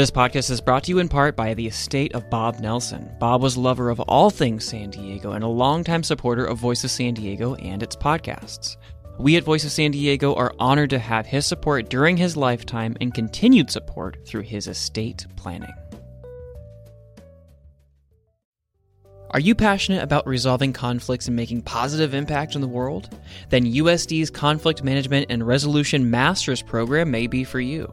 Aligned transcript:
This 0.00 0.10
podcast 0.10 0.50
is 0.50 0.62
brought 0.62 0.84
to 0.84 0.92
you 0.92 0.98
in 0.98 1.10
part 1.10 1.36
by 1.36 1.52
the 1.52 1.66
estate 1.66 2.14
of 2.14 2.30
Bob 2.30 2.58
Nelson. 2.58 3.14
Bob 3.20 3.42
was 3.42 3.56
a 3.56 3.60
lover 3.60 3.90
of 3.90 4.00
all 4.00 4.30
things 4.30 4.64
San 4.64 4.88
Diego 4.88 5.32
and 5.32 5.44
a 5.44 5.46
longtime 5.46 6.02
supporter 6.02 6.46
of 6.46 6.56
Voice 6.56 6.82
of 6.84 6.90
San 6.90 7.12
Diego 7.12 7.54
and 7.56 7.82
its 7.82 7.96
podcasts. 7.96 8.78
We 9.18 9.36
at 9.36 9.44
Voice 9.44 9.62
of 9.62 9.72
San 9.72 9.90
Diego 9.90 10.34
are 10.36 10.54
honored 10.58 10.88
to 10.88 10.98
have 10.98 11.26
his 11.26 11.44
support 11.44 11.90
during 11.90 12.16
his 12.16 12.34
lifetime 12.34 12.96
and 13.02 13.12
continued 13.12 13.70
support 13.70 14.26
through 14.26 14.40
his 14.40 14.68
estate 14.68 15.26
planning. 15.36 15.74
Are 19.32 19.40
you 19.40 19.54
passionate 19.54 20.02
about 20.02 20.26
resolving 20.26 20.72
conflicts 20.72 21.26
and 21.26 21.36
making 21.36 21.60
positive 21.60 22.14
impact 22.14 22.54
in 22.54 22.62
the 22.62 22.66
world? 22.66 23.14
Then 23.50 23.66
USD's 23.66 24.30
Conflict 24.30 24.82
Management 24.82 25.26
and 25.28 25.46
Resolution 25.46 26.10
Masters 26.10 26.62
program 26.62 27.10
may 27.10 27.26
be 27.26 27.44
for 27.44 27.60
you. 27.60 27.92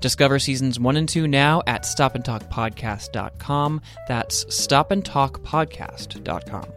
Discover 0.00 0.38
seasons 0.38 0.80
one 0.80 0.96
and 0.96 1.08
two 1.08 1.26
now 1.26 1.62
at 1.66 1.82
stopandtalkpodcast.com. 1.84 3.80
That's 4.06 4.44
stopandtalkpodcast.com. 4.44 6.72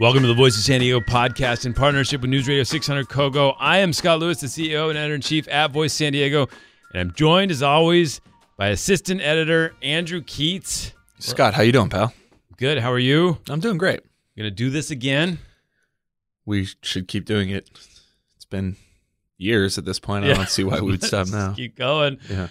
Welcome 0.00 0.22
to 0.22 0.28
the 0.28 0.34
Voice 0.34 0.56
of 0.56 0.62
San 0.62 0.78
Diego 0.78 1.00
podcast 1.00 1.66
in 1.66 1.74
partnership 1.74 2.20
with 2.20 2.30
News 2.30 2.46
Radio 2.46 2.62
600 2.62 3.08
KOGO. 3.08 3.56
I 3.58 3.78
am 3.78 3.92
Scott 3.92 4.20
Lewis, 4.20 4.40
the 4.40 4.46
CEO 4.46 4.90
and 4.90 4.96
editor 4.96 5.16
in 5.16 5.20
chief 5.20 5.48
at 5.48 5.72
Voice 5.72 5.92
San 5.92 6.12
Diego, 6.12 6.46
and 6.92 7.00
I'm 7.00 7.12
joined 7.16 7.50
as 7.50 7.64
always 7.64 8.20
by 8.58 8.68
assistant 8.68 9.22
editor 9.22 9.74
Andrew 9.80 10.20
Keatts. 10.20 10.92
Scott, 11.20 11.54
how 11.54 11.62
you 11.62 11.72
doing, 11.72 11.88
pal? 11.88 12.12
Good. 12.58 12.78
How 12.78 12.92
are 12.92 12.98
you? 12.98 13.38
I'm 13.48 13.60
doing 13.60 13.78
great. 13.78 14.00
Gonna 14.36 14.50
do 14.50 14.68
this 14.68 14.90
again? 14.90 15.38
We 16.44 16.68
should 16.82 17.08
keep 17.08 17.24
doing 17.24 17.50
it. 17.50 17.70
It's 18.36 18.44
been 18.44 18.76
years 19.38 19.78
at 19.78 19.84
this 19.84 19.98
point. 19.98 20.24
I 20.24 20.34
don't 20.34 20.48
see 20.48 20.64
why 20.64 20.80
we 20.80 20.90
would 20.90 21.02
stop 21.02 21.28
now. 21.32 21.54
Keep 21.54 21.76
going. 21.76 22.18
Yeah. 22.28 22.48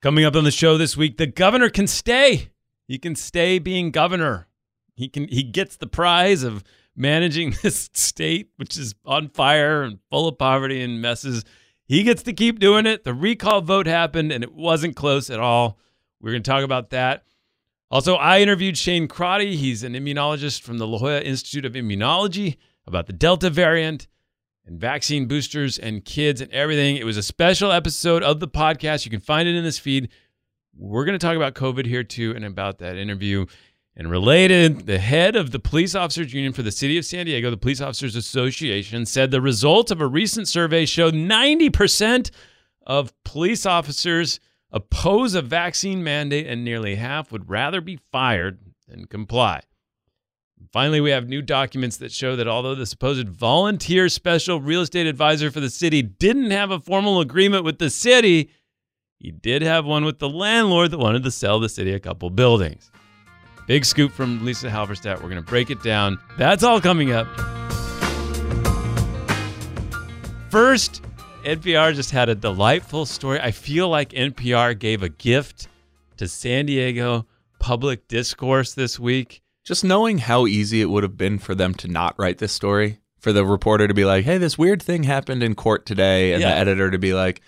Coming 0.00 0.24
up 0.24 0.36
on 0.36 0.44
the 0.44 0.50
show 0.50 0.78
this 0.78 0.96
week, 0.96 1.18
the 1.18 1.26
governor 1.26 1.68
can 1.68 1.86
stay. 1.86 2.50
He 2.86 2.98
can 2.98 3.16
stay 3.16 3.58
being 3.58 3.90
governor. 3.90 4.46
He 4.94 5.08
can 5.08 5.26
he 5.28 5.42
gets 5.42 5.76
the 5.76 5.86
prize 5.86 6.42
of 6.44 6.62
managing 6.94 7.54
this 7.62 7.90
state, 7.92 8.50
which 8.56 8.76
is 8.76 8.94
on 9.04 9.28
fire 9.30 9.82
and 9.82 9.98
full 10.10 10.28
of 10.28 10.38
poverty 10.38 10.80
and 10.80 11.02
messes. 11.02 11.44
He 11.86 12.02
gets 12.02 12.22
to 12.24 12.32
keep 12.32 12.58
doing 12.58 12.86
it. 12.86 13.04
The 13.04 13.14
recall 13.14 13.60
vote 13.60 13.86
happened 13.86 14.32
and 14.32 14.42
it 14.42 14.54
wasn't 14.54 14.96
close 14.96 15.30
at 15.30 15.40
all. 15.40 15.78
We're 16.20 16.30
going 16.30 16.42
to 16.42 16.50
talk 16.50 16.64
about 16.64 16.90
that. 16.90 17.24
Also, 17.90 18.14
I 18.14 18.40
interviewed 18.40 18.78
Shane 18.78 19.06
Crotty. 19.06 19.56
He's 19.56 19.82
an 19.82 19.92
immunologist 19.92 20.62
from 20.62 20.78
the 20.78 20.86
La 20.86 20.98
Jolla 20.98 21.20
Institute 21.20 21.64
of 21.64 21.74
Immunology 21.74 22.56
about 22.86 23.06
the 23.06 23.12
Delta 23.12 23.50
variant 23.50 24.08
and 24.66 24.80
vaccine 24.80 25.26
boosters 25.26 25.78
and 25.78 26.04
kids 26.04 26.40
and 26.40 26.50
everything. 26.50 26.96
It 26.96 27.04
was 27.04 27.18
a 27.18 27.22
special 27.22 27.70
episode 27.70 28.22
of 28.22 28.40
the 28.40 28.48
podcast. 28.48 29.04
You 29.04 29.10
can 29.10 29.20
find 29.20 29.46
it 29.46 29.54
in 29.54 29.64
this 29.64 29.78
feed. 29.78 30.08
We're 30.76 31.04
going 31.04 31.18
to 31.18 31.24
talk 31.24 31.36
about 31.36 31.54
COVID 31.54 31.86
here 31.86 32.02
too 32.02 32.32
and 32.34 32.44
about 32.44 32.78
that 32.78 32.96
interview. 32.96 33.46
And 33.96 34.10
related, 34.10 34.86
the 34.86 34.98
head 34.98 35.36
of 35.36 35.52
the 35.52 35.60
Police 35.60 35.94
Officers 35.94 36.34
Union 36.34 36.52
for 36.52 36.62
the 36.62 36.72
City 36.72 36.98
of 36.98 37.04
San 37.04 37.26
Diego, 37.26 37.48
the 37.48 37.56
Police 37.56 37.80
Officers 37.80 38.16
Association, 38.16 39.06
said 39.06 39.30
the 39.30 39.40
results 39.40 39.92
of 39.92 40.00
a 40.00 40.06
recent 40.06 40.48
survey 40.48 40.84
showed 40.84 41.14
90% 41.14 42.30
of 42.86 43.12
police 43.24 43.64
officers 43.64 44.40
oppose 44.72 45.34
a 45.34 45.42
vaccine 45.42 46.02
mandate 46.02 46.46
and 46.46 46.64
nearly 46.64 46.96
half 46.96 47.30
would 47.30 47.48
rather 47.48 47.80
be 47.80 48.00
fired 48.10 48.58
than 48.88 49.06
comply. 49.06 49.60
Finally, 50.72 51.00
we 51.00 51.10
have 51.10 51.28
new 51.28 51.40
documents 51.40 51.98
that 51.98 52.10
show 52.10 52.34
that 52.34 52.48
although 52.48 52.74
the 52.74 52.86
supposed 52.86 53.28
volunteer 53.28 54.08
special 54.08 54.60
real 54.60 54.80
estate 54.80 55.06
advisor 55.06 55.48
for 55.48 55.60
the 55.60 55.70
city 55.70 56.02
didn't 56.02 56.50
have 56.50 56.72
a 56.72 56.80
formal 56.80 57.20
agreement 57.20 57.62
with 57.62 57.78
the 57.78 57.90
city, 57.90 58.50
he 59.20 59.30
did 59.30 59.62
have 59.62 59.84
one 59.84 60.04
with 60.04 60.18
the 60.18 60.28
landlord 60.28 60.90
that 60.90 60.98
wanted 60.98 61.22
to 61.22 61.30
sell 61.30 61.60
the 61.60 61.68
city 61.68 61.92
a 61.92 62.00
couple 62.00 62.28
buildings. 62.28 62.90
Big 63.66 63.84
scoop 63.84 64.12
from 64.12 64.44
Lisa 64.44 64.68
Halverstadt. 64.68 65.16
We're 65.22 65.30
going 65.30 65.36
to 65.36 65.42
break 65.42 65.70
it 65.70 65.82
down. 65.82 66.18
That's 66.36 66.62
all 66.62 66.80
coming 66.80 67.12
up. 67.12 67.26
First, 70.50 71.02
NPR 71.44 71.94
just 71.94 72.10
had 72.10 72.28
a 72.28 72.34
delightful 72.34 73.06
story. 73.06 73.40
I 73.40 73.50
feel 73.50 73.88
like 73.88 74.10
NPR 74.10 74.78
gave 74.78 75.02
a 75.02 75.08
gift 75.08 75.68
to 76.18 76.28
San 76.28 76.66
Diego 76.66 77.26
public 77.58 78.06
discourse 78.06 78.74
this 78.74 79.00
week. 79.00 79.40
Just 79.64 79.82
knowing 79.82 80.18
how 80.18 80.46
easy 80.46 80.82
it 80.82 80.90
would 80.90 81.02
have 81.02 81.16
been 81.16 81.38
for 81.38 81.54
them 81.54 81.74
to 81.76 81.88
not 81.88 82.14
write 82.18 82.38
this 82.38 82.52
story, 82.52 83.00
for 83.18 83.32
the 83.32 83.46
reporter 83.46 83.88
to 83.88 83.94
be 83.94 84.04
like, 84.04 84.26
"Hey, 84.26 84.36
this 84.36 84.58
weird 84.58 84.82
thing 84.82 85.04
happened 85.04 85.42
in 85.42 85.54
court 85.54 85.86
today," 85.86 86.34
and 86.34 86.42
Yeah. 86.42 86.50
the 86.50 86.56
editor 86.56 86.90
to 86.90 86.98
be 86.98 87.14
like, 87.14 87.40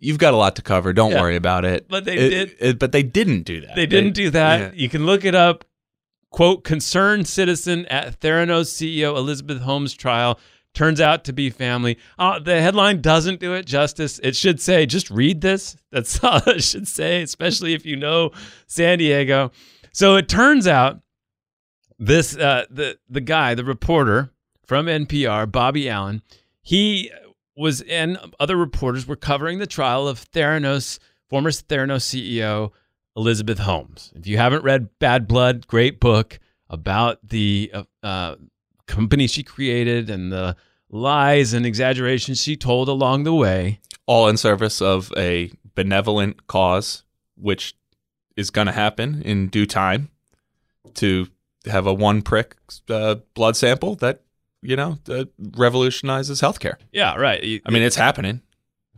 "You've 0.00 0.18
got 0.18 0.34
a 0.34 0.36
lot 0.36 0.56
to 0.56 0.62
cover. 0.62 0.92
Don't 0.92 1.12
Yeah. 1.12 1.20
worry 1.20 1.36
about 1.36 1.64
it." 1.64 1.86
But 1.88 2.04
they 2.04 2.16
It- 2.16 2.28
did- 2.30 2.56
it- 2.60 2.78
but 2.78 2.92
they 2.92 3.02
didn't 3.02 3.42
do 3.42 3.60
that. 3.62 3.76
They 3.76 3.86
didn't 3.86 4.12
do 4.14 4.30
that. 4.30 4.60
yeah. 4.60 4.70
You 4.74 4.88
can 4.88 5.06
look 5.06 5.24
it 5.24 5.34
up. 5.34 5.64
Quote, 6.30 6.62
concerned 6.62 7.26
citizen 7.26 7.86
at 7.86 8.20
Theranos 8.20 8.66
CEO 8.70 9.16
Elizabeth 9.16 9.62
Holmes 9.62 9.94
trial 9.94 10.38
turns 10.74 11.00
out 11.00 11.24
to 11.24 11.32
be 11.32 11.48
family. 11.48 11.96
Uh, 12.18 12.38
the 12.38 12.60
headline 12.60 13.00
doesn't 13.00 13.40
do 13.40 13.54
it 13.54 13.64
justice. 13.64 14.20
It 14.22 14.36
should 14.36 14.60
say, 14.60 14.84
just 14.84 15.10
read 15.10 15.40
this. 15.40 15.74
That's 15.90 16.18
all 16.22 16.42
it 16.46 16.62
should 16.62 16.86
say, 16.86 17.22
especially 17.22 17.72
if 17.72 17.86
you 17.86 17.96
know 17.96 18.30
San 18.66 18.98
Diego. 18.98 19.50
So 19.92 20.16
it 20.16 20.28
turns 20.28 20.66
out 20.68 21.00
this 21.98 22.36
uh, 22.36 22.66
the 22.70 22.98
the 23.08 23.20
guy, 23.22 23.54
the 23.54 23.64
reporter 23.64 24.30
from 24.66 24.86
NPR, 24.86 25.50
Bobby 25.50 25.88
Allyn, 25.88 26.20
he 26.62 27.10
was 27.58 27.82
in, 27.82 28.16
other 28.38 28.56
reporters 28.56 29.06
were 29.06 29.16
covering 29.16 29.58
the 29.58 29.66
trial 29.66 30.06
of 30.06 30.30
Theranos, 30.30 30.98
former 31.28 31.50
Theranos 31.50 32.04
CEO 32.04 32.70
Elizabeth 33.16 33.58
Holmes. 33.58 34.12
If 34.14 34.26
you 34.26 34.38
haven't 34.38 34.62
read 34.62 34.88
Bad 35.00 35.26
Blood, 35.26 35.66
great 35.66 35.98
book 35.98 36.38
about 36.70 37.18
the 37.28 37.70
uh, 37.74 37.82
uh, 38.02 38.36
company 38.86 39.26
she 39.26 39.42
created 39.42 40.08
and 40.08 40.30
the 40.30 40.56
lies 40.88 41.52
and 41.52 41.66
exaggerations 41.66 42.40
she 42.40 42.56
told 42.56 42.88
along 42.88 43.24
the 43.24 43.34
way. 43.34 43.80
all 44.06 44.28
in 44.28 44.36
service 44.38 44.80
of 44.80 45.12
a 45.16 45.50
benevolent 45.74 46.46
cause, 46.46 47.02
which 47.36 47.76
is 48.36 48.50
going 48.50 48.66
to 48.66 48.72
happen 48.72 49.20
in 49.22 49.48
due 49.48 49.66
time. 49.66 50.08
To 50.94 51.28
have 51.66 51.86
a 51.86 51.92
one 51.92 52.22
prick 52.22 52.56
uh, 52.88 53.16
blood 53.34 53.56
sample 53.56 53.94
that 53.96 54.22
you 54.62 54.76
know 54.76 54.98
uh, 55.08 55.24
revolutionizes 55.56 56.40
healthcare. 56.40 56.76
Yeah, 56.92 57.14
right. 57.16 57.62
I 57.66 57.70
mean, 57.70 57.82
it's 57.82 57.96
happening. 57.96 58.42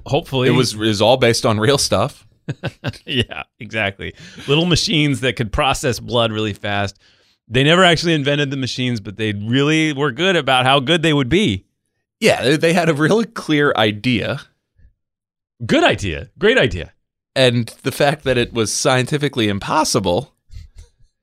hopefully 0.07 0.49
It 0.49 0.53
was 0.53 0.75
is 0.75 1.01
all 1.03 1.17
based 1.17 1.45
on 1.47 1.59
real 1.61 1.79
stuff. 1.79 2.27
yeah, 3.07 3.45
exactly. 3.59 4.15
Little 4.49 4.67
machines 4.67 5.21
that 5.21 5.37
could 5.37 5.53
process 5.53 6.01
blood 6.01 6.33
really 6.33 6.53
fast. 6.55 6.99
They 7.47 7.63
never 7.65 7.85
actually 7.85 8.15
invented 8.15 8.51
the 8.51 8.57
machines, 8.57 9.01
but 9.01 9.17
they 9.17 9.33
really 9.33 9.93
were 9.93 10.11
good 10.13 10.37
about 10.37 10.65
how 10.67 10.81
good 10.81 11.03
they 11.03 11.13
would 11.13 11.29
be. 11.29 11.67
Yeah, 12.21 12.57
they 12.57 12.73
had 12.73 12.89
a 12.89 12.95
really 12.95 13.25
clear 13.27 13.73
idea, 13.77 14.41
Good 15.67 15.85
idea. 15.85 16.31
Great 16.39 16.59
idea. 16.59 16.93
and 17.37 17.69
the 17.83 17.93
fact 17.93 18.25
that 18.25 18.37
it 18.39 18.53
was 18.53 18.73
scientifically 18.73 19.49
impossible 19.49 20.35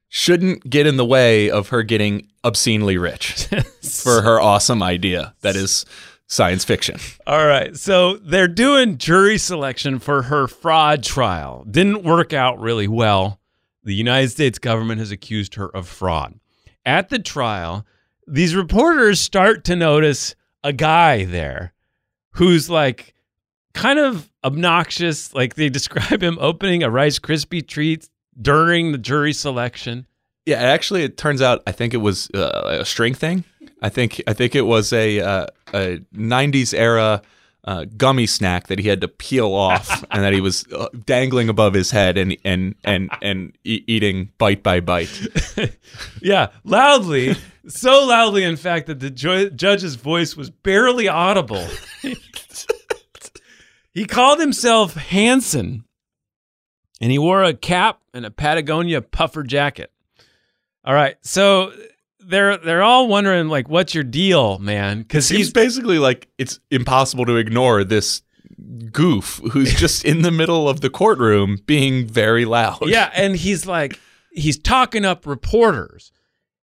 shouldn't 0.09 0.69
get 0.69 0.87
in 0.87 0.95
the 0.97 1.05
way 1.05 1.49
of 1.49 1.69
her 1.69 1.83
getting 1.83 2.27
obscenely 2.47 2.97
rich 2.97 3.47
for 4.03 4.21
her 4.21 4.39
awesome 4.39 4.81
idea 4.81 5.35
that 5.41 5.55
is 5.55 5.85
science 6.27 6.63
fiction. 6.63 6.99
All 7.25 7.45
right. 7.45 7.75
So 7.75 8.17
they're 8.17 8.47
doing 8.47 8.97
jury 8.97 9.37
selection 9.37 9.99
for 9.99 10.23
her 10.23 10.47
fraud 10.47 11.03
trial. 11.03 11.65
Didn't 11.69 12.03
work 12.03 12.33
out 12.33 12.59
really 12.59 12.87
well. 12.87 13.39
The 13.83 13.95
United 13.95 14.29
States 14.29 14.59
government 14.59 14.99
has 14.99 15.11
accused 15.11 15.55
her 15.55 15.69
of 15.69 15.87
fraud. 15.87 16.39
At 16.85 17.09
the 17.09 17.19
trial, 17.19 17.85
these 18.27 18.55
reporters 18.55 19.19
start 19.19 19.63
to 19.65 19.75
notice 19.75 20.35
a 20.63 20.73
guy 20.73 21.23
there 21.23 21.73
who's 22.31 22.69
like 22.69 23.13
kind 23.73 23.99
of 23.99 24.29
obnoxious. 24.43 25.33
Like 25.33 25.55
they 25.55 25.69
describe 25.79 26.21
him 26.21 26.37
opening 26.41 26.83
a 26.83 26.89
Rice 26.89 27.19
Krispie 27.19 27.65
treat 27.65 28.09
during 28.39 28.91
the 28.91 28.97
jury 28.97 29.33
selection. 29.33 30.05
Yeah, 30.47 30.59
actually, 30.59 31.03
it 31.03 31.17
turns 31.17 31.41
out 31.41 31.61
I 31.67 31.73
think 31.73 31.93
it 31.93 31.97
was 31.97 32.29
uh, 32.31 32.77
a 32.79 32.85
string 32.85 33.13
thing. 33.13 33.43
I 33.81 33.89
think 33.89 34.23
I 34.27 34.31
think 34.31 34.55
it 34.55 34.61
was 34.61 34.93
a 34.93 35.19
uh, 35.19 35.47
a 35.73 35.97
'90s 36.15 36.73
era 36.73 37.21
uh, 37.65 37.83
gummy 37.97 38.27
snack 38.27 38.67
that 38.67 38.79
he 38.79 38.87
had 38.87 39.01
to 39.01 39.09
peel 39.09 39.53
off, 39.53 40.05
and 40.11 40.23
that 40.23 40.31
he 40.31 40.39
was 40.39 40.65
uh, 40.71 40.87
dangling 41.05 41.49
above 41.49 41.73
his 41.73 41.91
head 41.91 42.17
and 42.17 42.37
and 42.45 42.75
and 42.85 43.11
and 43.21 43.57
e- 43.65 43.83
eating 43.87 44.31
bite 44.37 44.63
by 44.63 44.79
bite. 44.79 45.11
yeah, 46.21 46.47
loudly, 46.63 47.35
so 47.67 48.05
loudly, 48.05 48.45
in 48.45 48.55
fact, 48.55 48.87
that 48.87 49.01
the 49.01 49.09
judge's 49.09 49.95
voice 49.95 50.37
was 50.37 50.49
barely 50.49 51.09
audible. 51.09 51.67
he 53.93 54.05
called 54.05 54.39
himself 54.39 54.93
Hanson, 54.93 55.83
and 57.01 57.11
he 57.11 57.19
wore 57.19 57.43
a 57.43 57.53
cap 57.53 57.99
and 58.13 58.25
a 58.25 58.31
Patagonia 58.31 59.01
puffer 59.01 59.43
jacket. 59.43 59.91
All 60.87 60.93
right, 60.93 61.17
so 61.21 61.73
they're 62.21 62.55
they're 62.55 62.81
all 62.81 63.09
wondering 63.09 63.49
like, 63.49 63.67
what's 63.67 63.93
your 63.93 64.05
deal, 64.05 64.57
man? 64.59 65.01
Because 65.01 65.27
He's 65.27 65.51
basically 65.51 65.99
like 65.99 66.29
it's 66.37 66.61
impossible 66.71 67.25
to 67.25 67.35
ignore 67.35 67.83
this 67.83 68.21
goof 68.93 69.41
who's 69.51 69.73
just 69.77 70.05
in 70.05 70.21
the 70.21 70.31
middle 70.31 70.69
of 70.69 70.79
the 70.79 70.89
courtroom 70.89 71.57
being 71.65 72.05
very 72.07 72.45
loud. 72.45 72.79
yeah, 72.85 73.11
and 73.13 73.35
he's 73.35 73.65
like 73.65 73.99
he's 74.31 74.57
talking 74.57 75.03
up 75.03 75.25
reporters, 75.25 76.13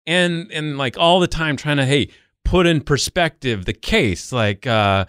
and 0.07 0.51
and 0.51 0.79
like 0.79 0.97
all 0.97 1.19
the 1.19 1.27
time 1.27 1.55
trying 1.55 1.77
to 1.77 1.85
hey 1.85 2.09
put 2.43 2.65
in 2.65 2.81
perspective 2.81 3.65
the 3.65 3.73
case, 3.73 4.31
like 4.31 4.65
uh, 4.65 5.05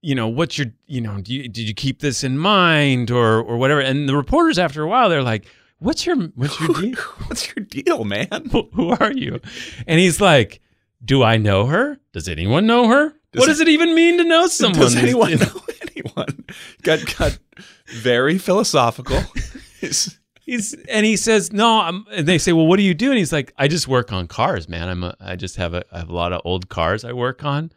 you 0.00 0.14
know 0.14 0.28
what's 0.28 0.58
your 0.58 0.68
you 0.86 1.00
know 1.00 1.20
do 1.20 1.34
you, 1.34 1.48
did 1.48 1.66
you 1.66 1.74
keep 1.74 1.98
this 1.98 2.22
in 2.22 2.38
mind 2.38 3.10
or 3.10 3.40
or 3.40 3.56
whatever, 3.56 3.80
and 3.80 4.08
the 4.08 4.14
reporters 4.14 4.60
after 4.60 4.80
a 4.80 4.86
while 4.86 5.08
they're 5.08 5.24
like. 5.24 5.44
What's 5.84 6.06
your 6.06 6.16
what's 6.34 6.58
your 6.60 6.68
deal? 6.80 6.96
What's 7.26 7.54
your 7.54 7.64
deal, 7.64 8.04
man? 8.04 8.48
Who- 8.50 8.90
are 8.98 9.12
you? 9.12 9.40
And 9.86 10.00
he's 10.00 10.20
like, 10.20 10.60
Do 11.04 11.22
I 11.22 11.36
know 11.36 11.66
her? 11.66 11.98
Does 12.12 12.28
anyone 12.28 12.66
know 12.66 12.88
her? 12.88 13.12
what 13.34 13.46
does 13.46 13.60
it 13.60 13.68
even 13.68 13.94
mean 13.94 14.16
to 14.18 14.24
know 14.24 14.46
someone? 14.46 14.80
Does 14.80 14.96
anyone 14.96 15.32
know 15.36 15.60
anyone? 15.94 16.44
Got 16.82 17.16
got 17.18 17.38
very 17.88 18.38
philosophical. 18.38 19.20
He's- 19.80 20.18
He's 20.46 20.74
and 20.90 21.06
he 21.06 21.16
says 21.16 21.54
no. 21.54 21.80
I'm, 21.80 22.04
and 22.12 22.26
they 22.28 22.36
say, 22.36 22.52
well, 22.52 22.66
what 22.66 22.76
do 22.76 22.82
you 22.82 22.92
do? 22.92 23.08
And 23.08 23.16
he's 23.16 23.32
like, 23.32 23.54
I 23.56 23.66
just 23.66 23.88
work 23.88 24.12
on 24.12 24.26
cars, 24.26 24.68
man. 24.68 24.90
I'm 24.90 25.02
a, 25.02 25.16
I 25.18 25.36
just 25.36 25.56
have 25.56 25.72
a, 25.72 25.82
I 25.90 26.00
have 26.00 26.10
a 26.10 26.14
lot 26.14 26.34
of 26.34 26.42
old 26.44 26.68
cars 26.68 27.02
I 27.02 27.14
work 27.14 27.42
on, 27.44 27.72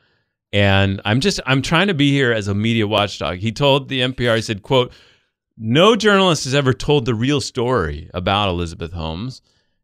and 0.51 1.00
I'm 1.06 1.21
just 1.21 1.39
I'm 1.45 1.62
trying 1.62 1.88
to 1.88 1.94
be 1.94 2.12
here 2.12 2.33
as 2.33 2.50
a 2.50 2.54
media 2.54 2.86
watchdog. 2.86 3.38
He 3.38 3.54
told 3.54 3.88
the 3.88 4.01
NPR, 4.01 4.36
he 4.36 4.42
said, 4.42 4.63
quote, 4.63 4.92
no 5.57 5.95
journalist 5.95 6.44
has 6.45 6.54
ever 6.56 6.74
told 6.74 7.06
the 7.06 7.15
real 7.15 7.42
story 7.42 8.09
about 8.13 8.50
Elizabeth 8.50 8.94
Holmes. 8.94 9.42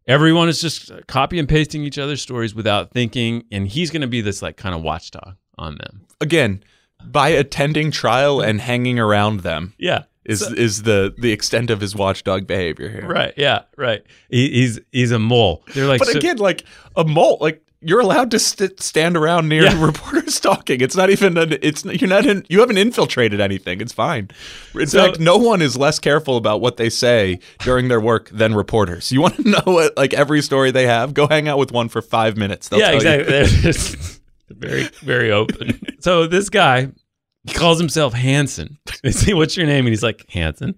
Everyone 0.07 0.49
is 0.49 0.59
just 0.61 0.91
copy 1.07 1.39
and 1.39 1.47
pasting 1.47 1.83
each 1.83 1.97
other's 1.97 2.21
stories 2.21 2.53
without 2.53 2.91
thinking, 2.91 3.43
and 3.51 3.67
he's 3.67 3.89
going 3.89 4.01
to 4.01 4.07
be 4.07 4.21
this 4.21 4.41
like 4.41 4.57
kind 4.57 4.75
of 4.75 4.81
watchdog 4.81 5.35
on 5.57 5.75
them. 5.77 6.01
again, 6.19 6.63
by 7.05 7.29
attending 7.29 7.91
trial 7.91 8.39
and 8.41 8.59
hanging 8.61 8.97
around 8.99 9.41
them 9.41 9.73
Yeah. 9.77 10.03
is 10.25 10.41
is 10.53 10.83
the 10.83 11.13
the 11.17 11.31
extent 11.33 11.69
of 11.69 11.81
his 11.81 11.95
watchdog 11.95 12.47
behavior 12.47 12.89
here. 12.89 13.05
Right. 13.07 13.33
Yeah. 13.37 13.63
Right. 13.77 14.03
He, 14.29 14.49
he's 14.51 14.79
he's 14.91 15.11
a 15.11 15.19
mole. 15.19 15.63
They're 15.73 15.85
like, 15.87 15.99
But 15.99 16.09
so- 16.09 16.17
again, 16.17 16.37
like 16.37 16.63
a 16.95 17.03
mole, 17.03 17.37
like 17.41 17.61
you're 17.85 17.99
allowed 17.99 18.31
to 18.31 18.39
st- 18.39 18.81
stand 18.81 19.15
around 19.17 19.49
near 19.49 19.63
Yeah. 19.63 19.85
reporters 19.85 20.39
talking. 20.39 20.81
It's 20.81 20.95
not 20.95 21.09
even 21.09 21.37
an, 21.37 21.57
it's 21.61 21.83
you're 21.85 22.09
not 22.09 22.25
in, 22.25 22.45
you 22.49 22.59
haven't 22.59 22.77
infiltrated 22.77 23.39
anything. 23.41 23.81
It's 23.81 23.93
fine. 23.93 24.29
In 24.73 24.87
So- 24.87 25.05
fact, 25.05 25.19
no 25.19 25.37
one 25.37 25.61
is 25.61 25.77
less 25.77 25.99
careful 25.99 26.37
about 26.37 26.61
what 26.61 26.77
they 26.77 26.89
say 26.89 27.39
during 27.59 27.87
their 27.87 28.01
work 28.01 28.29
than 28.29 28.55
reporters. 28.55 29.11
You 29.11 29.21
want 29.21 29.35
to 29.37 29.49
know 29.49 29.61
what 29.65 29.95
like 29.97 30.13
every 30.13 30.41
story 30.41 30.71
they 30.71 30.87
have? 30.87 31.13
Go 31.13 31.27
hang 31.27 31.47
out 31.47 31.57
with 31.57 31.71
one 31.71 31.89
for 31.89 32.01
five 32.01 32.37
minutes. 32.37 32.69
They'll 32.69 32.79
yeah, 32.79 32.91
exactly. 32.91 33.31
They're 33.33 33.73
very, 34.49 34.83
very 35.01 35.31
open. 35.31 35.79
So 35.99 36.27
this 36.27 36.49
guy, 36.49 36.89
he 37.45 37.53
calls 37.53 37.79
himself 37.79 38.13
Hanson. 38.13 38.77
They 39.03 39.11
say, 39.11 39.33
"What's 39.33 39.57
your 39.57 39.65
name?" 39.65 39.85
And 39.85 39.89
he's 39.89 40.03
like, 40.03 40.25
"Hanson." 40.29 40.75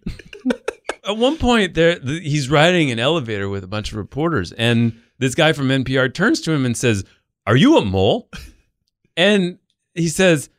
At 1.07 1.18
one 1.18 1.38
point, 1.38 1.75
there 1.75 2.00
th- 2.00 2.24
he's 2.24 2.50
riding 2.50 2.90
an 2.90 2.98
elevator 2.98 3.48
with 3.48 3.63
a 3.63 3.68
bunch 3.68 3.92
of 3.92 3.98
reporters, 3.98 4.52
and 4.54 5.00
this 5.18 5.36
guy 5.36 5.54
from 5.54 5.70
NPR 5.70 6.14
turns 6.14 6.42
to 6.42 6.52
him 6.52 6.66
and 6.66 6.78
says, 6.78 7.04
"Are 7.46 7.56
you 7.56 7.78
a 7.78 7.86
mole?" 7.86 8.30
And 9.18 9.60
he 9.94 10.10
says, 10.10 10.50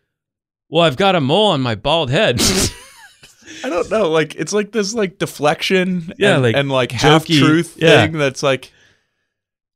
"Well, 0.69 0.83
I've 0.83 0.97
got 0.97 1.15
a 1.15 1.21
mole 1.21 1.49
on 1.49 1.61
my 1.61 1.75
bald 1.75 2.11
head." 2.11 2.41
I 3.65 3.69
don't 3.69 3.91
know. 3.91 4.11
Like 4.11 4.35
it's 4.35 4.53
like 4.53 4.73
this 4.73 4.95
like 4.95 5.19
deflection 5.19 6.13
Yeah, 6.19 6.35
and, 6.35 6.43
like 6.43 6.57
and 6.57 6.71
like 6.71 6.93
half 6.93 7.27
truth 7.27 7.77
yeah. 7.79 8.05
thing 8.05 8.13
that's 8.13 8.43
like 8.43 8.73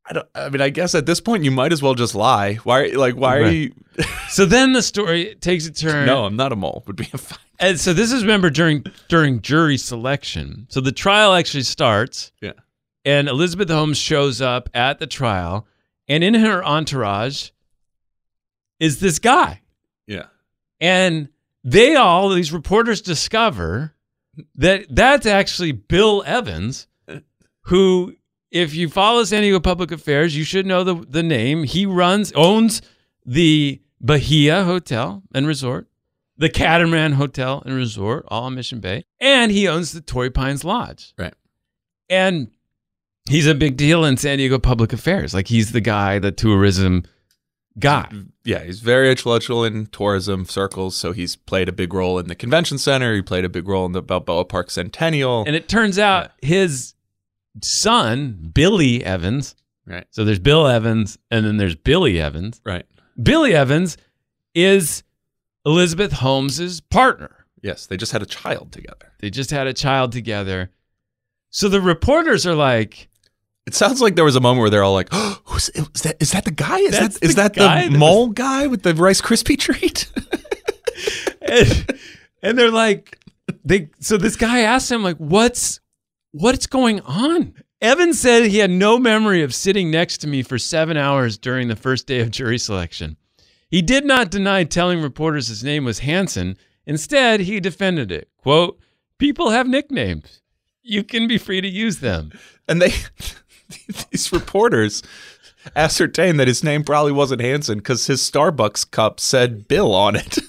I 0.05 0.13
don't 0.13 0.27
I 0.35 0.49
mean 0.49 0.61
I 0.61 0.69
guess 0.69 0.93
at 0.95 1.05
this 1.05 1.19
point 1.21 1.43
you 1.43 1.51
might 1.51 1.71
as 1.71 1.81
well 1.81 1.93
just 1.93 2.15
lie. 2.15 2.55
Why 2.55 2.87
like 2.87 3.15
why 3.15 3.37
are 3.37 3.49
you 3.49 3.73
so 4.29 4.45
then 4.45 4.73
the 4.73 4.81
story 4.81 5.35
takes 5.35 5.65
a 5.67 5.71
turn. 5.71 6.05
No, 6.05 6.25
I'm 6.25 6.35
not 6.35 6.51
a 6.51 6.55
mole. 6.55 6.83
Would 6.87 6.95
be 6.95 7.09
a 7.13 7.17
fine. 7.17 7.39
And 7.59 7.79
so 7.79 7.93
this 7.93 8.11
is 8.11 8.23
remember 8.23 8.49
during 8.49 8.85
during 9.07 9.41
jury 9.41 9.77
selection. 9.77 10.67
So 10.69 10.81
the 10.81 10.91
trial 10.91 11.33
actually 11.33 11.63
starts. 11.63 12.31
Yeah. 12.41 12.53
And 13.03 13.27
Elizabeth 13.27 13.69
Holmes 13.69 13.97
shows 13.97 14.41
up 14.41 14.69
at 14.73 14.99
the 14.99 15.07
trial, 15.07 15.67
and 16.07 16.23
in 16.23 16.35
her 16.35 16.63
entourage 16.63 17.49
is 18.79 18.99
this 18.99 19.19
guy. 19.19 19.61
Yeah. 20.07 20.25
And 20.79 21.29
they 21.63 21.95
all 21.95 22.29
these 22.29 22.51
reporters 22.51 23.01
discover 23.01 23.93
that 24.55 24.85
that's 24.89 25.25
actually 25.25 25.71
Bill 25.71 26.23
Evans, 26.25 26.87
who, 27.61 28.15
if 28.49 28.73
you 28.73 28.89
follow 28.89 29.23
San 29.23 29.41
Diego 29.41 29.59
Public 29.59 29.91
Affairs, 29.91 30.35
you 30.35 30.43
should 30.43 30.65
know 30.65 30.83
the 30.83 30.95
the 30.95 31.23
name. 31.23 31.63
He 31.63 31.85
runs 31.85 32.31
owns 32.33 32.81
the 33.25 33.81
Bahia 33.99 34.63
Hotel 34.63 35.21
and 35.33 35.45
Resort, 35.47 35.87
the 36.37 36.49
Catamaran 36.49 37.13
Hotel 37.13 37.61
and 37.65 37.75
Resort, 37.75 38.25
all 38.29 38.43
on 38.43 38.55
Mission 38.55 38.79
Bay, 38.79 39.03
and 39.19 39.51
he 39.51 39.67
owns 39.67 39.91
the 39.91 40.01
Torrey 40.01 40.31
Pines 40.31 40.63
Lodge. 40.63 41.13
Right. 41.17 41.33
And 42.09 42.49
he's 43.31 43.47
a 43.47 43.55
big 43.55 43.77
deal 43.77 44.05
in 44.05 44.17
San 44.17 44.37
Diego 44.37 44.59
Public 44.59 44.93
Affairs. 44.93 45.33
Like 45.33 45.47
he's 45.47 45.71
the 45.71 45.81
guy, 45.81 46.19
the 46.19 46.31
tourism 46.31 47.03
guy. 47.79 48.09
Yeah, 48.43 48.63
he's 48.63 48.79
very 48.81 49.09
influential 49.09 49.63
in 49.63 49.87
tourism 49.87 50.45
circles. 50.45 50.95
So 50.95 51.11
he's 51.11 51.35
played 51.35 51.69
a 51.69 51.71
big 51.71 51.93
role 51.93 52.19
in 52.19 52.27
the 52.27 52.35
convention 52.35 52.77
center. 52.77 53.15
He 53.15 53.21
played 53.21 53.45
a 53.45 53.49
big 53.49 53.67
role 53.67 53.85
in 53.85 53.93
the 53.93 54.01
Balboa 54.01 54.45
Park 54.45 54.69
Centennial. 54.69 55.43
And 55.47 55.55
it 55.55 55.69
turns 55.69 55.97
out 55.97 56.31
his 56.41 56.93
son, 57.63 58.51
Billy 58.53 59.03
Evans, 59.03 59.55
right, 59.85 60.05
so 60.09 60.23
there's 60.23 60.39
Bill 60.39 60.67
Evans 60.67 61.17
and 61.29 61.45
then 61.45 61.57
there's 61.57 61.75
Billy 61.75 62.19
Evans. 62.19 62.61
right. 62.65 62.85
Billy 63.21 63.53
Evans 63.53 63.97
is 64.55 65.03
Elizabeth 65.65 66.13
Holmes's 66.13 66.81
partner. 66.81 67.45
Yes, 67.61 67.85
they 67.85 67.97
just 67.97 68.13
had 68.13 68.21
a 68.21 68.25
child 68.25 68.71
together. 68.71 69.13
They 69.19 69.29
just 69.29 69.51
had 69.51 69.67
a 69.67 69.73
child 69.73 70.11
together. 70.11 70.71
So 71.51 71.69
the 71.69 71.81
reporters 71.81 72.47
are 72.47 72.55
like, 72.55 73.09
It 73.71 73.75
sounds 73.75 74.01
like 74.01 74.17
there 74.17 74.25
was 74.25 74.35
a 74.35 74.41
moment 74.41 74.59
where 74.59 74.69
they're 74.69 74.83
all 74.83 74.93
like, 74.93 75.07
oh, 75.13 75.39
who's, 75.45 75.69
is, 75.69 76.01
that, 76.01 76.17
is 76.19 76.31
that 76.33 76.43
the 76.43 76.51
guy? 76.51 76.79
Is 76.79 76.91
That's 76.91 77.19
that 77.19 77.25
is 77.25 77.35
the 77.35 77.43
that 77.43 77.55
guy 77.55 77.85
the 77.85 77.93
that 77.93 77.97
mole 77.97 78.27
guy 78.27 78.67
with 78.67 78.83
the 78.83 78.93
Rice 78.93 79.21
Krispie 79.21 79.57
treat? 79.57 80.11
and, 81.41 81.99
and 82.43 82.59
they're 82.59 82.69
like, 82.69 83.17
they. 83.63 83.87
So 84.01 84.17
this 84.17 84.35
guy 84.35 84.59
asked 84.59 84.91
him 84.91 85.03
like, 85.03 85.15
"What's 85.15 85.79
what's 86.31 86.67
going 86.67 86.99
on?" 87.01 87.53
Evan 87.79 88.13
said 88.13 88.47
he 88.47 88.57
had 88.57 88.71
no 88.71 88.99
memory 88.99 89.41
of 89.41 89.55
sitting 89.55 89.89
next 89.89 90.17
to 90.19 90.27
me 90.27 90.43
for 90.43 90.59
seven 90.59 90.97
hours 90.97 91.37
during 91.37 91.69
the 91.69 91.77
first 91.77 92.07
day 92.07 92.19
of 92.19 92.29
jury 92.29 92.57
selection. 92.57 93.15
He 93.69 93.81
did 93.81 94.03
not 94.03 94.29
deny 94.29 94.65
telling 94.65 95.01
reporters 95.01 95.47
his 95.47 95.63
name 95.63 95.85
was 95.85 95.99
Hanson. 95.99 96.57
Instead, 96.85 97.39
he 97.39 97.61
defended 97.61 98.11
it. 98.11 98.27
"Quote: 98.35 98.81
People 99.17 99.51
have 99.51 99.65
nicknames. 99.65 100.41
You 100.83 101.05
can 101.05 101.25
be 101.25 101.37
free 101.37 101.61
to 101.61 101.69
use 101.69 101.99
them." 101.99 102.33
and 102.71 102.81
they 102.81 102.93
these 104.11 104.31
reporters 104.31 105.03
ascertained 105.75 106.39
that 106.39 106.47
his 106.47 106.63
name 106.63 106.83
probably 106.83 107.11
wasn't 107.11 107.41
Hanson 107.41 107.77
because 107.79 108.07
his 108.07 108.21
Starbucks 108.21 108.89
cup 108.89 109.19
said 109.19 109.67
Bill 109.67 109.93
on 109.93 110.15
it. 110.15 110.37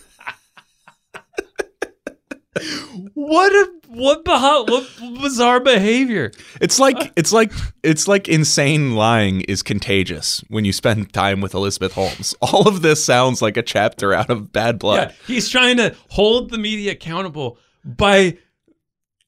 What 3.15 3.53
a 3.53 3.73
what 3.89 4.25
beha- 4.25 4.65
what 4.69 4.87
bizarre 5.23 5.61
behavior. 5.61 6.33
It's 6.61 6.79
like 6.79 7.13
it's 7.17 7.33
like 7.33 7.51
it's 7.83 8.07
like 8.07 8.29
insane 8.29 8.95
lying 8.95 9.41
is 9.43 9.63
contagious 9.63 10.45
when 10.49 10.65
you 10.65 10.73
spend 10.73 11.13
time 11.13 11.41
with 11.41 11.55
Elizabeth 11.55 11.93
Holmes. 11.93 12.35
All 12.43 12.69
of 12.69 12.83
this 12.83 13.05
sounds 13.05 13.41
like 13.41 13.57
a 13.57 13.63
chapter 13.63 14.13
out 14.13 14.29
of 14.29 14.53
Bad 14.53 14.79
Blood. 14.79 14.97
Yeah, 14.97 15.13
he's 15.27 15.49
trying 15.49 15.79
to 15.79 15.95
hold 16.09 16.51
the 16.51 16.59
media 16.59 16.93
accountable 16.93 17.59
by 17.85 18.37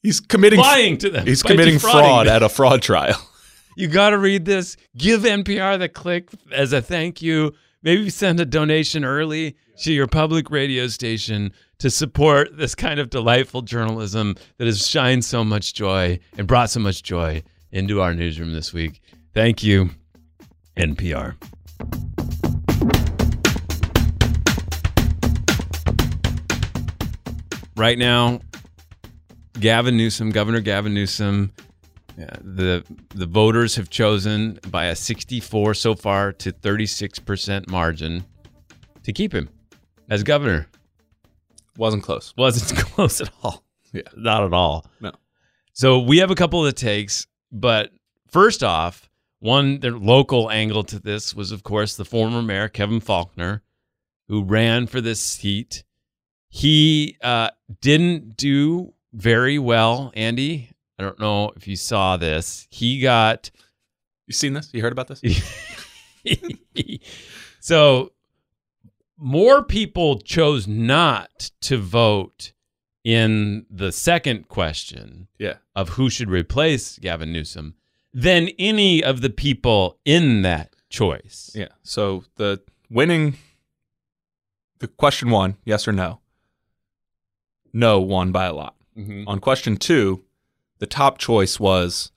He's 0.02 0.20
committing 0.20 0.60
lying 0.60 0.98
to 0.98 1.08
them. 1.08 1.26
He's 1.26 1.42
committing 1.42 1.78
fraud 1.78 2.26
them. 2.26 2.36
at 2.36 2.42
a 2.42 2.50
fraud 2.50 2.82
trial. 2.82 3.16
You 3.76 3.88
got 3.88 4.10
to 4.10 4.18
read 4.18 4.44
this. 4.44 4.76
Give 4.96 5.22
NPR 5.22 5.78
the 5.78 5.88
click 5.88 6.28
as 6.52 6.72
a 6.72 6.80
thank 6.80 7.20
you. 7.20 7.52
Maybe 7.82 8.08
send 8.08 8.40
a 8.40 8.46
donation 8.46 9.04
early 9.04 9.56
to 9.82 9.92
your 9.92 10.06
public 10.06 10.50
radio 10.50 10.86
station 10.86 11.52
to 11.78 11.90
support 11.90 12.56
this 12.56 12.74
kind 12.74 13.00
of 13.00 13.10
delightful 13.10 13.62
journalism 13.62 14.36
that 14.58 14.66
has 14.66 14.86
shined 14.86 15.24
so 15.24 15.44
much 15.44 15.74
joy 15.74 16.18
and 16.38 16.46
brought 16.46 16.70
so 16.70 16.80
much 16.80 17.02
joy 17.02 17.42
into 17.72 18.00
our 18.00 18.14
newsroom 18.14 18.52
this 18.52 18.72
week. 18.72 19.02
Thank 19.34 19.62
you, 19.64 19.90
NPR. 20.76 21.34
Right 27.76 27.98
now, 27.98 28.38
Gavin 29.58 29.96
Newsom, 29.96 30.30
Governor 30.30 30.60
Gavin 30.60 30.94
Newsom, 30.94 31.52
yeah, 32.16 32.37
the 32.40 32.85
the 33.14 33.26
voters 33.26 33.76
have 33.76 33.90
chosen 33.90 34.59
by 34.71 34.87
a 34.87 34.97
64 34.97 35.75
so 35.75 35.94
far 35.94 36.33
to 36.33 36.52
36% 36.52 37.68
margin 37.68 38.25
to 39.02 39.12
keep 39.12 39.33
him 39.33 39.49
as 40.09 40.23
governor. 40.23 40.66
Wasn't 41.76 42.02
close. 42.02 42.33
Wasn't 42.37 42.78
close 42.92 43.21
at 43.21 43.30
all. 43.42 43.64
Yeah. 43.92 44.02
Not 44.16 44.44
at 44.44 44.52
all. 44.52 44.87
No. 45.00 45.12
So 45.73 45.99
we 45.99 46.18
have 46.18 46.30
a 46.30 46.37
couple 46.37 46.64
of 46.64 46.75
takes, 46.75 47.26
but 47.50 47.90
first 48.28 48.62
off, 48.62 49.11
one 49.40 49.80
the 49.80 49.90
local 49.90 50.50
angle 50.50 50.85
to 50.85 50.99
this 50.99 51.35
was 51.35 51.50
of 51.50 51.62
course 51.64 51.97
the 51.97 52.04
former 52.04 52.42
mayor 52.42 52.68
Kevin 52.68 53.00
Faulconer 53.00 53.61
who 54.28 54.42
ran 54.42 54.87
for 54.87 55.00
this 55.00 55.21
seat. 55.21 55.85
He 56.49 57.16
uh, 57.21 57.50
didn't 57.80 58.37
do 58.37 58.94
very 59.12 59.59
well, 59.59 60.12
Andy. 60.14 60.71
I 60.98 61.02
don't 61.02 61.18
know 61.18 61.50
if 61.56 61.66
you 61.66 61.76
saw 61.76 62.16
this. 62.16 62.66
He 62.70 63.00
got 63.00 63.50
You 64.26 64.32
seen 64.34 64.52
this? 64.54 64.70
You 64.72 64.80
heard 64.82 64.92
about 64.92 65.08
this? 65.08 65.20
so 67.60 68.12
more 69.16 69.62
people 69.62 70.18
chose 70.20 70.66
not 70.66 71.50
to 71.62 71.78
vote 71.78 72.52
in 73.04 73.66
the 73.70 73.92
second 73.92 74.48
question 74.48 75.28
Yeah. 75.38 75.54
of 75.74 75.90
who 75.90 76.08
should 76.10 76.30
replace 76.30 76.98
Gavin 76.98 77.32
Newsom 77.32 77.74
than 78.12 78.48
any 78.58 79.02
of 79.04 79.20
the 79.20 79.30
people 79.30 79.98
in 80.04 80.42
that 80.42 80.74
choice. 80.88 81.50
Yeah. 81.54 81.68
So 81.82 82.24
the 82.36 82.62
winning 82.90 83.36
the 84.78 84.88
question 84.88 85.30
one, 85.30 85.56
yes 85.64 85.86
or 85.88 85.92
no. 85.92 86.20
No 87.72 88.00
won 88.00 88.32
by 88.32 88.44
a 88.46 88.52
lot. 88.52 88.76
Mhm. 88.96 89.24
On 89.26 89.38
question 89.40 89.76
two, 89.76 90.24
the 90.78 90.86
top 90.86 91.18
choice 91.18 91.60
was 91.60 92.10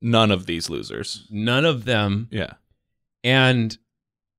none 0.00 0.30
of 0.30 0.46
these 0.46 0.70
losers. 0.70 1.26
None 1.30 1.64
of 1.64 1.84
them. 1.84 2.28
Yeah. 2.30 2.52
And 3.24 3.76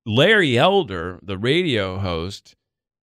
Larry 0.06 0.58
Elder, 0.58 1.20
the 1.22 1.38
radio 1.38 2.00
host, 2.00 2.56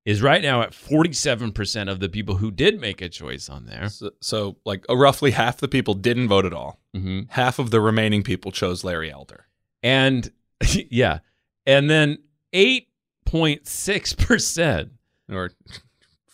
is 0.04 0.22
right 0.22 0.42
now 0.42 0.62
at 0.62 0.70
47% 0.70 1.90
of 1.90 2.00
the 2.00 2.08
people 2.08 2.36
who 2.36 2.50
did 2.50 2.80
make 2.80 3.00
a 3.02 3.08
choice 3.08 3.48
on 3.48 3.66
there. 3.66 3.88
So, 3.88 4.10
so 4.20 4.56
like 4.64 4.84
uh, 4.88 4.96
roughly 4.96 5.32
half 5.32 5.58
the 5.58 5.68
people 5.68 5.94
didn't 5.94 6.28
vote 6.28 6.46
at 6.46 6.52
all. 6.52 6.78
hmm 6.94 7.22
Half 7.28 7.58
of 7.58 7.70
the 7.70 7.80
remaining 7.80 8.22
people 8.22 8.52
chose 8.52 8.84
Larry 8.84 9.10
Elder. 9.12 9.46
And 9.82 10.30
yeah. 10.90 11.18
And 11.66 11.90
then 11.90 12.18
8.6%, 12.54 14.90
Or 15.30 15.50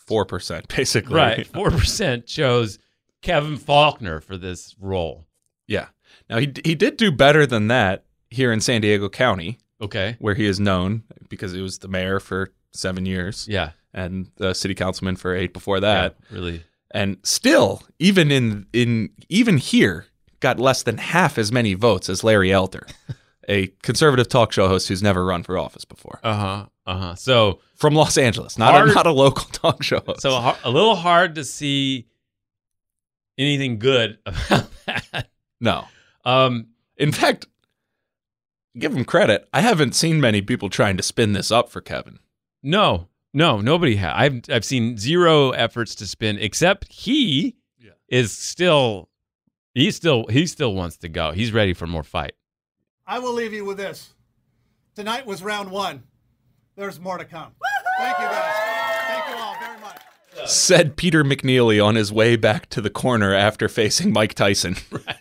4% 0.09 0.67
basically. 0.75 1.15
right, 1.15 1.51
4% 1.51 2.25
chose 2.27 2.77
Kevin 3.23 3.57
Faulconer 3.57 4.21
for 4.21 4.37
this 4.37 4.75
role. 4.79 5.25
Yeah. 5.67 5.87
Now 6.29 6.37
he 6.37 6.51
he 6.63 6.75
did 6.75 6.97
do 6.97 7.11
better 7.11 7.45
than 7.47 7.67
that 7.69 8.05
here 8.29 8.51
in 8.51 8.61
San 8.61 8.81
Diego 8.81 9.09
County, 9.09 9.57
Okay. 9.81 10.15
where 10.19 10.35
he 10.35 10.45
is 10.45 10.59
known 10.59 11.03
because 11.29 11.51
he 11.53 11.61
was 11.61 11.79
the 11.79 11.87
mayor 11.87 12.19
for 12.19 12.51
7 12.73 13.05
years 13.05 13.47
Yeah. 13.49 13.71
and 13.93 14.29
the 14.37 14.53
city 14.53 14.75
councilman 14.75 15.15
for 15.15 15.35
8 15.35 15.53
before 15.53 15.79
that. 15.79 16.15
yeah, 16.29 16.35
really. 16.37 16.63
and 16.91 17.17
still 17.23 17.81
even 17.99 18.31
in 18.31 18.67
in 18.73 19.09
even 19.29 19.57
here 19.57 20.05
got 20.39 20.59
less 20.59 20.83
than 20.83 20.97
half 20.97 21.37
as 21.37 21.51
many 21.51 21.73
votes 21.73 22.09
as 22.09 22.23
Larry 22.23 22.51
Elder, 22.51 22.85
a 23.49 23.67
conservative 23.81 24.27
talk 24.27 24.51
show 24.51 24.67
host 24.67 24.87
who's 24.89 25.01
never 25.01 25.23
run 25.25 25.43
for 25.43 25.57
office 25.57 25.85
before 25.85 26.19
Uh-huh. 26.23 26.65
Uh-huh. 26.85 27.15
So 27.15 27.59
from 27.75 27.93
Los 27.95 28.17
Angeles, 28.17 28.57
not 28.57 28.73
Hard- 28.73 28.89
a, 28.89 28.93
not 28.93 29.07
a 29.07 29.11
local 29.11 29.45
talk 29.51 29.81
show 29.83 30.01
host. 30.05 30.21
so 30.21 30.31
a, 30.31 30.57
a 30.65 30.69
little 30.69 30.95
hard 30.95 31.35
to 31.35 31.43
see 31.45 32.07
anything 33.37 33.79
good 33.79 34.17
about 34.25 34.69
that. 34.85 35.29
no, 35.59 35.85
Um 36.25 36.67
in 36.97 37.11
fact, 37.11 37.47
give 38.77 38.95
him 38.95 39.03
credit. 39.05 39.47
I 39.53 39.61
haven't 39.61 39.93
seen 39.95 40.21
many 40.21 40.41
people 40.41 40.69
trying 40.69 40.97
to 40.97 41.03
spin 41.03 41.33
this 41.33 41.51
up 41.51 41.69
for 41.69 41.81
Kevin. 41.81 42.19
No, 42.61 43.07
no, 43.33 43.59
nobody 43.61 43.95
has. 43.97 44.13
I've 44.15 44.41
I've 44.49 44.65
seen 44.65 44.97
zero 44.97 45.51
efforts 45.51 45.95
to 45.95 46.07
spin, 46.07 46.37
except 46.39 46.91
he 46.91 47.55
Yeah. 47.79 47.91
is 48.07 48.31
still 48.31 49.09
he 49.73 49.89
still 49.91 50.27
he 50.27 50.45
still 50.45 50.73
wants 50.75 50.97
to 50.97 51.09
go. 51.09 51.31
He's 51.31 51.51
ready 51.51 51.73
for 51.73 51.87
more 51.87 52.03
fight. 52.03 52.33
I 53.07 53.19
will 53.19 53.33
leave 53.33 53.53
you 53.53 53.65
with 53.65 53.77
this. 53.77 54.13
Tonight 54.95 55.25
was 55.25 55.41
round 55.43 55.71
one. 55.71 56.03
There's 56.75 56.99
more 56.99 57.17
to 57.17 57.25
come. 57.25 57.51
Thank 57.97 58.17
you, 58.19 58.25
guys. 58.25 58.53
Thank 59.07 59.27
you 59.29 59.43
all 59.43 59.55
very 59.59 59.79
much. 59.81 60.01
Said 60.45 60.95
Peter 60.97 61.23
McNeeley 61.23 61.83
on 61.83 61.95
his 61.95 62.11
way 62.11 62.35
back 62.35 62.69
to 62.69 62.81
the 62.81 62.89
corner 62.89 63.33
after 63.33 63.67
facing 63.69 64.11
Mike 64.13 64.33
Tyson. 64.33 64.75
Right. 64.91 65.15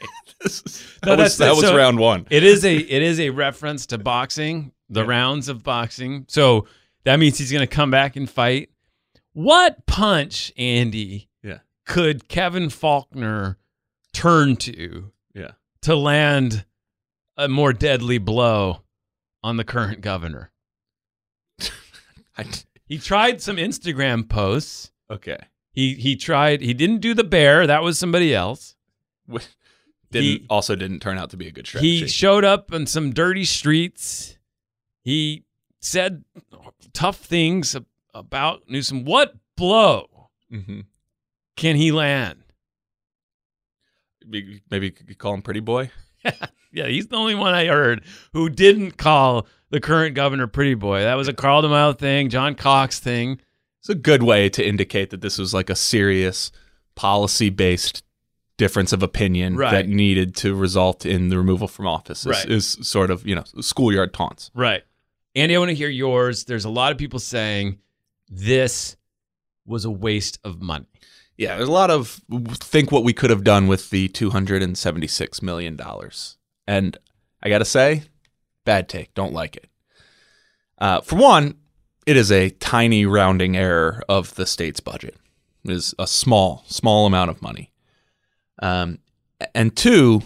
that 1.02 1.06
No, 1.06 1.16
was, 1.22 1.38
that 1.38 1.50
was 1.52 1.60
so- 1.60 1.76
round 1.76 1.98
one. 2.00 2.26
It 2.28 2.42
is 2.42 2.64
a 2.64 2.74
it 2.76 3.00
is 3.02 3.20
a 3.20 3.30
reference 3.30 3.86
to 3.86 3.98
boxing, 3.98 4.72
the 4.88 5.04
rounds 5.04 5.48
of 5.48 5.62
boxing. 5.62 6.24
So 6.28 6.66
that 7.04 7.20
means 7.20 7.38
he's 7.38 7.52
going 7.52 7.60
to 7.66 7.72
come 7.72 7.92
back 7.92 8.16
and 8.16 8.28
fight. 8.28 8.70
What 9.34 9.86
punch, 9.86 10.52
Andy, 10.58 11.28
Yeah. 11.44 11.58
could 11.86 12.26
Kevin 12.28 12.70
Faulconer 12.70 13.54
turn 14.12 14.56
to 14.56 15.12
Yeah. 15.32 15.52
to 15.82 15.94
land 15.94 16.64
a 17.36 17.46
more 17.48 17.72
deadly 17.72 18.18
blow 18.18 18.82
on 19.44 19.56
the 19.58 19.64
current 19.64 20.00
governor? 20.00 20.50
I, 22.36 22.46
He 22.84 22.98
tried 22.98 23.40
some 23.40 23.56
Instagram 23.58 24.28
posts. 24.28 24.90
Okay. 25.12 25.38
He 25.72 25.94
he 25.94 26.16
tried. 26.16 26.60
He 26.60 26.74
didn't 26.74 26.98
do 27.00 27.14
the 27.14 27.24
bear. 27.24 27.66
That 27.66 27.82
was 27.82 27.98
somebody 27.98 28.34
else. 28.34 28.74
didn't 29.28 29.42
He- 30.40 30.46
also 30.50 30.74
didn't 30.76 31.00
turn 31.00 31.18
out 31.18 31.30
to 31.30 31.36
be 31.36 31.46
a 31.46 31.50
good 31.52 31.66
strategy. 31.66 32.00
He 32.00 32.08
showed 32.08 32.44
up 32.44 32.72
on 32.72 32.86
some 32.86 33.12
dirty 33.12 33.44
streets. 33.44 34.38
He 35.02 35.44
said 35.80 36.24
tough 36.92 37.18
things 37.18 37.76
about 38.14 38.62
Newsom. 38.68 39.04
What 39.04 39.34
blow 39.56 40.28
hmm 40.50 40.80
can 41.56 41.76
he 41.76 41.92
land? 41.92 42.42
Maybe, 44.70 44.90
call 45.18 45.34
him 45.34 45.42
Pretty 45.42 45.60
Boy. 45.60 45.90
Yeah, 46.74 46.86
he's 46.86 47.08
the 47.08 47.16
only 47.16 47.34
one 47.34 47.52
I 47.52 47.66
heard 47.66 48.02
who 48.32 48.48
didn't 48.48 48.92
call 48.96 49.46
the 49.68 49.78
current 49.78 50.14
governor 50.14 50.46
pretty 50.46 50.72
boy. 50.72 51.02
That 51.02 51.16
was 51.18 51.28
a 51.28 51.34
Carl 51.34 51.60
DeMaio 51.60 51.98
thing, 51.98 52.30
John 52.30 52.54
Cox 52.54 52.98
thing. 52.98 53.42
It's 53.82 53.88
a 53.88 53.94
good 53.96 54.22
way 54.22 54.48
to 54.50 54.64
indicate 54.66 55.10
that 55.10 55.20
this 55.22 55.38
was 55.38 55.52
like 55.52 55.68
a 55.68 55.74
serious 55.74 56.52
policy 56.94 57.50
based 57.50 58.04
difference 58.56 58.92
of 58.92 59.02
opinion 59.02 59.56
Right. 59.56 59.72
that 59.72 59.88
needed 59.88 60.36
to 60.36 60.54
result 60.54 61.04
in 61.04 61.30
the 61.30 61.36
removal 61.36 61.66
from 61.66 61.88
office. 61.88 62.20
Is, 62.20 62.26
Right. 62.26 62.46
is 62.48 62.78
sort 62.82 63.10
of 63.10 63.26
you 63.26 63.34
know 63.34 63.42
schoolyard 63.60 64.14
taunts. 64.14 64.50
Right. 64.54 64.84
Andy, 65.34 65.56
I 65.56 65.58
want 65.58 65.70
to 65.70 65.74
hear 65.74 65.88
yours. 65.88 66.44
There's 66.44 66.64
a 66.64 66.70
lot 66.70 66.92
of 66.92 66.98
people 66.98 67.18
saying 67.18 67.78
this 68.28 68.96
was 69.66 69.84
a 69.84 69.90
waste 69.90 70.38
of 70.44 70.62
money. 70.62 70.86
Yeah, 71.36 71.56
there's 71.56 71.68
a 71.68 71.72
lot 71.72 71.90
of 71.90 72.20
think 72.60 72.92
what 72.92 73.02
we 73.02 73.12
could 73.12 73.30
have 73.30 73.42
done 73.42 73.66
with 73.66 73.90
the 73.90 74.06
two 74.08 74.30
hundred 74.30 74.62
and 74.62 74.78
seventy 74.78 75.08
six 75.08 75.42
million 75.42 75.74
dollars, 75.74 76.36
and 76.68 76.96
I 77.42 77.48
gotta 77.48 77.64
say, 77.64 78.02
bad 78.64 78.88
take. 78.88 79.12
Don't 79.14 79.32
like 79.32 79.56
it. 79.56 79.68
Uh, 80.78 81.00
for 81.00 81.16
one, 81.16 81.56
it 82.06 82.16
is 82.16 82.32
a 82.32 82.50
tiny 82.50 83.06
rounding 83.06 83.56
error 83.56 84.02
of 84.08 84.34
the 84.34 84.46
state's 84.46 84.80
budget. 84.80 85.16
It 85.64 85.70
is 85.70 85.94
a 85.98 86.06
small, 86.06 86.64
small 86.66 87.06
amount 87.06 87.30
of 87.30 87.42
money. 87.42 87.70
Um, 88.60 88.98
and 89.54 89.74
two, 89.76 90.22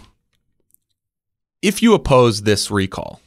if 1.61 1.81
you 1.81 1.93
oppose 1.93 2.43
this 2.43 2.71
recall, 2.71 3.19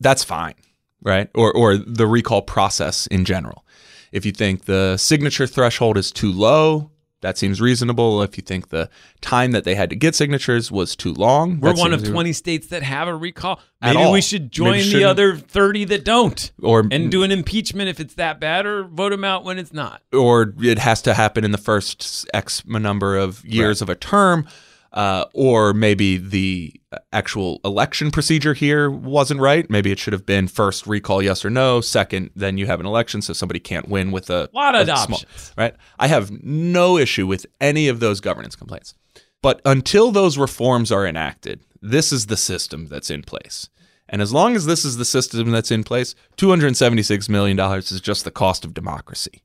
that's 0.00 0.24
fine, 0.24 0.54
right? 1.02 1.30
Or 1.34 1.52
or 1.52 1.76
the 1.76 2.06
recall 2.06 2.42
process 2.42 3.06
in 3.06 3.24
general. 3.24 3.64
If 4.12 4.24
you 4.24 4.32
think 4.32 4.66
the 4.66 4.96
signature 4.96 5.46
threshold 5.46 5.96
is 5.96 6.12
too 6.12 6.30
low, 6.30 6.90
that 7.24 7.38
seems 7.38 7.58
reasonable. 7.58 8.22
If 8.22 8.36
you 8.36 8.42
think 8.42 8.68
the 8.68 8.90
time 9.22 9.52
that 9.52 9.64
they 9.64 9.74
had 9.74 9.88
to 9.88 9.96
get 9.96 10.14
signatures 10.14 10.70
was 10.70 10.94
too 10.94 11.14
long, 11.14 11.58
We're 11.58 11.72
one 11.74 11.94
of 11.94 12.00
seems- 12.00 12.12
20 12.12 12.32
states 12.34 12.66
that 12.66 12.82
have 12.82 13.08
a 13.08 13.16
recall. 13.16 13.60
At 13.80 13.94
Maybe 13.94 14.04
all. 14.04 14.12
we 14.12 14.20
should 14.20 14.52
join 14.52 14.72
Maybe 14.72 14.92
the 14.92 15.04
other 15.04 15.34
30 15.36 15.84
that 15.86 16.04
don't 16.04 16.52
or 16.62 16.86
and 16.90 17.10
do 17.10 17.22
an 17.22 17.32
impeachment 17.32 17.88
if 17.88 17.98
it's 17.98 18.14
that 18.14 18.40
bad 18.40 18.66
or 18.66 18.84
vote 18.84 19.10
them 19.10 19.24
out 19.24 19.42
when 19.42 19.58
it's 19.58 19.72
not. 19.72 20.02
or 20.12 20.52
it 20.60 20.78
has 20.78 21.00
to 21.02 21.14
happen 21.14 21.44
in 21.44 21.50
the 21.52 21.58
first 21.58 22.26
X 22.34 22.62
number 22.66 23.16
of 23.16 23.42
years 23.44 23.80
of 23.80 23.88
a 23.88 23.94
term, 23.94 24.46
uh, 24.94 25.24
or 25.34 25.74
maybe 25.74 26.16
the 26.16 26.72
actual 27.12 27.60
election 27.64 28.10
procedure 28.10 28.54
here 28.54 28.88
wasn't 28.90 29.40
right. 29.40 29.68
Maybe 29.68 29.90
it 29.90 29.98
should 29.98 30.12
have 30.12 30.24
been 30.24 30.46
first 30.48 30.86
recall 30.86 31.20
yes 31.20 31.44
or 31.44 31.50
no, 31.50 31.80
second 31.80 32.30
then 32.34 32.56
you 32.58 32.66
have 32.66 32.80
an 32.80 32.86
election, 32.86 33.20
so 33.20 33.32
somebody 33.32 33.60
can't 33.60 33.88
win 33.88 34.12
with 34.12 34.30
a 34.30 34.48
Lot 34.54 34.74
of 34.76 34.82
a 34.88 34.96
small- 34.96 35.16
options. 35.18 35.52
right? 35.58 35.74
I 35.98 36.06
have 36.06 36.30
no 36.42 36.96
issue 36.96 37.26
with 37.26 37.44
any 37.60 37.88
of 37.88 38.00
those 38.00 38.20
governance 38.20 38.54
complaints, 38.56 38.94
but 39.42 39.60
until 39.64 40.10
those 40.12 40.38
reforms 40.38 40.90
are 40.92 41.06
enacted, 41.06 41.60
this 41.82 42.12
is 42.12 42.26
the 42.26 42.36
system 42.36 42.86
that's 42.86 43.10
in 43.10 43.22
place. 43.22 43.68
And 44.08 44.22
as 44.22 44.32
long 44.32 44.54
as 44.54 44.66
this 44.66 44.84
is 44.84 44.96
the 44.96 45.04
system 45.04 45.50
that's 45.50 45.70
in 45.70 45.82
place, 45.82 46.14
$276 46.36 47.28
million 47.28 47.58
is 47.78 48.00
just 48.00 48.24
the 48.24 48.30
cost 48.30 48.64
of 48.64 48.72
democracy 48.74 49.42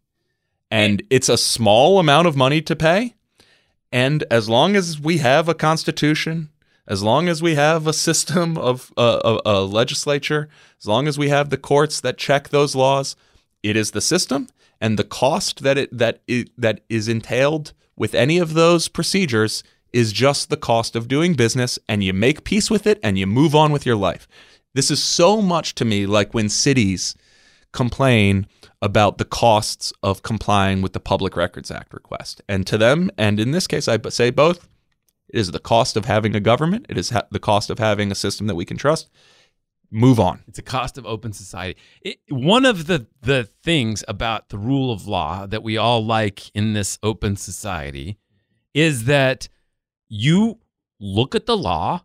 and 0.72 1.02
it's 1.10 1.30
a 1.30 1.38
small 1.38 1.98
amount 1.98 2.28
of 2.28 2.36
money 2.36 2.62
to 2.62 2.76
pay. 2.76 3.16
And 3.92 4.24
as 4.30 4.48
long 4.48 4.76
as 4.76 5.00
we 5.00 5.18
have 5.18 5.50
a 5.50 5.54
constitution, 5.54 6.50
as 6.88 7.04
long 7.04 7.28
as 7.28 7.42
we 7.42 7.56
have 7.56 7.88
a 7.88 7.94
system 7.94 8.58
of 8.58 8.92
uh, 8.98 9.38
a, 9.46 9.50
a 9.50 9.62
legislature, 9.62 10.50
as 10.80 10.88
long 10.88 11.08
as 11.08 11.18
we 11.18 11.30
have 11.30 11.50
the 11.50 11.58
courts 11.58 12.02
that 12.02 12.18
check 12.18 12.50
those 12.50 12.76
laws, 12.76 13.16
it 13.62 13.76
is 13.76 13.92
the 13.92 14.02
system, 14.02 14.48
and 14.82 14.98
the 14.98 15.04
cost 15.04 15.62
that 15.64 15.78
it 15.78 15.98
that 15.98 16.22
it, 16.28 16.50
that 16.58 16.82
is 16.90 17.08
entailed 17.08 17.74
with 17.96 18.16
any 18.16 18.38
of 18.38 18.54
those 18.54 18.88
procedures 18.88 19.64
is 19.92 20.14
just 20.14 20.50
the 20.50 20.58
cost 20.58 20.96
of 20.96 21.08
doing 21.08 21.34
business, 21.34 21.78
and 21.88 22.04
you 22.04 22.14
make 22.14 22.44
peace 22.44 22.70
with 22.70 22.88
it, 22.88 23.00
and 23.04 23.18
you 23.18 23.28
move 23.28 23.56
on 23.56 23.72
with 23.72 23.86
your 23.86 23.96
life. 23.96 24.28
This 24.74 24.92
is 24.92 25.04
so 25.04 25.42
much 25.42 25.76
to 25.76 25.86
me 25.86 26.06
like 26.06 26.34
when 26.34 26.48
cities 26.48 27.16
complain 27.72 28.48
about 28.82 29.18
the 29.18 29.26
costs 29.26 29.94
of 30.02 30.24
complying 30.24 30.82
with 30.82 30.94
the 30.94 31.00
Public 31.00 31.36
Records 31.36 31.72
Act 31.72 31.94
request. 31.94 32.42
And 32.48 32.66
to 32.68 32.78
them, 32.78 33.12
and 33.18 33.40
in 33.40 33.52
this 33.52 33.68
case, 33.68 33.88
I 33.88 33.98
say 34.10 34.30
both, 34.30 34.68
it 35.28 35.40
is 35.40 35.52
the 35.52 35.60
cost 35.60 35.96
of 35.96 36.06
having 36.06 36.36
a 36.36 36.40
government, 36.40 36.86
it 36.90 36.98
is 36.98 37.12
ha- 37.12 37.28
the 37.30 37.40
cost 37.40 37.70
of 37.70 37.80
having 37.80 38.12
a 38.12 38.16
system 38.16 38.48
that 38.48 38.56
we 38.56 38.66
can 38.66 38.78
trust. 38.78 39.10
Move 39.92 40.20
on. 40.20 40.44
It's 40.48 40.60
a 40.60 40.64
cost 40.64 40.98
of 41.00 41.06
open 41.06 41.34
society. 41.34 41.80
It, 42.02 42.20
one 42.30 42.66
of 42.66 42.86
the, 42.86 43.08
the 43.22 43.50
things 43.64 44.04
about 44.08 44.50
the 44.50 44.58
rule 44.58 44.92
of 44.92 45.08
law 45.08 45.48
that 45.48 45.64
we 45.64 45.78
all 45.78 46.06
like 46.06 46.52
in 46.56 46.74
this 46.74 47.00
open 47.02 47.36
society 47.36 48.20
is 48.74 49.06
that 49.06 49.50
you 50.08 50.60
look 51.00 51.34
at 51.34 51.48
the 51.48 51.58
law 51.58 52.04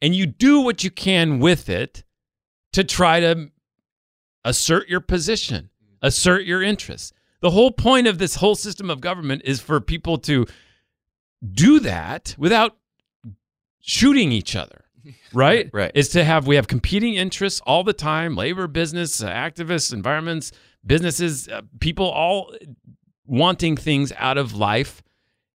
and 0.00 0.14
you 0.14 0.26
do 0.26 0.60
what 0.60 0.82
you 0.82 0.90
can 0.90 1.38
with 1.38 1.68
it 1.68 2.04
to 2.72 2.84
try 2.84 3.20
to 3.20 3.50
assert 4.46 4.88
your 4.88 5.00
position, 5.00 5.68
assert 6.00 6.46
your 6.46 6.62
interests. 6.62 7.12
The 7.40 7.50
whole 7.50 7.72
point 7.72 8.06
of 8.06 8.18
this 8.18 8.36
whole 8.36 8.54
system 8.54 8.88
of 8.88 9.00
government 9.00 9.42
is 9.44 9.60
for 9.60 9.80
people 9.80 10.16
to 10.18 10.46
do 11.52 11.80
that 11.80 12.34
without 12.38 12.76
shooting 13.80 14.32
each 14.32 14.56
other. 14.56 14.84
Right? 15.32 15.70
Right. 15.72 15.92
Is 15.94 16.08
to 16.10 16.24
have 16.24 16.46
we 16.48 16.56
have 16.56 16.66
competing 16.66 17.14
interests 17.14 17.60
all 17.64 17.84
the 17.84 17.92
time, 17.92 18.34
labor, 18.34 18.66
business, 18.66 19.22
uh, 19.22 19.28
activists, 19.28 19.92
environments, 19.92 20.50
businesses, 20.84 21.46
uh, 21.46 21.60
people 21.78 22.06
all 22.06 22.52
wanting 23.24 23.76
things 23.76 24.12
out 24.16 24.38
of 24.38 24.54
life. 24.54 25.02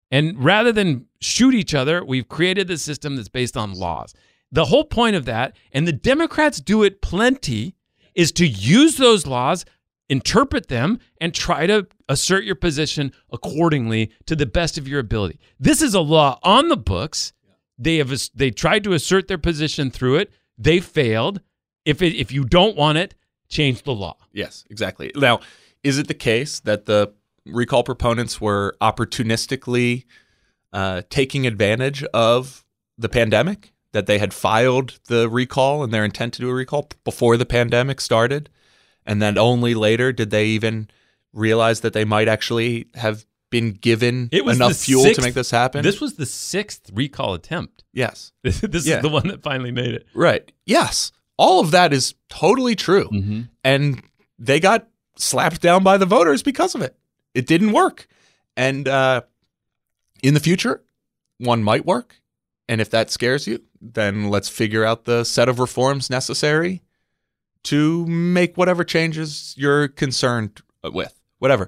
And 0.10 0.42
rather 0.42 0.72
than 0.72 1.08
shoot 1.20 1.54
each 1.54 1.74
other, 1.74 2.06
we've 2.06 2.30
created 2.30 2.68
the 2.68 2.78
system 2.78 3.16
that's 3.16 3.28
based 3.28 3.58
on 3.58 3.74
laws. 3.74 4.14
The 4.52 4.66
whole 4.66 4.86
point 4.86 5.18
of 5.18 5.26
that, 5.26 5.56
and 5.74 5.88
the 5.88 5.94
Democrats 5.94 6.62
do 6.62 6.84
it 6.84 7.02
plenty, 7.02 7.76
is 8.16 8.32
to 8.34 8.48
use 8.48 8.98
those 8.98 9.26
laws, 9.28 9.66
interpret 10.10 10.68
them, 10.68 11.00
and 11.20 11.34
try 11.34 11.68
to 11.68 11.88
assert 12.10 12.44
your 12.44 12.56
position 12.56 13.14
accordingly 13.32 14.12
to 14.26 14.36
the 14.36 14.46
best 14.46 14.78
of 14.78 14.88
your 14.88 15.00
ability. 15.00 15.40
This 15.60 15.82
is 15.82 15.94
a 15.94 16.02
law 16.02 16.40
on 16.44 16.68
the 16.68 16.78
books. 16.78 17.34
They 17.78 17.98
have 17.98 18.14
they 18.36 18.52
tried 18.52 18.84
to 18.84 18.94
assert 18.94 19.28
their 19.28 19.38
position 19.38 19.90
through 19.90 20.18
it. 20.18 20.32
They 20.58 20.80
failed. 20.80 21.42
If 21.86 22.02
it, 22.02 22.16
if 22.16 22.32
you 22.32 22.44
don't 22.44 22.76
want 22.78 22.98
it, 23.00 23.16
change 23.50 23.84
the 23.84 23.94
law. 23.94 24.18
Yes, 24.32 24.66
exactly. 24.70 25.12
Now, 25.16 25.40
is 25.84 25.98
it 25.98 26.08
the 26.08 26.14
case 26.14 26.60
that 26.60 26.86
the 26.86 27.14
recall 27.46 27.84
proponents 27.84 28.40
were 28.40 28.76
opportunistically 28.82 30.06
uh, 30.74 31.02
taking 31.10 31.48
advantage 31.48 32.04
of 32.14 32.66
the 32.98 33.10
pandemic? 33.10 33.74
That 33.94 34.06
they 34.06 34.20
had 34.20 34.34
filed 34.34 35.00
the 35.08 35.28
recall 35.30 35.84
and 35.84 35.94
their 35.94 36.06
intent 36.06 36.34
to 36.36 36.42
do 36.42 36.50
a 36.50 36.54
recall 36.54 36.88
before 37.04 37.36
the 37.36 37.46
pandemic 37.46 38.00
started, 38.00 38.50
and 39.06 39.22
then 39.22 39.38
only 39.38 39.74
later 39.74 40.14
did 40.14 40.30
they 40.30 40.46
even 40.48 40.90
realize 41.34 41.82
that 41.82 41.92
they 41.94 42.06
might 42.06 42.28
actually 42.30 42.88
have 42.96 43.26
been 43.50 43.72
given 43.74 44.30
It 44.32 44.46
was 44.46 44.56
enough 44.56 44.78
fuel 44.78 45.04
sixth- 45.04 45.20
to 45.20 45.22
make 45.28 45.34
this 45.34 45.52
happen? 45.52 45.84
This 45.84 46.00
was 46.00 46.14
the 46.16 46.26
sixth 46.26 46.90
recall 46.94 47.34
attempt. 47.34 47.84
yes, 47.92 48.32
This, 48.44 48.62
Yeah. 48.86 48.98
is 48.98 49.02
the 49.02 49.10
one 49.10 49.28
that 49.28 49.44
finally 49.44 49.72
made 49.72 49.94
it. 49.94 50.06
right. 50.14 50.50
Yes, 50.66 51.12
all 51.38 51.60
of 51.60 51.72
that 51.72 51.92
is 51.92 52.16
totally 52.30 52.76
true. 52.76 53.10
Mm-hmm. 53.12 53.42
and 53.66 54.02
they 54.40 54.62
got 54.62 54.88
slapped 55.18 55.62
down 55.62 55.84
by 55.84 55.98
the 55.98 56.06
voters 56.06 56.42
because 56.44 56.76
of 56.76 56.82
it. 56.82 56.96
It 57.34 57.46
didn't 57.46 57.74
work, 57.74 58.08
and 58.56 58.88
uh, 58.88 59.22
in 60.24 60.34
the 60.34 60.40
future, 60.40 60.82
one 61.40 61.62
might 61.62 61.86
work. 61.86 62.21
And 62.72 62.80
if 62.80 62.90
that 62.92 63.12
scares 63.12 63.48
you, 63.48 63.60
then 63.82 64.30
let's 64.30 64.48
figure 64.48 64.86
out 64.86 65.04
the 65.04 65.26
set 65.26 65.50
of 65.50 65.60
reforms 65.60 66.10
necessary 66.10 66.82
to 67.64 68.06
make 68.08 68.56
whatever 68.56 68.86
changes 68.86 69.54
you're 69.58 69.90
concerned 69.90 70.62
with. 70.82 71.14
Whatever, 71.40 71.68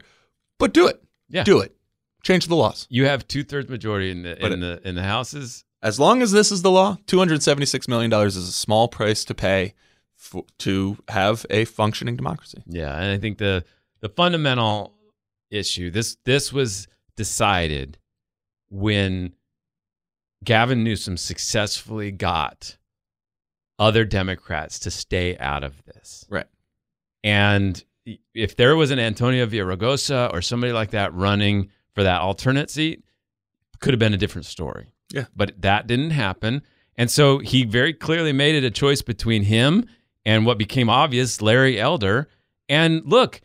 but 0.60 0.74
do 0.74 0.88
it. 0.88 1.04
Yeah. 1.28 1.44
do 1.44 1.60
it. 1.60 1.76
Change 2.24 2.48
the 2.48 2.56
laws. 2.56 2.88
You 2.90 3.06
have 3.06 3.28
two 3.28 3.44
thirds 3.44 3.68
majority 3.70 4.12
in 4.12 4.24
the 4.24 4.46
in 4.46 4.62
the 4.62 4.80
in 4.88 4.96
the 4.96 5.04
houses. 5.04 5.66
As 5.82 6.00
long 6.00 6.22
as 6.22 6.32
this 6.32 6.54
is 6.54 6.62
the 6.62 6.72
law, 6.72 6.96
two 7.06 7.18
hundred 7.20 7.44
seventy-six 7.44 7.90
million 7.90 8.10
dollars 8.10 8.38
is 8.38 8.48
a 8.48 8.54
small 8.54 8.88
price 8.88 9.26
to 9.26 9.34
pay 9.36 9.74
f- 10.18 10.46
to 10.60 10.98
have 11.10 11.46
a 11.50 11.66
functioning 11.66 12.16
democracy. 12.16 12.64
Yeah, 12.66 12.96
and 12.96 13.12
I 13.12 13.18
think 13.18 13.40
the 13.40 13.66
the 14.00 14.08
fundamental 14.08 14.94
issue 15.52 15.92
this 15.92 16.16
this 16.24 16.54
was 16.54 16.88
decided 17.18 17.98
when 18.70 19.34
Gavin 20.44 20.84
Newsom 20.84 21.18
successfully 21.18 22.12
got 22.12 22.78
other 23.80 24.06
Democrats 24.06 24.80
to 24.80 24.92
stay 24.92 25.38
out 25.38 25.64
of 25.64 25.84
this. 25.86 26.26
Right. 26.30 26.48
And 27.24 27.84
if 28.34 28.56
there 28.56 28.76
was 28.76 28.92
an 28.92 29.00
Antonio 29.00 29.46
Villaraigosa 29.46 30.34
or 30.34 30.42
somebody 30.42 30.74
like 30.74 30.92
that 30.92 31.14
running 31.14 31.70
for 31.94 32.04
that 32.04 32.22
alternate 32.22 32.70
seat, 32.70 33.04
could 33.80 33.94
have 33.94 34.00
been 34.00 34.14
a 34.14 34.18
different 34.18 34.46
story. 34.46 34.94
Yeah. 35.12 35.26
But 35.36 35.62
that 35.62 35.88
didn't 35.88 36.12
happen. 36.12 36.62
And 36.96 37.10
so 37.10 37.40
he 37.40 37.66
very 37.66 37.94
clearly 37.94 38.34
made 38.34 38.56
it 38.56 38.64
a 38.64 38.72
choice 38.72 39.02
between 39.02 39.44
him 39.44 39.86
and 40.26 40.46
what 40.46 40.58
became 40.58 40.90
obvious, 40.90 41.42
Larry 41.42 41.80
Elder. 41.80 42.30
And 42.70 43.02
look, 43.06 43.42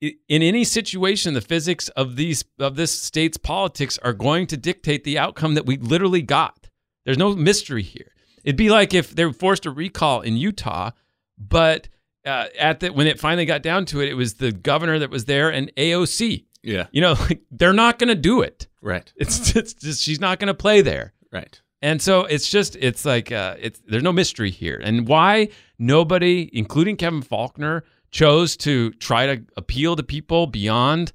in 0.00 0.42
any 0.42 0.64
situation, 0.64 1.34
the 1.34 1.40
physics 1.40 1.88
of 1.90 2.16
these 2.16 2.44
of 2.58 2.76
this 2.76 2.98
state's 2.98 3.36
politics 3.36 3.98
are 4.02 4.12
going 4.12 4.46
to 4.48 4.56
dictate 4.56 5.04
the 5.04 5.18
outcome 5.18 5.54
that 5.54 5.66
we 5.66 5.76
literally 5.76 6.22
got. 6.22 6.68
There's 7.04 7.18
no 7.18 7.34
mystery 7.34 7.82
here. 7.82 8.12
It'd 8.42 8.56
be 8.56 8.70
like 8.70 8.94
if 8.94 9.14
they 9.14 9.24
were 9.24 9.32
forced 9.32 9.64
to 9.64 9.70
recall 9.70 10.22
in 10.22 10.36
Utah, 10.36 10.92
but 11.38 11.88
uh, 12.24 12.46
at 12.58 12.80
the 12.80 12.92
when 12.92 13.06
it 13.06 13.20
finally 13.20 13.44
got 13.44 13.62
down 13.62 13.84
to 13.86 14.00
it, 14.00 14.08
it 14.08 14.14
was 14.14 14.34
the 14.34 14.52
governor 14.52 14.98
that 14.98 15.10
was 15.10 15.26
there 15.26 15.50
and 15.50 15.70
AOC. 15.76 16.44
Yeah. 16.62 16.86
You 16.92 17.00
know, 17.00 17.12
like, 17.20 17.42
they're 17.50 17.72
not 17.72 17.98
going 17.98 18.08
to 18.08 18.14
do 18.14 18.40
it. 18.42 18.68
Right. 18.80 19.12
It's 19.16 19.54
it's 19.54 19.74
just 19.74 20.02
she's 20.02 20.20
not 20.20 20.38
going 20.38 20.48
to 20.48 20.54
play 20.54 20.80
there. 20.80 21.12
Right. 21.32 21.60
And 21.82 22.00
so 22.02 22.24
it's 22.24 22.48
just 22.48 22.76
it's 22.76 23.04
like 23.04 23.32
uh, 23.32 23.56
it's 23.58 23.80
there's 23.86 24.02
no 24.02 24.12
mystery 24.12 24.50
here, 24.50 24.78
and 24.82 25.08
why 25.08 25.48
nobody, 25.78 26.50
including 26.52 26.96
Kevin 26.96 27.22
Faulconer, 27.22 27.82
chose 28.10 28.56
to 28.58 28.90
try 28.94 29.26
to 29.26 29.44
appeal 29.56 29.96
to 29.96 30.02
people 30.02 30.46
beyond 30.46 31.12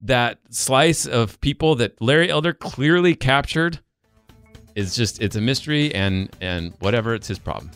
that 0.00 0.38
slice 0.50 1.06
of 1.06 1.40
people 1.40 1.74
that 1.76 2.00
Larry 2.00 2.30
Elder 2.30 2.52
clearly 2.52 3.14
captured 3.14 3.80
is 4.74 4.94
just 4.94 5.20
it's 5.22 5.36
a 5.36 5.40
mystery, 5.40 5.94
and 5.94 6.28
and 6.40 6.74
whatever, 6.80 7.14
it's 7.14 7.28
his 7.28 7.38
problem. 7.38 7.70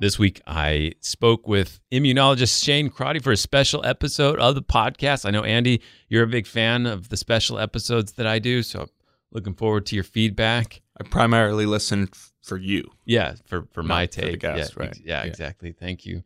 This 0.00 0.18
week, 0.18 0.42
I 0.48 0.94
spoke 0.98 1.46
with 1.46 1.78
immunologist 1.92 2.64
Shane 2.64 2.90
Crotty 2.90 3.20
for 3.20 3.30
a 3.30 3.36
special 3.36 3.86
episode 3.86 4.40
of 4.40 4.56
the 4.56 4.62
podcast. 4.62 5.24
I 5.24 5.30
know, 5.30 5.44
Andy, 5.44 5.80
you're 6.08 6.24
a 6.24 6.26
big 6.26 6.48
fan 6.48 6.86
of 6.86 7.08
the 7.08 7.16
special 7.16 7.56
episodes 7.56 8.12
that 8.14 8.26
I 8.26 8.40
do, 8.40 8.64
so 8.64 8.88
looking 9.30 9.54
forward 9.54 9.86
to 9.86 9.94
your 9.94 10.02
feedback. 10.02 10.82
I 11.00 11.04
primarily 11.04 11.66
listen 11.66 12.08
for 12.42 12.56
you. 12.56 12.90
Yeah, 13.04 13.34
for 13.46 13.66
for 13.72 13.82
my 13.82 14.02
Not 14.02 14.14
for 14.14 14.20
the 14.22 14.30
take. 14.32 14.40
guest, 14.40 14.72
yeah, 14.76 14.80
right. 14.82 14.88
ex- 14.90 15.00
yeah, 15.04 15.22
Yeah. 15.22 15.28
exactly. 15.28 15.72
Thank 15.72 16.04
you 16.06 16.22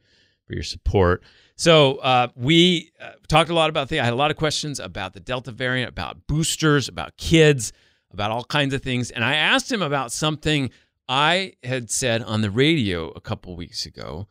for 0.46 0.54
your 0.54 0.62
support. 0.62 1.22
So 1.56 1.96
uh, 1.96 2.28
we 2.34 2.92
uh, 3.00 3.12
talked 3.28 3.50
a 3.50 3.54
lot 3.54 3.70
about 3.70 3.88
the. 3.88 4.00
I 4.00 4.04
had 4.04 4.12
a 4.12 4.16
lot 4.16 4.30
of 4.30 4.36
questions 4.36 4.78
about 4.80 5.14
the 5.14 5.20
Delta 5.20 5.52
variant, 5.52 5.88
about 5.88 6.26
boosters, 6.26 6.88
about 6.88 7.16
kids, 7.16 7.72
about 8.12 8.30
all 8.30 8.44
kinds 8.44 8.74
of 8.74 8.82
things, 8.82 9.10
and 9.10 9.24
I 9.24 9.34
asked 9.36 9.70
him 9.72 9.82
about 9.82 10.12
something 10.12 10.70
I 11.08 11.54
had 11.62 11.90
said 11.90 12.22
on 12.22 12.40
the 12.40 12.50
radio 12.50 13.10
a 13.10 13.20
couple 13.20 13.54
weeks 13.56 13.86
ago, 13.86 14.26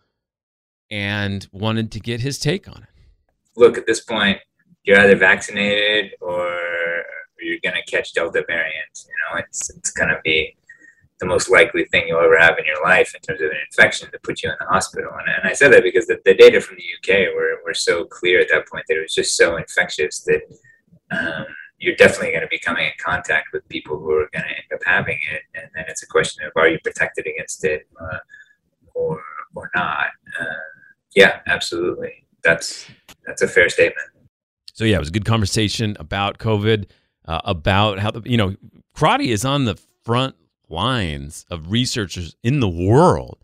and 0.92 1.48
wanted 1.52 1.92
to 1.94 2.00
get 2.00 2.22
his 2.22 2.38
take 2.40 2.68
on 2.68 2.84
it. 2.84 2.90
look 3.56 3.78
at 3.78 3.86
this 3.88 4.02
point 4.02 4.38
you're 4.84 5.00
either 5.00 5.16
vaccinated 5.16 6.12
or 6.22 6.48
you're 7.42 7.58
going 7.64 7.76
to 7.76 7.84
catch 7.92 8.14
delta 8.14 8.44
variant 8.48 9.06
you 9.08 9.14
know 9.32 9.40
it's 9.40 9.70
it's 9.72 9.90
going 9.92 10.10
to 10.10 10.20
be 10.24 10.56
the 11.26 11.34
most 11.34 11.50
likely 11.50 11.86
thing 11.86 12.08
you'll 12.08 12.20
ever 12.20 12.40
have 12.40 12.58
in 12.58 12.66
your 12.66 12.82
life 12.84 13.14
in 13.16 13.22
terms 13.22 13.42
of 13.42 13.50
an 13.50 13.58
infection 13.66 14.10
to 14.12 14.20
put 14.24 14.44
you 14.44 14.50
in 14.50 14.56
the 14.60 14.66
hospital. 14.68 15.12
And, 15.12 15.28
and 15.28 15.50
i 15.50 15.54
said 15.54 15.74
that 15.74 15.84
because 15.84 16.08
the, 16.08 16.20
the 16.26 16.34
data 16.34 16.62
from 16.62 16.78
the 16.78 16.84
uk 16.98 17.36
were, 17.36 17.62
were 17.66 17.74
so 17.74 18.06
clear 18.06 18.40
at 18.40 18.48
that 18.52 18.68
point 18.68 18.86
that 18.88 18.98
it 18.98 19.02
was 19.02 19.14
just 19.14 19.36
so 19.36 19.58
infectious 19.58 20.22
that 20.22 20.42
um, 21.12 21.46
you're 21.78 21.96
definitely 21.96 22.32
going 22.32 22.42
to 22.42 22.48
be 22.48 22.60
coming 22.60 22.86
in 22.86 22.92
contact 23.04 23.48
with 23.54 23.68
people 23.70 23.98
who 23.98 24.12
are 24.12 24.30
going 24.34 24.46
to 24.46 24.50
end 24.50 24.72
up 24.74 24.80
having 24.86 25.20
it. 25.32 25.42
And 25.56 25.70
then 25.76 25.86
it's 25.88 26.04
a 26.04 26.08
question 26.08 26.46
of 26.46 26.52
are 26.56 26.70
you 26.70 26.80
protected 26.84 27.28
against 27.28 27.64
it 27.66 27.88
uh, 28.00 28.18
or 28.94 29.22
or 29.56 29.70
not? 29.76 30.08
Uh, 30.40 30.66
yeah 31.16 31.40
absolutely. 31.48 32.26
That's 32.44 32.88
that's 33.26 33.42
a 33.42 33.48
fair 33.48 33.70
statement. 33.70 34.08
So 34.74 34.84
yeah, 34.84 34.98
it 34.98 35.00
was 35.00 35.10
a 35.10 35.14
good 35.14 35.26
conversation 35.26 35.96
about 36.00 36.38
COVID, 36.38 36.90
uh, 37.26 37.42
about 37.46 38.00
how 38.00 38.12
the 38.12 38.22
you 38.30 38.38
know 38.38 38.56
Crotty 38.94 39.32
is 39.32 39.44
on 39.44 39.66
the 39.66 39.78
front 40.04 40.36
lines 40.70 41.46
of 41.50 41.72
researchers 41.72 42.36
in 42.44 42.60
the 42.60 42.70
world 42.70 43.40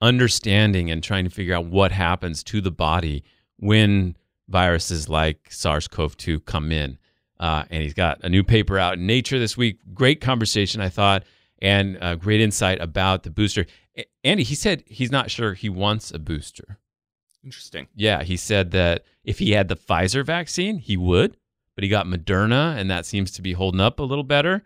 understanding 0.00 0.90
and 0.90 1.02
trying 1.02 1.24
to 1.24 1.30
figure 1.30 1.54
out 1.54 1.66
what 1.66 1.92
happens 1.92 2.42
to 2.44 2.60
the 2.60 2.70
body 2.70 3.24
when 3.58 4.16
viruses 4.48 5.08
like 5.08 5.48
SARS-CoV-2 5.50 6.44
come 6.44 6.70
in. 6.70 6.98
Uh, 7.38 7.64
and 7.70 7.82
he's 7.82 7.94
got 7.94 8.22
a 8.22 8.28
new 8.28 8.44
paper 8.44 8.78
out 8.78 8.94
in 8.94 9.06
Nature 9.06 9.38
this 9.38 9.56
week. 9.56 9.78
Great 9.94 10.20
conversation, 10.20 10.80
I 10.80 10.88
thought, 10.88 11.24
and 11.60 11.98
uh, 12.00 12.14
great 12.14 12.40
insight 12.40 12.80
about 12.80 13.22
the 13.22 13.30
booster. 13.30 13.66
A- 13.96 14.06
Andy, 14.24 14.42
he 14.42 14.54
said 14.54 14.84
he's 14.86 15.10
not 15.10 15.30
sure 15.30 15.54
he 15.54 15.68
wants 15.68 16.10
a 16.10 16.18
booster. 16.18 16.78
Interesting. 17.44 17.88
Yeah, 17.94 18.22
he 18.22 18.36
said 18.36 18.70
that 18.72 19.04
if 19.24 19.38
he 19.38 19.52
had 19.52 19.68
the 19.68 19.76
Pfizer 19.76 20.24
vaccine, 20.24 20.78
he 20.78 20.96
would, 20.96 21.36
but 21.74 21.84
he 21.84 21.90
got 21.90 22.06
Moderna, 22.06 22.76
and 22.76 22.90
that 22.90 23.06
seems 23.06 23.30
to 23.32 23.42
be 23.42 23.52
holding 23.52 23.80
up 23.80 24.00
a 24.00 24.04
little 24.04 24.24
better. 24.24 24.64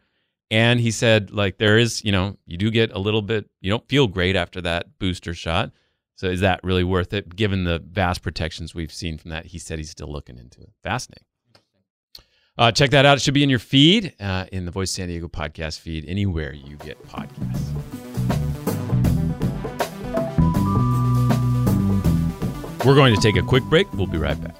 And 0.50 0.80
he 0.80 0.90
said, 0.90 1.30
like, 1.30 1.58
there 1.58 1.78
is, 1.78 2.04
you 2.04 2.10
know, 2.10 2.36
you 2.44 2.56
do 2.56 2.70
get 2.70 2.92
a 2.92 2.98
little 2.98 3.22
bit, 3.22 3.48
you 3.60 3.70
don't 3.70 3.88
feel 3.88 4.08
great 4.08 4.34
after 4.34 4.60
that 4.62 4.98
booster 4.98 5.32
shot. 5.32 5.70
So 6.16 6.26
is 6.26 6.40
that 6.40 6.60
really 6.64 6.84
worth 6.84 7.12
it, 7.12 7.34
given 7.34 7.64
the 7.64 7.78
vast 7.78 8.20
protections 8.20 8.74
we've 8.74 8.92
seen 8.92 9.16
from 9.16 9.30
that? 9.30 9.46
He 9.46 9.58
said 9.58 9.78
he's 9.78 9.90
still 9.90 10.10
looking 10.12 10.38
into 10.38 10.60
it. 10.60 10.70
Fascinating. 10.82 11.24
Uh, 12.58 12.70
check 12.72 12.90
that 12.90 13.06
out. 13.06 13.16
It 13.16 13.22
should 13.22 13.32
be 13.32 13.42
in 13.42 13.48
your 13.48 13.60
feed, 13.60 14.14
uh, 14.20 14.44
in 14.52 14.66
the 14.66 14.70
Voice 14.70 14.90
San 14.90 15.08
Diego 15.08 15.28
podcast 15.28 15.78
feed, 15.78 16.04
anywhere 16.06 16.52
you 16.52 16.76
get 16.76 17.02
podcasts. 17.04 17.70
We're 22.84 22.94
going 22.94 23.14
to 23.14 23.20
take 23.20 23.36
a 23.36 23.42
quick 23.42 23.62
break. 23.64 23.90
We'll 23.94 24.06
be 24.06 24.18
right 24.18 24.38
back. 24.42 24.59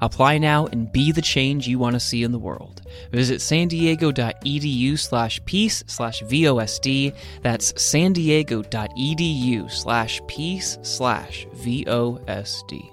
Apply 0.00 0.38
now 0.38 0.66
and 0.66 0.90
be 0.92 1.12
the 1.12 1.22
change 1.22 1.66
you 1.66 1.78
want 1.78 1.94
to 1.94 2.00
see 2.00 2.22
in 2.22 2.32
the 2.32 2.38
world. 2.38 2.82
Visit 3.12 3.40
san 3.40 3.68
diego.edu 3.68 4.98
slash 4.98 5.44
peace 5.44 5.82
slash 5.86 6.22
VOSD. 6.22 7.14
That's 7.42 7.80
san 7.80 8.12
diego.edu 8.12 9.70
slash 9.70 10.20
peace 10.26 10.78
slash 10.82 11.46
VOSD. 11.54 12.92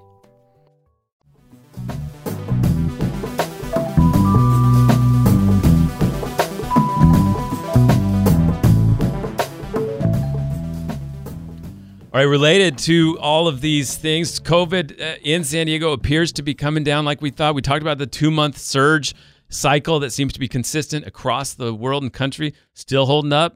All 12.13 12.19
right, 12.19 12.25
related 12.25 12.77
to 12.79 13.17
all 13.19 13.47
of 13.47 13.59
these 13.59 13.97
things, 13.97 14.39
COVID 14.39 15.01
uh, 15.01 15.15
in 15.23 15.43
San 15.43 15.65
Diego 15.65 15.93
appears 15.93 16.31
to 16.33 16.43
be 16.43 16.53
coming 16.53 16.83
down 16.83 17.05
like 17.05 17.23
we 17.23 17.31
thought. 17.31 17.55
We 17.55 17.63
talked 17.63 17.81
about 17.81 17.97
the 17.97 18.05
two 18.05 18.29
month 18.29 18.59
surge 18.59 19.15
cycle 19.49 19.99
that 20.01 20.11
seems 20.11 20.31
to 20.33 20.39
be 20.39 20.47
consistent 20.47 21.07
across 21.07 21.55
the 21.55 21.73
world 21.73 22.03
and 22.03 22.13
country, 22.13 22.53
still 22.75 23.07
holding 23.07 23.33
up. 23.33 23.55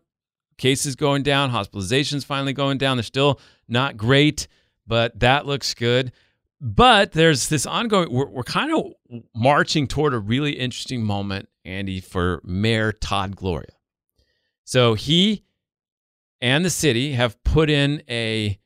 Cases 0.58 0.96
going 0.96 1.22
down, 1.22 1.52
hospitalizations 1.52 2.26
finally 2.26 2.52
going 2.52 2.80
down. 2.80 2.98
They're 2.98 3.04
still 3.04 3.40
not 3.68 3.96
great, 3.96 4.48
but 4.88 5.20
that 5.20 5.46
looks 5.46 5.76
good. 5.76 6.12
But 6.60 7.12
there's 7.12 7.50
this 7.50 7.68
ongoing, 7.68 8.12
we're, 8.12 8.26
we're 8.26 8.42
kind 8.42 8.74
of 8.74 9.22
marching 9.36 9.86
toward 9.86 10.16
a 10.16 10.20
really 10.20 10.54
interesting 10.54 11.04
moment, 11.04 11.48
Andy, 11.64 12.02
for 12.02 12.42
Mayor 12.44 12.92
Todd 12.92 13.36
Gloria. 13.36 13.74
So 14.64 14.96
he 14.96 15.44
and 16.42 16.64
the 16.64 16.70
city 16.70 17.14
have 17.14 17.42
put 17.44 17.70
in 17.70 18.04
a 18.10 18.60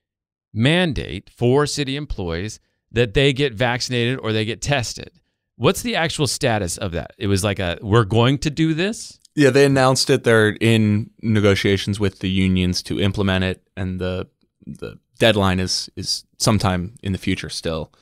mandate 0.54 1.30
for 1.30 1.66
city 1.66 1.96
employees 1.96 2.60
that 2.92 3.14
they 3.14 3.34
get 3.34 3.54
vaccinated 3.54 4.20
or 4.20 4.34
they 4.34 4.46
get 4.46 4.62
tested. 4.62 5.12
What's 5.56 5.82
the 5.82 5.96
actual 5.96 6.28
status 6.28 6.78
of 6.78 6.92
that? 6.92 7.12
It 7.18 7.28
was 7.28 7.44
like 7.44 7.60
a 7.60 7.78
we're 7.82 8.04
going 8.04 8.40
to 8.40 8.50
do 8.50 8.74
this. 8.74 9.20
Yeah, 9.36 9.50
they 9.50 9.66
announced 9.66 10.10
it. 10.10 10.24
They're 10.24 10.58
in 10.60 11.12
negotiations 11.22 12.00
with 12.00 12.20
the 12.20 12.30
unions 12.30 12.82
to 12.84 13.00
implement 13.00 13.46
it, 13.46 13.68
and 13.78 14.00
the 14.00 14.28
the 14.66 15.00
deadline 15.20 15.60
is 15.60 15.90
is 15.96 16.26
sometime 16.38 16.96
in 17.02 17.12
the 17.12 17.18
future 17.18 17.50
still, 17.50 17.94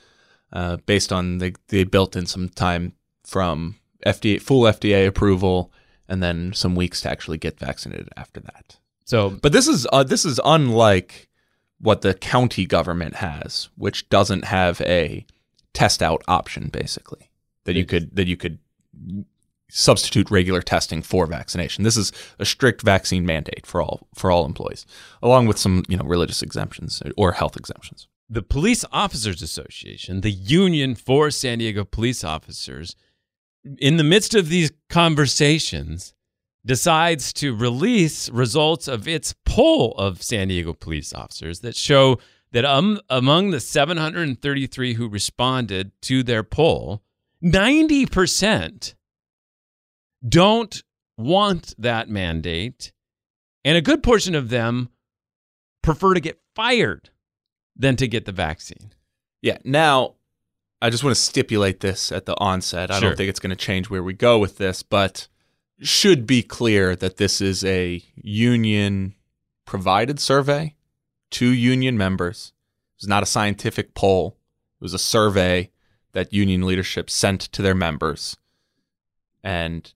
uh, 0.52 0.78
based 0.86 1.12
on 1.12 1.38
they 1.38 1.52
they 1.68 1.84
built 1.84 2.16
in 2.16 2.26
some 2.26 2.48
time 2.48 2.94
from 3.24 3.76
FDA 4.04 4.40
full 4.40 4.62
FDA 4.62 5.06
approval, 5.06 5.72
and 6.08 6.22
then 6.22 6.52
some 6.52 6.74
weeks 6.74 7.02
to 7.02 7.10
actually 7.10 7.38
get 7.38 7.60
vaccinated 7.60 8.08
after 8.16 8.40
that. 8.40 8.79
So, 9.10 9.30
But 9.30 9.50
this 9.52 9.66
is 9.66 9.88
uh, 9.92 10.04
this 10.04 10.24
is 10.24 10.40
unlike 10.44 11.28
what 11.80 12.02
the 12.02 12.14
county 12.14 12.64
government 12.64 13.16
has, 13.16 13.68
which 13.76 14.08
doesn't 14.08 14.44
have 14.44 14.80
a 14.82 15.26
test 15.74 16.00
out 16.00 16.22
option, 16.28 16.68
basically 16.68 17.30
that 17.64 17.74
you 17.74 17.84
could 17.84 18.14
that 18.14 18.28
you 18.28 18.36
could 18.36 18.58
substitute 19.68 20.30
regular 20.30 20.62
testing 20.62 21.02
for 21.02 21.26
vaccination. 21.26 21.82
This 21.82 21.96
is 21.96 22.12
a 22.38 22.44
strict 22.44 22.82
vaccine 22.82 23.26
mandate 23.26 23.66
for 23.66 23.82
all 23.82 24.06
for 24.14 24.30
all 24.30 24.46
employees, 24.46 24.86
along 25.20 25.48
with 25.48 25.58
some 25.58 25.82
you 25.88 25.96
know 25.96 26.04
religious 26.04 26.40
exemptions 26.40 27.02
or 27.16 27.32
health 27.32 27.56
exemptions. 27.56 28.06
the 28.32 28.42
Police 28.42 28.84
Officers 28.92 29.42
Association, 29.42 30.20
the 30.20 30.30
union 30.30 30.94
for 30.94 31.32
San 31.32 31.58
Diego 31.58 31.84
police 31.84 32.22
officers, 32.22 32.94
in 33.78 33.96
the 33.96 34.04
midst 34.04 34.36
of 34.36 34.48
these 34.48 34.70
conversations, 34.88 36.14
decides 36.64 37.32
to 37.34 37.54
release 37.56 38.28
results 38.30 38.86
of 38.88 39.08
its 39.08 39.34
poll 39.46 39.92
of 39.96 40.22
San 40.22 40.48
Diego 40.48 40.72
police 40.72 41.12
officers 41.14 41.60
that 41.60 41.74
show 41.76 42.18
that 42.52 42.64
um, 42.64 43.00
among 43.08 43.50
the 43.50 43.60
733 43.60 44.94
who 44.94 45.08
responded 45.08 45.92
to 46.02 46.22
their 46.22 46.42
poll, 46.42 47.02
90% 47.42 48.94
don't 50.28 50.82
want 51.16 51.74
that 51.78 52.08
mandate, 52.08 52.92
and 53.64 53.76
a 53.76 53.80
good 53.82 54.02
portion 54.02 54.34
of 54.34 54.48
them 54.50 54.90
prefer 55.82 56.14
to 56.14 56.20
get 56.20 56.40
fired 56.54 57.10
than 57.76 57.96
to 57.96 58.06
get 58.06 58.24
the 58.26 58.32
vaccine. 58.32 58.92
Yeah. 59.42 59.58
Now, 59.64 60.16
I 60.82 60.90
just 60.90 61.04
want 61.04 61.16
to 61.16 61.20
stipulate 61.22 61.80
this 61.80 62.10
at 62.12 62.26
the 62.26 62.36
onset. 62.38 62.90
I 62.90 62.98
Sure. 62.98 63.10
don't 63.10 63.16
think 63.16 63.30
it's 63.30 63.40
going 63.40 63.50
to 63.50 63.56
change 63.56 63.88
where 63.88 64.02
we 64.02 64.12
go 64.12 64.38
with 64.38 64.58
this, 64.58 64.82
but 64.82 65.28
should 65.80 66.26
be 66.26 66.42
clear 66.42 66.94
that 66.96 67.16
this 67.16 67.40
is 67.40 67.64
a 67.64 68.02
union 68.14 69.14
provided 69.64 70.20
survey 70.20 70.74
to 71.30 71.46
union 71.46 71.96
members. 71.96 72.52
It 72.96 73.02
was 73.02 73.08
not 73.08 73.22
a 73.22 73.26
scientific 73.26 73.94
poll. 73.94 74.36
It 74.80 74.84
was 74.84 74.94
a 74.94 74.98
survey 74.98 75.70
that 76.12 76.32
union 76.32 76.66
leadership 76.66 77.08
sent 77.08 77.40
to 77.40 77.62
their 77.62 77.74
members. 77.74 78.36
And 79.42 79.92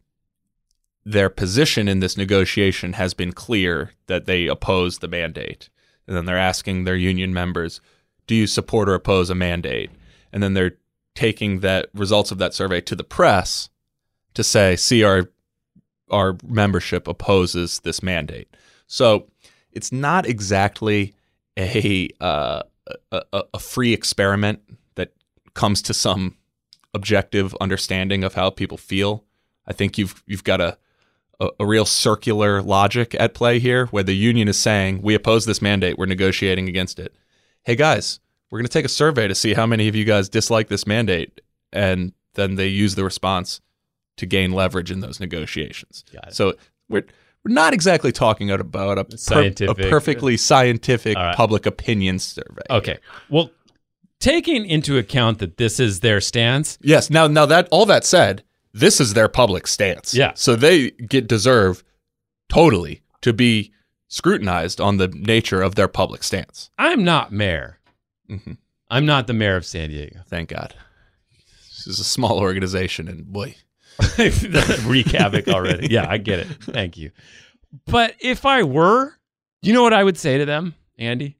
their 1.04 1.28
position 1.28 1.86
in 1.86 2.00
this 2.00 2.16
negotiation 2.16 2.94
has 2.94 3.12
been 3.12 3.32
clear 3.32 3.92
that 4.06 4.26
they 4.26 4.46
oppose 4.46 4.98
the 4.98 5.08
mandate. 5.08 5.68
and 6.06 6.14
then 6.14 6.26
they're 6.26 6.36
asking 6.36 6.84
their 6.84 6.96
union 6.96 7.32
members, 7.32 7.80
"Do 8.26 8.34
you 8.34 8.46
support 8.46 8.90
or 8.90 8.94
oppose 8.94 9.30
a 9.30 9.34
mandate?" 9.34 9.90
And 10.32 10.42
then 10.42 10.52
they're 10.52 10.76
taking 11.14 11.60
that 11.60 11.88
results 11.94 12.30
of 12.30 12.36
that 12.36 12.52
survey 12.52 12.82
to 12.82 12.94
the 12.94 13.04
press 13.04 13.70
to 14.34 14.44
say, 14.44 14.76
"See, 14.76 15.02
our 15.02 15.30
our 16.14 16.38
membership 16.46 17.06
opposes 17.06 17.80
this 17.80 18.02
mandate." 18.02 18.48
So 18.86 19.26
it's 19.72 19.92
not 19.92 20.26
exactly 20.26 21.14
a 21.58 22.08
uh, 22.20 22.62
a, 23.10 23.44
a, 23.54 23.58
free 23.58 23.92
experiment 23.92 24.60
that 24.94 25.12
comes 25.54 25.82
to 25.82 25.94
some 25.94 26.36
objective 26.92 27.54
understanding 27.60 28.24
of 28.24 28.34
how 28.34 28.50
people 28.50 28.78
feel. 28.78 29.24
I 29.66 29.72
think 29.72 29.98
you've 29.98 30.22
you've 30.26 30.44
got 30.44 30.60
a, 30.60 30.78
a 31.40 31.50
a 31.60 31.66
real 31.66 31.86
circular 31.86 32.62
logic 32.62 33.14
at 33.18 33.34
play 33.34 33.58
here, 33.58 33.86
where 33.86 34.02
the 34.02 34.14
union 34.14 34.48
is 34.48 34.58
saying 34.58 35.02
we 35.02 35.14
oppose 35.14 35.46
this 35.46 35.62
mandate, 35.62 35.98
we're 35.98 36.06
negotiating 36.06 36.68
against 36.68 36.98
it. 36.98 37.14
Hey 37.62 37.76
guys, 37.76 38.20
we're 38.50 38.58
going 38.58 38.66
to 38.66 38.72
take 38.72 38.84
a 38.84 38.90
survey 38.90 39.28
to 39.28 39.34
see 39.34 39.54
how 39.54 39.66
many 39.66 39.88
of 39.88 39.94
you 39.94 40.04
guys 40.04 40.28
dislike 40.28 40.68
this 40.68 40.86
mandate, 40.86 41.40
and 41.72 42.12
then 42.34 42.56
they 42.56 42.68
use 42.68 42.94
the 42.94 43.04
response 43.04 43.60
to 44.16 44.26
gain 44.26 44.52
leverage 44.52 44.90
in 44.90 45.00
those 45.00 45.20
negotiations. 45.20 46.04
So 46.30 46.54
we're 46.88 47.04
we're 47.44 47.52
not 47.52 47.74
exactly 47.74 48.10
talking 48.10 48.50
about 48.50 48.98
a, 48.98 49.04
per- 49.04 49.52
a 49.66 49.74
perfectly 49.74 50.36
scientific 50.36 51.16
right. 51.16 51.36
public 51.36 51.66
opinion 51.66 52.18
survey. 52.18 52.62
Okay. 52.70 52.98
Well, 53.28 53.50
taking 54.18 54.64
into 54.64 54.96
account 54.96 55.40
that 55.40 55.58
this 55.58 55.78
is 55.78 56.00
their 56.00 56.20
stance, 56.20 56.78
Yes. 56.80 57.10
Now, 57.10 57.26
now 57.26 57.44
that 57.44 57.68
all 57.70 57.84
that 57.86 58.04
said, 58.04 58.42
this 58.72 58.98
is 58.98 59.12
their 59.12 59.28
public 59.28 59.66
stance. 59.66 60.14
Yeah. 60.14 60.32
So 60.34 60.56
they 60.56 60.90
get 60.92 61.28
deserve 61.28 61.84
totally 62.48 63.02
to 63.20 63.34
be 63.34 63.72
scrutinized 64.08 64.80
on 64.80 64.96
the 64.96 65.08
nature 65.08 65.60
of 65.60 65.74
their 65.74 65.88
public 65.88 66.22
stance. 66.22 66.70
I'm 66.78 67.04
not 67.04 67.30
mayor. 67.30 67.78
Mhm. 68.30 68.56
I'm 68.88 69.04
not 69.04 69.26
the 69.26 69.34
mayor 69.34 69.56
of 69.56 69.66
San 69.66 69.90
Diego. 69.90 70.20
Thank 70.26 70.50
God. 70.50 70.74
This 71.58 71.86
is 71.86 72.00
a 72.00 72.04
small 72.04 72.38
organization, 72.38 73.08
and 73.08 73.26
boy, 73.26 73.56
Wreak 74.86 75.06
havoc 75.08 75.48
already. 75.48 75.88
Yeah, 75.90 76.06
I 76.08 76.18
get 76.18 76.40
it. 76.40 76.46
Thank 76.62 76.96
you. 76.96 77.10
But 77.86 78.14
if 78.20 78.44
I 78.46 78.62
were, 78.62 79.14
you 79.62 79.72
know 79.72 79.82
what 79.82 79.92
I 79.92 80.04
would 80.04 80.16
say 80.18 80.38
to 80.38 80.44
them, 80.44 80.74
Andy? 80.98 81.36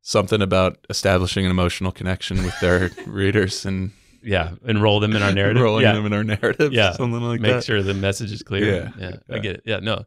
something 0.00 0.40
about 0.40 0.78
establishing 0.88 1.44
an 1.44 1.50
emotional 1.50 1.92
connection 1.92 2.42
with 2.42 2.58
their 2.60 2.88
readers 3.06 3.66
and 3.66 3.90
Yeah, 4.22 4.52
enroll 4.64 5.00
them 5.00 5.14
in 5.14 5.22
our 5.22 5.32
narrative. 5.34 5.62
rolling 5.62 5.82
yeah. 5.82 5.92
them 5.92 6.06
in 6.06 6.14
our 6.14 6.24
narrative. 6.24 6.72
Yeah, 6.72 6.92
Something 6.92 7.20
like 7.20 7.40
Make 7.42 7.50
that. 7.50 7.56
Make 7.56 7.64
sure 7.64 7.82
the 7.82 7.92
message 7.92 8.32
is 8.32 8.42
clear. 8.42 8.90
Yeah, 8.98 9.10
I 9.28 9.34
yeah. 9.34 9.38
get 9.40 9.56
it. 9.56 9.62
Yeah, 9.66 9.80
no. 9.80 10.06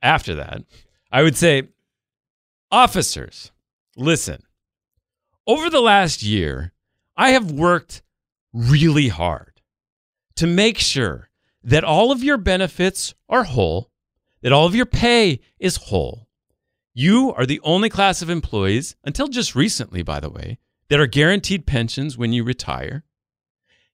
After 0.00 0.36
that, 0.36 0.62
I 1.10 1.22
would 1.24 1.36
say, 1.36 1.64
officers, 2.70 3.50
listen. 3.96 4.42
Over 5.46 5.70
the 5.70 5.80
last 5.80 6.22
year, 6.22 6.72
I 7.16 7.30
have 7.30 7.50
worked 7.50 8.02
really 8.52 9.08
hard 9.08 9.49
to 10.40 10.46
make 10.46 10.78
sure 10.78 11.28
that 11.62 11.84
all 11.84 12.10
of 12.10 12.24
your 12.24 12.38
benefits 12.38 13.12
are 13.28 13.44
whole, 13.44 13.90
that 14.40 14.52
all 14.52 14.64
of 14.64 14.74
your 14.74 14.86
pay 14.86 15.38
is 15.58 15.76
whole. 15.76 16.28
You 16.94 17.34
are 17.34 17.44
the 17.44 17.60
only 17.62 17.90
class 17.90 18.22
of 18.22 18.30
employees, 18.30 18.96
until 19.04 19.28
just 19.28 19.54
recently, 19.54 20.02
by 20.02 20.18
the 20.18 20.30
way, 20.30 20.58
that 20.88 20.98
are 20.98 21.06
guaranteed 21.06 21.66
pensions 21.66 22.16
when 22.16 22.32
you 22.32 22.42
retire. 22.42 23.04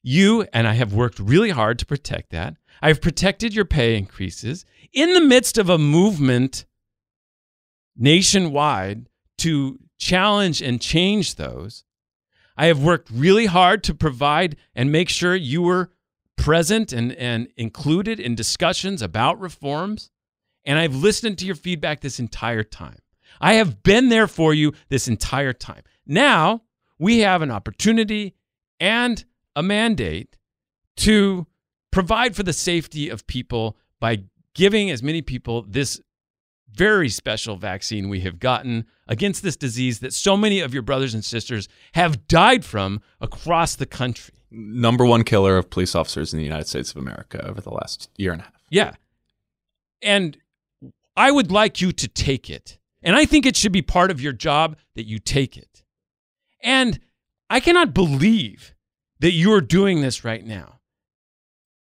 You 0.04 0.46
and 0.52 0.68
I 0.68 0.74
have 0.74 0.94
worked 0.94 1.18
really 1.18 1.50
hard 1.50 1.80
to 1.80 1.86
protect 1.86 2.30
that. 2.30 2.54
I've 2.80 3.00
protected 3.00 3.52
your 3.52 3.64
pay 3.64 3.96
increases 3.96 4.64
in 4.92 5.14
the 5.14 5.20
midst 5.20 5.58
of 5.58 5.68
a 5.68 5.78
movement 5.78 6.64
nationwide 7.96 9.08
to 9.38 9.80
challenge 9.98 10.62
and 10.62 10.80
change 10.80 11.34
those. 11.34 11.82
I 12.56 12.66
have 12.66 12.84
worked 12.84 13.10
really 13.10 13.46
hard 13.46 13.82
to 13.82 13.94
provide 13.94 14.54
and 14.76 14.92
make 14.92 15.08
sure 15.08 15.34
you 15.34 15.62
were 15.62 15.90
present 16.36 16.92
and, 16.92 17.12
and 17.12 17.48
included 17.56 18.20
in 18.20 18.34
discussions 18.34 19.02
about 19.02 19.40
reforms. 19.40 20.10
And 20.64 20.78
I've 20.78 20.94
listened 20.94 21.38
to 21.38 21.46
your 21.46 21.54
feedback 21.54 22.00
this 22.00 22.18
entire 22.18 22.62
time. 22.62 22.98
I 23.40 23.54
have 23.54 23.82
been 23.82 24.08
there 24.08 24.26
for 24.26 24.54
you 24.54 24.72
this 24.88 25.08
entire 25.08 25.52
time. 25.52 25.82
Now 26.06 26.62
we 26.98 27.20
have 27.20 27.42
an 27.42 27.50
opportunity 27.50 28.34
and 28.80 29.24
a 29.54 29.62
mandate 29.62 30.36
to 30.98 31.46
provide 31.90 32.36
for 32.36 32.42
the 32.42 32.52
safety 32.52 33.08
of 33.08 33.26
people 33.26 33.76
by 34.00 34.24
giving 34.54 34.90
as 34.90 35.02
many 35.02 35.22
people 35.22 35.64
this 35.68 36.00
very 36.76 37.08
special 37.08 37.56
vaccine 37.56 38.08
we 38.08 38.20
have 38.20 38.38
gotten 38.38 38.84
against 39.08 39.42
this 39.42 39.56
disease 39.56 40.00
that 40.00 40.12
so 40.12 40.36
many 40.36 40.60
of 40.60 40.74
your 40.74 40.82
brothers 40.82 41.14
and 41.14 41.24
sisters 41.24 41.68
have 41.94 42.28
died 42.28 42.64
from 42.64 43.00
across 43.20 43.74
the 43.74 43.86
country. 43.86 44.34
Number 44.50 45.04
one 45.04 45.24
killer 45.24 45.56
of 45.56 45.70
police 45.70 45.94
officers 45.94 46.32
in 46.32 46.38
the 46.38 46.44
United 46.44 46.68
States 46.68 46.90
of 46.90 46.98
America 46.98 47.44
over 47.46 47.60
the 47.60 47.70
last 47.70 48.10
year 48.16 48.32
and 48.32 48.42
a 48.42 48.44
half. 48.44 48.52
Yeah. 48.70 48.92
And 50.02 50.36
I 51.16 51.30
would 51.30 51.50
like 51.50 51.80
you 51.80 51.92
to 51.92 52.08
take 52.08 52.50
it. 52.50 52.78
And 53.02 53.16
I 53.16 53.24
think 53.24 53.46
it 53.46 53.56
should 53.56 53.72
be 53.72 53.82
part 53.82 54.10
of 54.10 54.20
your 54.20 54.32
job 54.32 54.76
that 54.94 55.06
you 55.06 55.18
take 55.18 55.56
it. 55.56 55.82
And 56.62 57.00
I 57.48 57.60
cannot 57.60 57.94
believe 57.94 58.74
that 59.20 59.32
you 59.32 59.52
are 59.52 59.60
doing 59.60 60.00
this 60.00 60.24
right 60.24 60.44
now. 60.44 60.80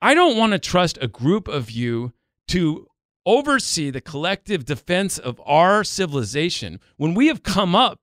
I 0.02 0.14
don't 0.14 0.38
want 0.38 0.54
to 0.54 0.60
trust 0.60 0.98
a 1.02 1.08
group 1.08 1.48
of 1.48 1.72
you 1.72 2.14
to 2.50 2.87
oversee 3.28 3.90
the 3.90 4.00
collective 4.00 4.64
defense 4.64 5.18
of 5.18 5.40
our 5.46 5.84
civilization 5.84 6.80
when 6.96 7.14
we 7.14 7.28
have 7.28 7.44
come 7.44 7.76
up 7.76 8.00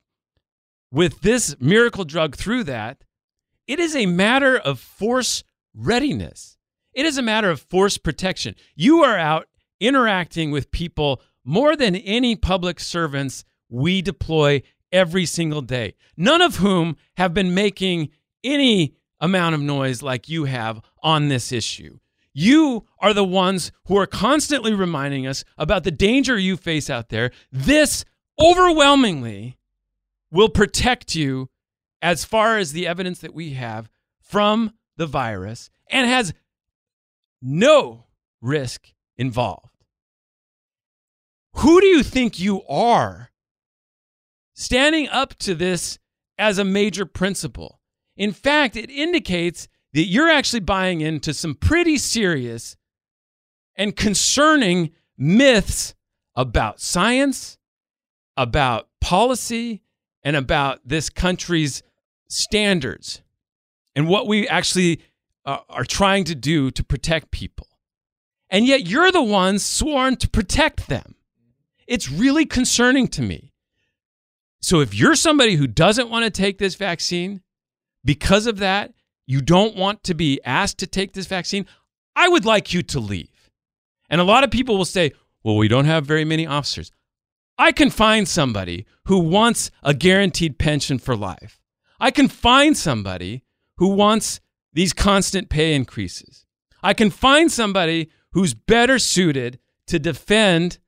with 0.92 1.22
this 1.22 1.56
miracle 1.58 2.04
drug 2.04 2.36
through 2.36 2.62
that. 2.62 3.02
It 3.66 3.80
is 3.80 3.96
a 3.96 4.04
matter 4.04 4.56
of 4.58 4.78
force 4.78 5.42
readiness. 5.74 6.58
It 6.92 7.06
is 7.06 7.16
a 7.16 7.22
matter 7.22 7.50
of 7.50 7.62
force 7.62 7.96
protection. 7.96 8.54
You 8.76 9.02
are 9.02 9.18
out 9.18 9.48
interacting 9.80 10.50
with 10.50 10.70
people 10.70 11.22
more 11.42 11.74
than 11.74 11.96
any 11.96 12.36
public 12.36 12.78
servants 12.78 13.44
we 13.70 14.02
deploy 14.02 14.62
every 14.92 15.24
single 15.24 15.62
day, 15.62 15.94
none 16.18 16.42
of 16.42 16.56
whom 16.56 16.96
have 17.16 17.32
been 17.32 17.54
making 17.54 18.10
any 18.44 18.94
amount 19.20 19.54
of 19.54 19.60
noise 19.62 20.02
like 20.02 20.28
you 20.28 20.44
have 20.44 20.82
on 21.02 21.28
this 21.28 21.50
issue. 21.50 21.98
You 22.34 22.86
are 22.98 23.14
the 23.14 23.24
ones 23.24 23.70
who 23.86 23.96
are 23.96 24.06
constantly 24.06 24.74
reminding 24.74 25.26
us 25.26 25.44
about 25.56 25.84
the 25.84 25.92
danger 25.92 26.36
you 26.36 26.56
face 26.56 26.90
out 26.90 27.08
there. 27.08 27.30
This 27.52 28.04
overwhelmingly 28.40 29.56
will 30.32 30.48
protect 30.48 31.14
you 31.14 31.48
as 32.02 32.24
far 32.24 32.58
as 32.58 32.72
the 32.72 32.88
evidence 32.88 33.20
that 33.20 33.32
we 33.32 33.50
have 33.50 33.88
from 34.20 34.72
the 34.96 35.06
virus 35.06 35.70
and 35.88 36.08
has 36.08 36.34
no 37.40 38.06
risk 38.40 38.92
involved. 39.16 39.70
Who 41.58 41.80
do 41.80 41.86
you 41.86 42.02
think 42.02 42.40
you 42.40 42.64
are 42.64 43.30
standing 44.54 45.08
up 45.08 45.36
to 45.36 45.54
this 45.54 45.98
as 46.36 46.58
a 46.58 46.64
major 46.64 47.06
principle? 47.06 47.80
In 48.16 48.32
fact, 48.32 48.76
it 48.76 48.90
indicates 48.90 49.68
that 49.94 50.06
you're 50.06 50.28
actually 50.28 50.60
buying 50.60 51.00
into 51.00 51.32
some 51.32 51.54
pretty 51.54 51.96
serious 51.96 52.76
and 53.76 53.96
concerning 53.96 54.90
myths 55.16 55.94
about 56.36 56.80
science, 56.80 57.58
about 58.36 58.88
policy, 59.00 59.82
and 60.24 60.36
about 60.36 60.80
this 60.84 61.10
country's 61.10 61.82
standards 62.28 63.22
and 63.94 64.08
what 64.08 64.26
we 64.26 64.48
actually 64.48 65.00
uh, 65.44 65.58
are 65.68 65.84
trying 65.84 66.24
to 66.24 66.34
do 66.34 66.70
to 66.72 66.82
protect 66.82 67.30
people. 67.30 67.68
And 68.50 68.66
yet 68.66 68.88
you're 68.88 69.12
the 69.12 69.22
ones 69.22 69.64
sworn 69.64 70.16
to 70.16 70.28
protect 70.28 70.88
them. 70.88 71.14
It's 71.86 72.10
really 72.10 72.46
concerning 72.46 73.08
to 73.08 73.22
me. 73.22 73.52
So 74.60 74.80
if 74.80 74.94
you're 74.94 75.14
somebody 75.14 75.56
who 75.56 75.66
doesn't 75.66 76.08
want 76.08 76.24
to 76.24 76.30
take 76.30 76.58
this 76.58 76.74
vaccine, 76.74 77.42
because 78.04 78.46
of 78.46 78.58
that, 78.58 78.94
you 79.26 79.40
don't 79.40 79.76
want 79.76 80.02
to 80.04 80.14
be 80.14 80.40
asked 80.44 80.78
to 80.78 80.86
take 80.86 81.12
this 81.12 81.26
vaccine, 81.26 81.66
I 82.16 82.28
would 82.28 82.44
like 82.44 82.72
you 82.72 82.82
to 82.82 83.00
leave. 83.00 83.50
And 84.10 84.20
a 84.20 84.24
lot 84.24 84.44
of 84.44 84.50
people 84.50 84.76
will 84.76 84.84
say, 84.84 85.12
well, 85.42 85.56
we 85.56 85.68
don't 85.68 85.86
have 85.86 86.06
very 86.06 86.24
many 86.24 86.46
officers. 86.46 86.90
I 87.58 87.72
can 87.72 87.90
find 87.90 88.26
somebody 88.26 88.86
who 89.06 89.18
wants 89.18 89.70
a 89.82 89.94
guaranteed 89.94 90.58
pension 90.58 90.98
for 90.98 91.16
life. 91.16 91.60
I 92.00 92.10
can 92.10 92.28
find 92.28 92.76
somebody 92.76 93.44
who 93.76 93.88
wants 93.88 94.40
these 94.72 94.92
constant 94.92 95.48
pay 95.48 95.74
increases. 95.74 96.46
I 96.82 96.94
can 96.94 97.10
find 97.10 97.50
somebody 97.50 98.10
who's 98.32 98.54
better 98.54 98.98
suited 98.98 99.58
to 99.86 99.98
defend 99.98 100.78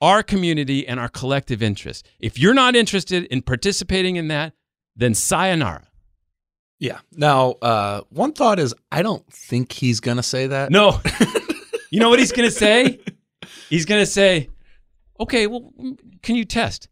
our 0.00 0.22
community 0.22 0.86
and 0.86 1.00
our 1.00 1.08
collective 1.08 1.62
interests. 1.62 2.08
If 2.20 2.38
you're 2.38 2.54
not 2.54 2.76
interested 2.76 3.24
in 3.24 3.42
participating 3.42 4.16
in 4.16 4.28
that, 4.28 4.52
then 4.94 5.14
sayonara. 5.14 5.87
Yeah. 6.80 6.98
Now, 7.12 7.52
uh, 7.62 8.02
one 8.10 8.32
thought 8.32 8.58
is 8.58 8.74
I 8.92 9.02
don't 9.02 9.24
think 9.32 9.72
he's 9.72 10.00
gonna 10.00 10.22
say 10.22 10.46
that. 10.48 10.70
No. 10.70 11.00
you 11.90 12.00
know 12.00 12.08
what 12.10 12.18
he's 12.18 12.32
going 12.32 12.48
to 12.48 12.54
say? 12.54 13.00
He's 13.70 13.84
going 13.86 14.00
to 14.02 14.06
say, 14.06 14.48
okay, 15.18 15.46
well, 15.46 15.72
can 16.22 16.36
you 16.36 16.44
test? 16.44 16.88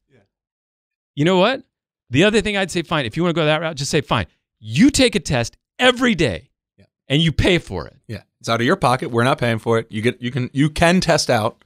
you 1.14 1.24
know 1.24 1.38
what? 1.38 1.62
The 2.10 2.24
other 2.24 2.40
thing 2.40 2.56
I'd 2.56 2.70
say, 2.70 2.82
fine, 2.82 3.04
if 3.06 3.16
you 3.16 3.22
want 3.22 3.34
to 3.34 3.40
go 3.40 3.46
that 3.46 3.60
route, 3.60 3.76
just 3.76 3.90
say, 3.90 4.00
fine, 4.00 4.26
you 4.58 4.90
take 4.90 5.14
a 5.14 5.20
test 5.20 5.56
every 5.78 6.14
day 6.14 6.50
Yeah. 6.78 6.84
and 7.08 7.20
you 7.22 7.30
pay 7.32 7.58
for 7.58 7.86
it. 7.86 7.96
Yeah, 8.06 8.22
it's 8.40 8.48
out 8.48 8.60
of 8.60 8.66
your 8.66 8.76
pocket. 8.76 9.10
We're 9.10 9.24
not 9.24 9.38
paying 9.38 9.58
for 9.58 9.78
it. 9.78 9.86
You 9.90 10.02
get 10.02 10.20
you 10.22 10.30
can 10.30 10.48
you 10.52 10.70
can 10.70 11.00
test 11.00 11.28
out. 11.30 11.62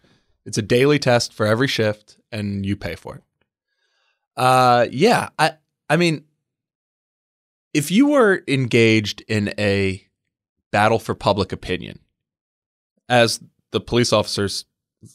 It's 0.47 0.59
a 0.59 0.63
daily 0.63 0.99
test 0.99 1.33
for 1.33 1.47
every 1.47 1.69
shift, 1.69 2.17
and 2.33 2.65
you 2.67 2.75
pay 2.77 2.95
for 2.97 3.17
it. 3.17 3.23
Uh, 4.37 4.87
yeah. 4.91 5.29
I 5.39 5.53
I 5.89 5.97
mean, 5.97 6.25
if 7.73 7.91
you 7.91 8.09
were 8.09 8.43
engaged 8.49 9.23
in 9.29 9.55
a 9.59 10.07
battle 10.71 10.99
for 10.99 11.15
public 11.15 11.53
opinion, 11.53 12.01
as 13.09 13.41
the 13.71 13.81
police 13.81 14.13
officers 14.13 14.65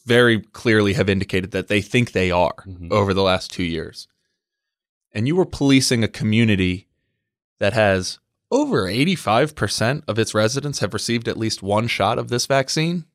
very 0.06 0.40
clearly 0.42 0.94
have 0.94 1.10
indicated 1.10 1.52
that 1.52 1.68
they 1.68 1.82
think 1.82 2.12
they 2.12 2.32
are 2.32 2.56
Mhm. 2.68 2.92
over 2.92 3.14
the 3.14 3.22
last 3.22 3.52
two 3.52 3.64
years, 3.64 4.08
and 5.12 5.28
you 5.28 5.36
were 5.36 5.46
policing 5.46 6.04
a 6.04 6.08
community 6.08 6.88
that 7.60 7.74
has 7.74 8.20
over 8.52 8.88
85% 8.88 10.04
of 10.08 10.18
its 10.20 10.34
residents 10.34 10.80
have 10.80 10.94
received 10.94 11.28
at 11.28 11.38
least 11.38 11.62
one 11.64 11.88
shot 11.88 12.18
of 12.18 12.30
this 12.30 12.46
vaccine, 12.46 13.06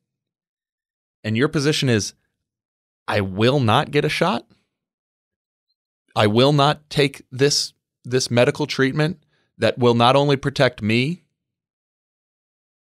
and 1.23 1.35
your 1.37 1.47
position 1.47 1.89
is, 1.89 2.13
I 3.07 3.21
will 3.21 3.59
not 3.59 3.91
get 3.91 4.05
a 4.05 4.09
shot. 4.09 4.47
I 6.15 6.27
will 6.27 6.53
not 6.53 6.89
take 6.89 7.23
this 7.31 7.73
this 8.03 8.31
medical 8.31 8.65
treatment 8.65 9.23
that 9.61 9.77
will 9.79 9.93
not 9.95 10.15
only 10.15 10.35
protect 10.35 10.81
me 10.81 11.23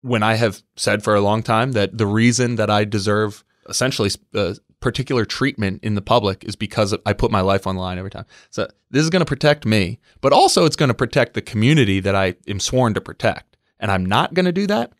when 0.02 0.22
I 0.22 0.34
have 0.34 0.62
said 0.76 1.02
for 1.02 1.14
a 1.14 1.20
long 1.20 1.42
time 1.42 1.72
that 1.72 1.98
the 1.98 2.06
reason 2.06 2.56
that 2.56 2.70
I 2.70 2.84
deserve 2.84 3.44
essentially 3.68 4.10
a 4.34 4.56
particular 4.80 5.24
treatment 5.24 5.82
in 5.82 5.94
the 5.96 6.00
public 6.00 6.44
is 6.44 6.54
because 6.56 6.94
I 7.04 7.12
put 7.12 7.30
my 7.32 7.40
life 7.40 7.66
on 7.66 7.74
the 7.74 7.80
line 7.82 7.98
every 7.98 8.10
time. 8.10 8.24
So 8.50 8.68
this 8.90 9.02
is 9.02 9.10
going 9.10 9.20
to 9.20 9.26
protect 9.26 9.66
me, 9.66 9.98
but 10.20 10.32
also 10.32 10.64
it's 10.64 10.76
going 10.76 10.88
to 10.88 10.94
protect 10.94 11.34
the 11.34 11.42
community 11.42 12.00
that 12.00 12.14
I 12.14 12.36
am 12.46 12.60
sworn 12.60 12.94
to 12.94 13.00
protect. 13.00 13.56
And 13.80 13.90
I'm 13.90 14.06
not 14.06 14.34
going 14.34 14.46
to 14.46 14.52
do 14.52 14.66
that. 14.68 14.92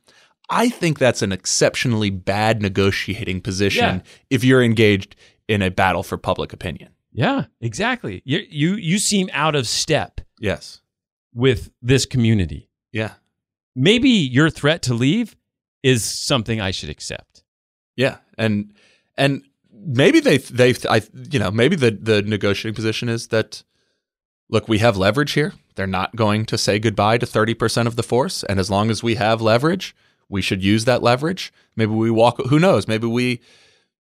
I 0.51 0.69
think 0.69 0.99
that's 0.99 1.23
an 1.23 1.31
exceptionally 1.31 2.11
bad 2.11 2.61
negotiating 2.61 3.41
position 3.43 3.85
Yeah. 3.97 4.01
if 4.31 4.43
you're 4.43 4.63
engaged 4.63 5.15
in 5.47 5.63
a 5.63 5.71
battle 5.71 6.03
for 6.03 6.19
public 6.19 6.53
opinion. 6.53 6.91
Yeah, 7.13 7.45
exactly. 7.61 8.23
You 8.25 8.41
you 8.51 8.75
you 8.75 8.99
seem 8.99 9.31
out 9.33 9.55
of 9.57 9.67
step 9.67 10.21
Yes. 10.41 10.81
With 11.35 11.71
this 11.83 12.07
community. 12.07 12.69
Yeah. 12.93 13.15
Maybe 13.75 14.09
your 14.09 14.51
threat 14.51 14.83
to 14.83 14.95
leave 14.95 15.37
is 15.83 16.05
something 16.05 16.61
I 16.61 16.71
should 16.71 16.89
accept. 16.89 17.45
Yeah, 17.97 18.19
and 18.37 18.73
and 19.17 19.43
maybe 19.73 20.21
they 20.21 20.39
they 20.39 20.75
I 20.89 21.03
you 21.31 21.39
know 21.39 21.51
maybe 21.51 21.77
the 21.77 21.91
the 21.91 22.23
negotiating 22.23 22.75
position 22.75 23.09
is 23.09 23.29
that 23.29 23.63
look 24.49 24.69
we 24.69 24.79
have 24.79 24.97
leverage 24.97 25.33
here. 25.33 25.55
They're 25.75 25.87
not 25.87 26.17
going 26.17 26.45
to 26.47 26.59
say 26.59 26.79
goodbye 26.79 27.19
to 27.19 27.27
thirty 27.27 27.55
percent 27.55 27.89
of 27.89 27.97
the 27.97 28.03
force, 28.03 28.43
and 28.45 28.59
as 28.59 28.71
long 28.71 28.91
as 28.91 29.03
we 29.03 29.15
have 29.17 29.41
leverage, 29.41 29.95
we 30.29 30.43
should 30.43 30.63
use 30.63 30.85
that 30.85 31.03
leverage. 31.03 31.53
Maybe 31.77 31.93
we 31.93 32.11
walk. 32.11 32.41
Who 32.49 32.59
knows? 32.59 32.89
Maybe 32.89 33.07
we 33.07 33.41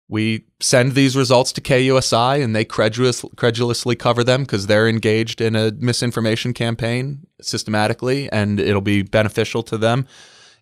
we 0.08 0.44
send 0.60 0.92
these 0.92 1.16
results 1.16 1.52
to 1.52 1.60
KUSI 1.60 2.42
and 2.42 2.54
they 2.54 2.64
credulous, 2.64 3.24
credulously 3.36 3.96
cover 3.96 4.22
them 4.22 4.42
because 4.42 4.66
they're 4.68 4.88
engaged 4.88 5.40
in 5.40 5.56
a 5.56 5.72
misinformation 5.72 6.52
campaign 6.52 7.26
systematically, 7.40 8.30
and 8.30 8.60
it'll 8.60 8.80
be 8.80 9.02
beneficial 9.02 9.62
to 9.64 9.76
them 9.76 10.06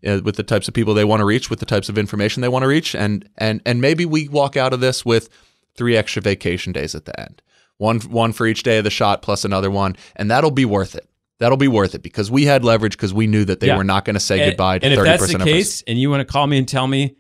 uh, 0.07 0.21
with 0.25 0.37
the 0.37 0.43
types 0.43 0.67
of 0.69 0.75
people 0.75 0.95
they 0.95 1.05
want 1.05 1.21
to 1.21 1.27
reach, 1.27 1.51
with 1.51 1.61
the 1.61 1.67
types 1.67 1.89
of 1.89 1.99
information 1.99 2.41
they 2.41 2.49
want 2.49 2.63
to 2.63 2.69
reach, 2.69 2.95
and 2.95 3.29
and 3.37 3.61
and 3.67 3.81
maybe 3.81 4.07
we 4.07 4.29
walk 4.29 4.57
out 4.57 4.73
of 4.73 4.81
this 4.81 5.05
with 5.05 5.29
three 5.77 5.97
extra 5.97 6.23
vacation 6.23 6.73
days 6.73 6.95
at 6.95 7.05
the 7.05 7.19
end, 7.21 7.43
one 7.77 8.01
one 8.01 8.33
for 8.33 8.47
each 8.47 8.63
day 8.63 8.79
of 8.79 8.85
the 8.85 8.91
shot 8.91 9.21
plus 9.23 9.45
another 9.45 9.71
one, 9.71 9.95
and 10.17 10.31
that'll 10.31 10.51
be 10.51 10.65
worth 10.65 10.95
it. 10.95 11.07
That'll 11.41 11.59
be 11.59 11.69
worth 11.69 11.95
it 11.95 12.03
because 12.03 12.31
we 12.31 12.45
had 12.45 12.65
leverage 12.65 12.97
because 12.97 13.13
we 13.13 13.27
knew 13.27 13.45
that 13.45 13.61
they 13.61 13.67
Yeah. 13.67 13.77
were 13.77 13.85
not 13.85 14.05
going 14.07 14.15
to 14.15 14.21
say 14.21 14.41
And- 14.41 14.53
goodbye 14.53 14.79
to 14.79 14.85
and 14.87 14.93
if 14.95 14.99
thirty 14.99 15.11
that's 15.11 15.33
the 15.33 15.39
case, 15.39 15.83
and 15.87 15.99
you 15.99 16.09
want 16.09 16.21
to 16.21 16.25
call 16.33 16.47
me 16.47 16.57
and 16.59 16.67
tell 16.69 16.87
me 16.87 17.17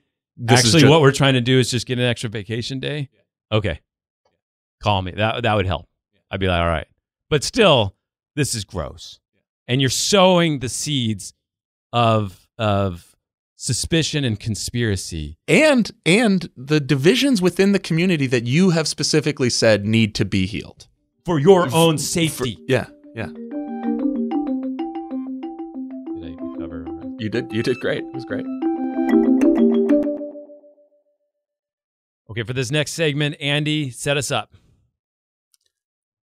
actually 0.48 0.80
ju- 0.80 0.90
what 0.90 1.00
we're 1.00 1.12
trying 1.12 1.34
to 1.34 1.40
do 1.40 1.58
is 1.58 1.70
just 1.70 1.86
get 1.86 1.98
an 1.98 2.04
extra 2.04 2.28
vacation 2.30 2.80
day, 2.80 3.08
okay, 3.52 3.80
call 4.82 5.02
me. 5.02 5.12
That 5.12 5.42
that 5.42 5.54
would 5.54 5.66
help. 5.66 5.86
I'd 6.30 6.40
be 6.40 6.46
like, 6.48 6.60
all 6.60 6.66
right, 6.68 6.86
but 7.30 7.44
still, 7.44 7.94
this 8.36 8.54
is 8.54 8.64
gross, 8.64 9.20
and 9.68 9.80
you're 9.80 9.90
sowing 9.90 10.58
the 10.60 10.68
seeds 10.68 11.32
of 11.92 12.48
of 12.58 13.14
suspicion 13.56 14.24
and 14.24 14.38
conspiracy. 14.38 15.38
and 15.48 15.90
and 16.04 16.50
the 16.56 16.80
divisions 16.80 17.40
within 17.40 17.72
the 17.72 17.78
community 17.78 18.26
that 18.26 18.44
you 18.46 18.70
have 18.70 18.86
specifically 18.88 19.48
said 19.50 19.86
need 19.86 20.14
to 20.16 20.24
be 20.24 20.46
healed. 20.46 20.88
For 21.24 21.38
your 21.38 21.72
own 21.74 21.96
For- 21.96 22.02
safety. 22.02 22.58
yeah, 22.68 22.86
yeah, 23.14 23.26
Did 23.26 23.34
I 26.24 26.36
cover? 26.58 26.84
you 27.18 27.28
did. 27.30 27.52
You 27.52 27.62
did 27.62 27.80
great. 27.80 28.04
It 28.04 28.12
was 28.14 28.24
great. 28.26 28.44
Okay, 32.30 32.42
for 32.42 32.52
this 32.52 32.70
next 32.70 32.92
segment, 32.92 33.36
Andy, 33.40 33.90
set 33.90 34.16
us 34.16 34.30
up. 34.30 34.54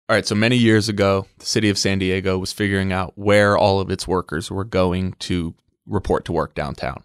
All 0.07 0.15
right, 0.15 0.25
so 0.25 0.35
many 0.35 0.55
years 0.55 0.89
ago, 0.89 1.27
the 1.39 1.45
city 1.45 1.69
of 1.69 1.77
San 1.77 1.99
Diego 1.99 2.37
was 2.37 2.51
figuring 2.51 2.91
out 2.91 3.13
where 3.15 3.57
all 3.57 3.79
of 3.79 3.89
its 3.89 4.07
workers 4.07 4.51
were 4.51 4.63
going 4.63 5.13
to 5.19 5.55
report 5.85 6.25
to 6.25 6.31
work 6.31 6.53
downtown. 6.53 7.03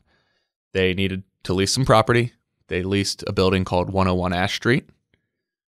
They 0.73 0.95
needed 0.95 1.25
to 1.45 1.55
lease 1.55 1.73
some 1.73 1.85
property. 1.85 2.33
They 2.69 2.83
leased 2.83 3.25
a 3.27 3.33
building 3.33 3.65
called 3.65 3.91
101 3.91 4.33
Ash 4.33 4.55
Street. 4.55 4.89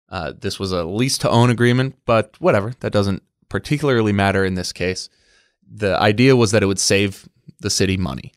Uh, 0.08 0.32
this 0.38 0.58
was 0.58 0.72
a 0.72 0.84
lease 0.84 1.18
to 1.18 1.30
own 1.30 1.50
agreement, 1.50 1.96
but 2.06 2.34
whatever, 2.38 2.74
that 2.80 2.92
doesn't 2.92 3.22
particularly 3.48 4.12
matter 4.12 4.44
in 4.44 4.54
this 4.54 4.72
case. 4.72 5.08
The 5.68 6.00
idea 6.00 6.36
was 6.36 6.52
that 6.52 6.62
it 6.62 6.66
would 6.66 6.78
save 6.78 7.28
the 7.60 7.70
city 7.70 7.96
money. 7.96 8.32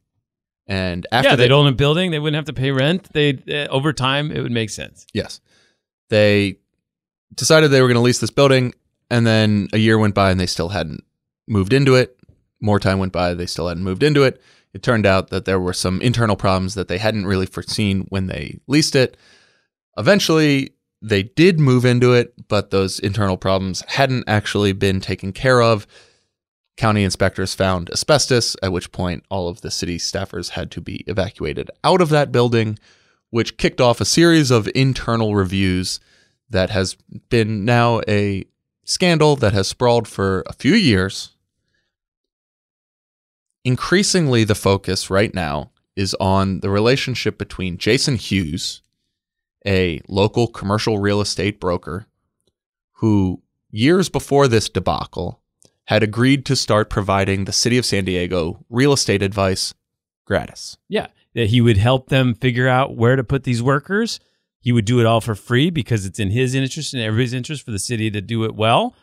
And 0.70 1.08
after 1.12 1.30
yeah, 1.30 1.36
they 1.36 1.46
they'd 1.46 1.52
own 1.52 1.68
a 1.68 1.72
building. 1.72 2.12
They 2.12 2.20
wouldn't 2.20 2.36
have 2.36 2.46
to 2.46 2.54
pay 2.54 2.70
rent. 2.72 3.12
They 3.12 3.40
uh, 3.50 3.68
over 3.72 3.92
time 3.92 4.32
it 4.32 4.42
would 4.42 4.52
make 4.52 4.70
sense. 4.70 5.08
Yes. 5.14 5.42
They 6.10 6.60
decided 7.34 7.72
they 7.72 7.82
were 7.82 7.88
going 7.88 7.96
to 7.96 8.02
lease 8.02 8.20
this 8.20 8.30
building, 8.30 8.74
and 9.10 9.26
then 9.26 9.68
a 9.74 9.78
year 9.78 9.98
went 9.98 10.16
by 10.16 10.30
and 10.32 10.40
they 10.40 10.46
still 10.46 10.70
hadn't 10.70 11.04
moved 11.48 11.74
into 11.74 11.96
it. 11.96 12.16
More 12.62 12.80
time 12.80 13.00
went 13.00 13.14
by, 13.14 13.34
they 13.34 13.46
still 13.48 13.68
hadn't 13.68 13.84
moved 13.84 14.04
into 14.04 14.24
it. 14.24 14.42
It 14.74 14.84
turned 14.84 15.06
out 15.06 15.30
that 15.30 15.46
there 15.46 15.60
were 15.60 15.74
some 15.74 16.00
internal 16.02 16.36
problems 16.36 16.76
that 16.76 16.88
they 16.88 17.00
hadn't 17.00 17.26
really 17.26 17.48
foreseen 17.48 18.06
when 18.10 18.28
they 18.28 18.60
leased 18.68 18.96
it. 18.96 19.18
Eventually, 19.98 20.72
they 21.02 21.24
did 21.24 21.60
move 21.60 21.86
into 21.86 22.14
it, 22.14 22.34
but 22.48 22.70
those 22.70 23.00
internal 23.00 23.38
problems 23.38 23.84
hadn't 23.88 24.26
actually 24.28 24.74
been 24.74 25.00
taken 25.00 25.32
care 25.32 25.62
of. 25.62 25.88
County 26.80 27.04
inspectors 27.04 27.54
found 27.54 27.90
asbestos, 27.92 28.56
at 28.64 28.72
which 28.72 28.94
point 28.94 29.26
all 29.30 29.50
of 29.50 29.60
the 29.60 29.70
city 29.70 29.98
staffers 29.98 30.52
had 30.52 30.72
to 30.72 30.80
be 30.80 31.04
evacuated 31.08 31.70
out 31.84 32.00
of 32.00 32.08
that 32.08 32.32
building 32.32 32.80
which 33.32 33.58
kicked 33.58 33.82
off 33.82 34.00
a 34.00 34.06
series 34.06 34.50
of 34.50 34.70
internal 34.74 35.36
reviews 35.36 36.00
that 36.50 36.70
has 36.70 36.96
been 37.28 37.66
now 37.66 38.00
a 38.08 38.46
scandal 38.86 39.36
that 39.36 39.52
has 39.52 39.68
sprawled 39.68 40.08
for 40.08 40.42
a 40.48 40.54
few 40.54 40.74
years. 40.74 41.36
Increasingly, 43.66 44.46
the 44.46 44.56
focus 44.56 45.10
right 45.10 45.36
now 45.36 45.72
is 45.98 46.16
on 46.18 46.62
the 46.62 46.70
relationship 46.70 47.38
between 47.38 47.78
Jason 47.78 48.16
Hughes, 48.16 48.82
a 49.68 50.00
local 50.08 50.48
commercial 50.48 50.98
real 50.98 51.20
estate 51.20 51.60
broker, 51.60 52.06
who 52.94 53.42
years 53.70 54.08
before 54.08 54.48
this 54.48 54.70
debacle 54.70 55.42
had 55.90 56.04
agreed 56.04 56.46
to 56.46 56.56
start 56.56 56.88
providing 56.88 57.46
the 57.46 57.52
city 57.52 57.76
of 57.76 57.84
San 57.84 58.06
Diego 58.06 58.64
real 58.70 58.94
estate 58.94 59.24
advice 59.24 59.74
gratis. 60.24 60.78
Yeah, 60.88 61.08
that 61.34 61.48
he 61.48 61.62
would 61.62 61.78
help 61.78 62.10
them 62.10 62.36
figure 62.36 62.68
out 62.68 62.96
where 62.96 63.16
to 63.16 63.24
put 63.24 63.44
these 63.44 63.64
workers. 63.64 64.20
He 64.62 64.72
would 64.72 64.86
do 64.86 65.00
it 65.00 65.08
all 65.08 65.20
for 65.20 65.34
free 65.34 65.72
because 65.72 66.06
it's 66.06 66.20
in 66.20 66.30
his 66.30 66.54
interest 66.54 66.94
and 66.94 67.02
everybody's 67.02 67.34
interest 67.34 67.66
for 67.66 67.72
the 67.72 67.80
city 67.80 68.12
to 68.12 68.22
do 68.22 68.44
it 68.44 68.54
well. 68.54 68.94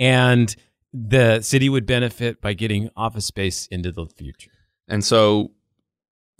And 0.00 0.52
the 0.92 1.40
city 1.40 1.68
would 1.68 1.86
benefit 1.86 2.40
by 2.40 2.54
getting 2.54 2.90
office 2.96 3.26
space 3.26 3.68
into 3.68 3.92
the 3.92 4.06
future. 4.06 4.50
And 4.88 5.04
so 5.04 5.52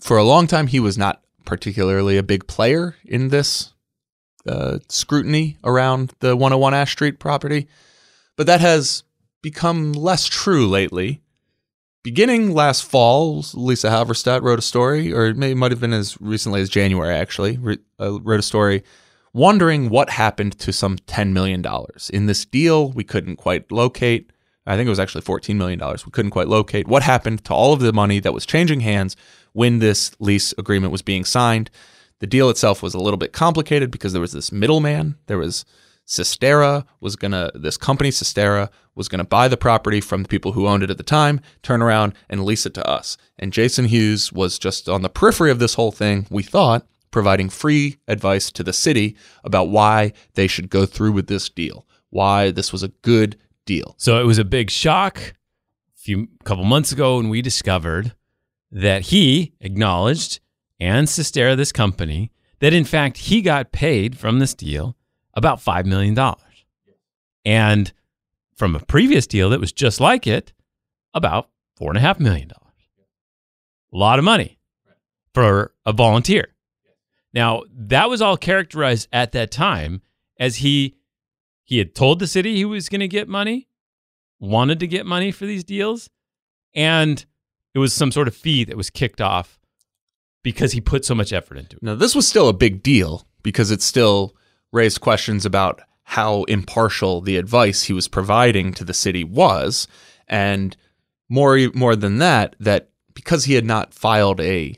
for 0.01 0.17
a 0.17 0.25
long 0.25 0.45
time, 0.47 0.67
he 0.67 0.81
was 0.81 0.97
not 0.97 1.21
particularly 1.45 2.17
a 2.17 2.23
big 2.23 2.47
player 2.47 2.97
in 3.05 3.29
this 3.29 3.73
uh, 4.45 4.79
scrutiny 4.89 5.57
around 5.63 6.11
the 6.19 6.35
101 6.35 6.73
Ash 6.73 6.91
Street 6.91 7.17
property. 7.17 7.69
But 8.35 8.47
that 8.47 8.59
has 8.59 9.05
become 9.45 9.93
less 9.93 10.25
true 10.25 10.67
lately. 10.67 11.21
Beginning 12.03 12.51
last 12.51 12.83
fall, 12.83 13.45
Lisa 13.53 13.89
Halverstadt 13.89 14.41
wrote 14.41 14.57
a 14.57 14.63
story, 14.63 15.13
or 15.13 15.27
it 15.27 15.37
may, 15.37 15.53
might 15.53 15.69
have 15.69 15.79
been 15.79 15.93
as 15.93 16.19
recently 16.19 16.61
as 16.61 16.67
January, 16.67 17.13
actually, 17.15 17.57
re- 17.57 17.77
uh, 17.99 18.19
wrote 18.21 18.39
a 18.39 18.43
story 18.43 18.83
wondering 19.33 19.89
what 19.89 20.09
happened 20.09 20.57
to 20.57 20.73
some 20.73 20.97
$10 20.97 21.31
million. 21.31 21.63
In 22.11 22.25
this 22.25 22.43
deal, 22.43 22.89
we 22.93 23.03
couldn't 23.03 23.35
quite 23.35 23.71
locate. 23.71 24.31
I 24.65 24.75
think 24.75 24.87
it 24.87 24.89
was 24.89 24.99
actually 24.99 25.21
$14 25.21 25.55
million. 25.57 25.79
We 25.79 26.11
couldn't 26.11 26.31
quite 26.31 26.47
locate 26.47 26.87
what 26.87 27.03
happened 27.03 27.45
to 27.45 27.53
all 27.53 27.71
of 27.71 27.81
the 27.81 27.93
money 27.93 28.19
that 28.21 28.33
was 28.33 28.47
changing 28.47 28.79
hands 28.79 29.15
when 29.53 29.77
this 29.77 30.15
lease 30.19 30.55
agreement 30.57 30.91
was 30.91 31.03
being 31.03 31.23
signed. 31.23 31.69
The 32.19 32.25
deal 32.25 32.49
itself 32.49 32.81
was 32.81 32.95
a 32.95 32.99
little 32.99 33.17
bit 33.17 33.31
complicated 33.31 33.91
because 33.91 34.11
there 34.13 34.21
was 34.21 34.31
this 34.31 34.51
middleman. 34.51 35.17
There 35.27 35.37
was 35.37 35.65
Cisterra 36.07 36.85
was 36.99 37.15
gonna 37.15 37.51
this 37.55 37.77
company 37.77 38.11
Cisterra 38.11 38.69
was 38.93 39.07
gonna 39.07 39.25
buy 39.25 39.47
the 39.47 39.57
property 39.57 39.99
from 39.99 40.23
the 40.23 40.29
people 40.29 40.51
who 40.51 40.67
owned 40.67 40.83
it 40.83 40.91
at 40.91 40.97
the 40.97 41.03
time, 41.03 41.41
turn 41.63 41.81
around 41.81 42.13
and 42.29 42.45
lease 42.45 42.65
it 42.65 42.73
to 42.75 42.87
us. 42.87 43.17
And 43.39 43.51
Jason 43.51 43.85
Hughes 43.85 44.31
was 44.31 44.59
just 44.59 44.87
on 44.87 45.01
the 45.01 45.09
periphery 45.09 45.51
of 45.51 45.59
this 45.59 45.73
whole 45.73 45.91
thing. 45.91 46.27
We 46.29 46.43
thought 46.43 46.87
providing 47.11 47.49
free 47.49 47.97
advice 48.07 48.51
to 48.51 48.63
the 48.63 48.73
city 48.73 49.15
about 49.43 49.69
why 49.69 50.13
they 50.33 50.47
should 50.47 50.69
go 50.69 50.85
through 50.85 51.13
with 51.13 51.27
this 51.27 51.49
deal, 51.49 51.87
why 52.09 52.51
this 52.51 52.71
was 52.71 52.83
a 52.83 52.89
good 52.89 53.37
deal. 53.65 53.95
So 53.97 54.19
it 54.19 54.25
was 54.25 54.37
a 54.37 54.45
big 54.45 54.69
shock 54.69 55.17
a 55.17 55.97
few 55.97 56.27
couple 56.43 56.65
months 56.65 56.91
ago 56.91 57.17
when 57.17 57.29
we 57.29 57.41
discovered 57.41 58.13
that 58.71 59.03
he 59.03 59.53
acknowledged 59.61 60.39
and 60.79 61.07
Cisterra, 61.07 61.55
this 61.55 61.71
company, 61.71 62.31
that 62.59 62.73
in 62.73 62.83
fact 62.83 63.17
he 63.17 63.41
got 63.41 63.71
paid 63.71 64.17
from 64.17 64.39
this 64.39 64.53
deal 64.53 64.95
about 65.35 65.59
$5 65.59 65.85
million. 65.85 66.17
And 67.43 67.91
from 68.55 68.75
a 68.75 68.79
previous 68.79 69.27
deal 69.27 69.49
that 69.49 69.59
was 69.59 69.71
just 69.71 69.99
like 69.99 70.27
it, 70.27 70.53
about 71.13 71.49
$4.5 71.79 72.19
million. 72.19 72.51
A 72.51 73.97
lot 73.97 74.19
of 74.19 74.25
money 74.25 74.57
for 75.33 75.73
a 75.85 75.93
volunteer. 75.93 76.47
Now, 77.33 77.63
that 77.73 78.09
was 78.09 78.21
all 78.21 78.37
characterized 78.37 79.09
at 79.11 79.33
that 79.33 79.51
time 79.51 80.01
as 80.39 80.57
he 80.57 80.95
he 81.65 81.79
had 81.79 81.95
told 81.95 82.19
the 82.19 82.27
city 82.27 82.55
he 82.55 82.63
was 82.63 82.89
going 82.89 83.01
to 83.01 83.07
get 83.07 83.27
money, 83.27 83.67
wanted 84.39 84.79
to 84.81 84.87
get 84.87 85.05
money 85.05 85.31
for 85.31 85.47
these 85.47 85.63
deals, 85.63 86.09
and 86.75 87.25
it 87.73 87.79
was 87.79 87.91
some 87.91 88.11
sort 88.11 88.27
of 88.27 88.35
fee 88.35 88.63
that 88.65 88.77
was 88.77 88.91
kicked 88.91 89.19
off 89.19 89.59
because 90.43 90.73
he 90.73 90.79
put 90.79 91.03
so 91.03 91.15
much 91.15 91.33
effort 91.33 91.57
into 91.57 91.77
it. 91.77 91.83
Now, 91.83 91.95
this 91.95 92.13
was 92.13 92.27
still 92.27 92.47
a 92.47 92.53
big 92.53 92.83
deal 92.83 93.27
because 93.41 93.71
it 93.71 93.81
still 93.81 94.35
raised 94.75 95.01
questions 95.01 95.45
about 95.45 95.81
how 96.03 96.43
impartial 96.43 97.21
the 97.21 97.37
advice 97.37 97.83
he 97.83 97.93
was 97.93 98.07
providing 98.07 98.73
to 98.73 98.83
the 98.83 98.93
city 98.93 99.23
was, 99.23 99.87
and 100.27 100.75
more 101.29 101.57
more 101.73 101.95
than 101.95 102.17
that, 102.19 102.55
that 102.59 102.89
because 103.13 103.45
he 103.45 103.53
had 103.55 103.65
not 103.65 103.93
filed 103.93 104.39
a 104.41 104.77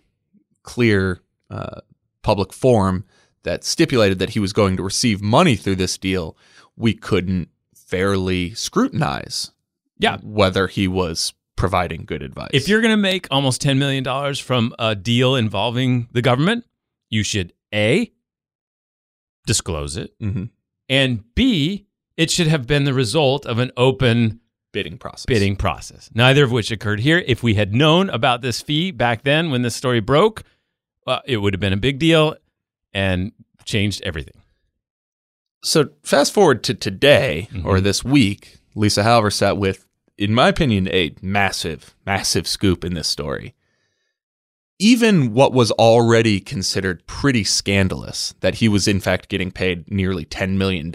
clear 0.64 1.20
uh, 1.50 1.82
public 2.22 2.54
form 2.54 3.04
that 3.43 3.64
stipulated 3.64 4.20
that 4.20 4.30
he 4.32 4.39
was 4.39 4.54
going 4.54 4.78
to 4.78 4.84
receive 4.84 5.22
money 5.22 5.56
through 5.56 5.76
this 5.76 5.98
deal, 5.98 6.38
we 6.76 6.93
couldn't 6.93 7.50
fairly 7.76 8.54
scrutinize 8.54 9.52
Yeah. 10.00 10.18
whether 10.22 10.68
he 10.68 10.88
was 10.88 11.34
providing 11.56 12.04
good 12.06 12.22
advice. 12.22 12.50
If 12.54 12.68
you're 12.68 12.82
going 12.82 12.91
to 12.93 12.98
make 13.02 13.28
almost 13.32 13.62
$10 13.62 13.78
million 13.78 14.04
from 14.36 14.74
a 14.78 14.93
deal 14.95 15.36
involving 15.36 16.08
the 16.12 16.22
government, 16.22 16.66
you 17.10 17.24
should 17.24 17.54
A, 17.74 18.12
disclose 19.48 19.98
it, 19.98 20.14
Mhm. 20.20 20.50
and 20.88 21.24
B, 21.34 21.88
it 22.16 22.30
should 22.30 22.48
have 22.48 22.68
been 22.68 22.84
the 22.84 22.93
result 22.93 23.45
of 23.48 23.58
an 23.58 23.72
open 23.76 24.39
bidding 24.72 24.98
process, 25.00 25.26
bidding 25.26 25.56
process, 25.56 26.12
neither 26.14 26.43
of 26.43 26.52
which 26.52 26.70
occurred 26.70 27.00
here. 27.00 27.24
If 27.26 27.41
we 27.41 27.56
had 27.56 27.74
known 27.74 28.10
about 28.12 28.41
this 28.41 28.62
fee 28.62 28.91
back 28.91 29.24
then 29.24 29.50
when 29.50 29.64
this 29.64 29.76
story 29.76 30.00
broke, 30.02 30.43
well, 31.08 31.22
it 31.26 31.38
would 31.38 31.54
have 31.54 31.60
been 31.62 31.74
a 31.74 31.78
big 31.78 31.98
deal 31.98 32.36
and 32.93 33.32
changed 33.66 34.02
everything. 34.04 34.39
So 35.64 35.89
fast 36.04 36.34
forward 36.34 36.64
to 36.66 36.74
today 36.74 37.48
Mhm. 37.52 37.66
or 37.66 37.82
this 37.82 38.04
week, 38.04 38.58
Lisa 38.76 39.02
Halverstadt 39.04 39.58
with, 39.58 39.88
in 40.18 40.34
my 40.34 40.50
opinion, 40.50 40.88
a 40.89 41.14
massive, 41.22 41.95
massive 42.06 42.48
scoop 42.48 42.86
in 42.86 42.93
this 42.93 43.08
story. 43.08 43.56
Even 44.80 45.34
what 45.34 45.53
was 45.53 45.71
already 45.71 46.39
considered 46.39 47.05
pretty 47.07 47.43
scandalous, 47.43 48.36
that 48.41 48.55
he 48.55 48.69
was 48.69 48.88
in 48.88 48.99
fact 48.99 49.28
getting 49.30 49.51
paid 49.51 49.89
nearly 49.91 50.23
$10 50.23 50.51
million 50.57 50.93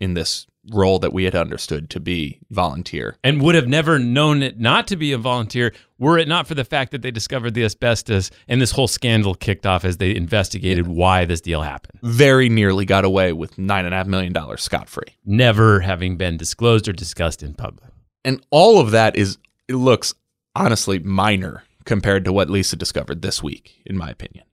in 0.00 0.14
this 0.14 0.46
role 0.70 0.98
that 1.00 1.12
we 1.12 1.24
had 1.24 1.34
understood 1.34 1.90
to 1.90 2.00
be 2.00 2.38
volunteer. 2.50 3.16
And 3.24 3.42
would 3.42 3.54
have 3.54 3.68
never 3.68 3.98
known 3.98 4.42
it 4.42 4.58
not 4.58 4.86
to 4.88 4.96
be 4.96 5.12
a 5.12 5.18
volunteer 5.18 5.72
were 5.98 6.18
it 6.18 6.28
not 6.28 6.46
for 6.46 6.54
the 6.54 6.64
fact 6.64 6.92
that 6.92 7.02
they 7.02 7.10
discovered 7.10 7.54
the 7.54 7.64
asbestos 7.64 8.30
and 8.48 8.60
this 8.60 8.70
whole 8.70 8.88
scandal 8.88 9.34
kicked 9.34 9.66
off 9.66 9.84
as 9.84 9.96
they 9.96 10.14
investigated 10.14 10.86
why 10.86 11.24
this 11.24 11.40
deal 11.40 11.62
happened. 11.62 11.98
Very 12.02 12.48
nearly 12.48 12.84
got 12.84 13.04
away 13.04 13.32
with 13.32 13.56
$9.5 13.56 14.06
million 14.06 14.56
scot 14.56 14.88
free. 14.88 15.16
Never 15.24 15.80
having 15.80 16.16
been 16.16 16.36
disclosed 16.36 16.88
or 16.88 16.92
discussed 16.92 17.42
in 17.42 17.54
public. 17.54 17.90
And 18.24 18.44
all 18.50 18.78
of 18.78 18.92
that 18.92 19.16
is, 19.16 19.38
it 19.68 19.74
looks 19.74 20.14
honestly 20.54 20.98
minor 20.98 21.64
compared 21.84 22.24
to 22.24 22.32
what 22.32 22.50
Lisa 22.50 22.76
discovered 22.76 23.22
this 23.22 23.42
week, 23.42 23.82
in 23.86 23.96
my 23.96 24.10
opinion. 24.10 24.44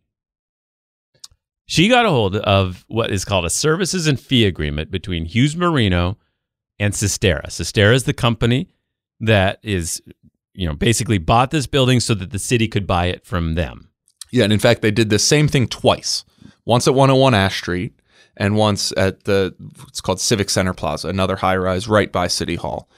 She 1.65 1.87
got 1.87 2.05
a 2.05 2.09
hold 2.09 2.35
of 2.35 2.83
what 2.87 3.11
is 3.11 3.25
called 3.25 3.45
a 3.45 3.49
services 3.49 4.07
and 4.07 4.19
fee 4.19 4.45
agreement 4.45 4.89
between 4.89 5.25
Hughes 5.25 5.55
Marino 5.55 6.17
and 6.79 6.93
Cisterra. 6.93 7.45
Cisterra 7.47 7.93
is 7.93 8.05
the 8.05 8.13
company 8.13 8.69
that 9.19 9.59
is, 9.61 10.01
you 10.53 10.67
know, 10.67 10.73
basically 10.73 11.19
bought 11.19 11.51
this 11.51 11.67
building 11.67 11.99
so 11.99 12.15
that 12.15 12.31
the 12.31 12.39
city 12.39 12.67
could 12.67 12.87
buy 12.87 13.05
it 13.05 13.23
from 13.23 13.53
them. 13.53 13.89
Yeah, 14.31 14.45
and 14.45 14.53
in 14.53 14.59
fact, 14.59 14.81
they 14.81 14.91
did 14.91 15.09
the 15.09 15.19
same 15.19 15.47
thing 15.47 15.67
twice. 15.67 16.25
Once 16.65 16.87
at 16.87 16.93
101 16.93 17.33
Ash 17.33 17.57
Street, 17.57 17.93
and 18.37 18.55
once 18.55 18.93
at 18.95 19.25
the 19.25 19.53
it's 19.87 20.01
called 20.01 20.19
Civic 20.19 20.49
Center 20.49 20.73
Plaza, 20.73 21.09
another 21.09 21.35
high 21.35 21.57
rise 21.57 21.87
right 21.87 22.11
by 22.11 22.27
City 22.27 22.55
Hall. 22.55 22.89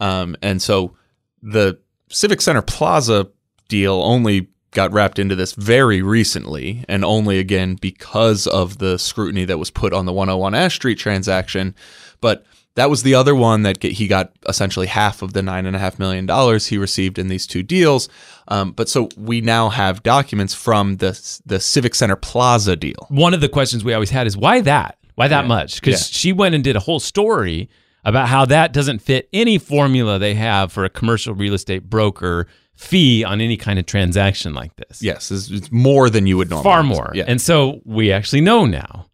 Um, 0.00 0.36
and 0.42 0.60
so 0.60 0.96
the 1.42 1.78
Civic 2.08 2.40
Center 2.40 2.62
Plaza 2.62 3.28
deal 3.68 4.00
only 4.02 4.48
got 4.72 4.92
wrapped 4.92 5.18
into 5.18 5.34
this 5.34 5.52
very 5.54 6.02
recently, 6.02 6.84
and 6.88 7.04
only 7.04 7.38
again 7.38 7.76
because 7.76 8.46
of 8.46 8.78
the 8.78 8.98
scrutiny 8.98 9.44
that 9.46 9.58
was 9.58 9.70
put 9.70 9.92
on 9.92 10.04
the 10.04 10.12
101 10.12 10.54
Ash 10.54 10.74
Street 10.74 10.98
transaction. 10.98 11.74
But 12.20 12.44
that 12.74 12.90
was 12.90 13.02
the 13.02 13.14
other 13.14 13.34
one 13.34 13.62
that 13.62 13.80
get, 13.80 13.92
he 13.92 14.06
got 14.06 14.32
essentially 14.46 14.86
half 14.86 15.22
of 15.22 15.32
the 15.32 15.40
nine 15.42 15.64
and 15.64 15.74
a 15.74 15.78
half 15.78 15.98
million 15.98 16.26
dollars 16.26 16.66
he 16.66 16.76
received 16.76 17.18
in 17.18 17.28
these 17.28 17.46
two 17.46 17.62
deals. 17.62 18.10
Um, 18.48 18.72
but 18.72 18.88
so 18.90 19.08
we 19.16 19.40
now 19.40 19.70
have 19.70 20.02
documents 20.02 20.52
from 20.52 20.96
the 20.98 21.40
the 21.46 21.58
Civic 21.58 21.94
Center 21.94 22.16
Plaza 22.16 22.76
deal. 22.76 23.06
One 23.08 23.32
of 23.32 23.40
the 23.40 23.48
questions 23.48 23.82
we 23.82 23.94
always 23.94 24.10
had 24.10 24.26
is 24.26 24.36
why 24.36 24.60
that? 24.60 24.98
Why 25.14 25.28
that 25.28 25.46
much? 25.46 25.80
Because 25.80 26.10
Yeah. 26.12 26.18
she 26.18 26.32
went 26.34 26.54
and 26.54 26.62
did 26.62 26.76
a 26.76 26.80
whole 26.80 27.00
story 27.00 27.70
about 28.04 28.28
how 28.28 28.44
that 28.44 28.74
doesn't 28.74 28.98
fit 29.00 29.26
any 29.32 29.56
formula 29.56 30.18
they 30.18 30.34
have 30.34 30.70
for 30.70 30.84
a 30.84 30.90
commercial 30.90 31.34
real 31.34 31.54
estate 31.54 31.88
broker 31.88 32.46
fee 32.76 33.24
on 33.24 33.40
any 33.40 33.56
kind 33.56 33.78
of 33.78 33.86
transaction 33.86 34.54
like 34.54 34.76
this. 34.76 35.02
Yes, 35.02 35.30
it's, 35.30 35.72
more 35.72 36.08
than 36.10 36.26
you 36.26 36.36
would 36.36 36.50
normally. 36.50 36.64
far 36.64 36.82
more. 36.82 37.10
Yeah. 37.14 37.24
And 37.26 37.40
so 37.40 37.80
we 37.84 38.12
actually 38.12 38.42
know 38.42 38.66
now. 38.66 39.06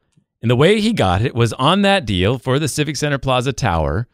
And 0.43 0.51
the 0.51 0.57
way 0.57 0.81
he 0.81 0.93
got 0.93 1.23
it 1.23 1.35
was 1.35 1.53
on 1.55 1.83
that 1.83 2.05
deal 2.05 2.39
for 2.39 2.59
the 2.59 2.69
Civic 2.69 2.97
Center 2.97 3.19
Plaza 3.19 3.53
Tower. 3.53 4.09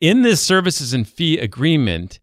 In 0.00 0.22
this 0.22 0.40
services 0.40 0.94
and 0.94 1.06
fee 1.06 1.38
agreement, 1.38 2.18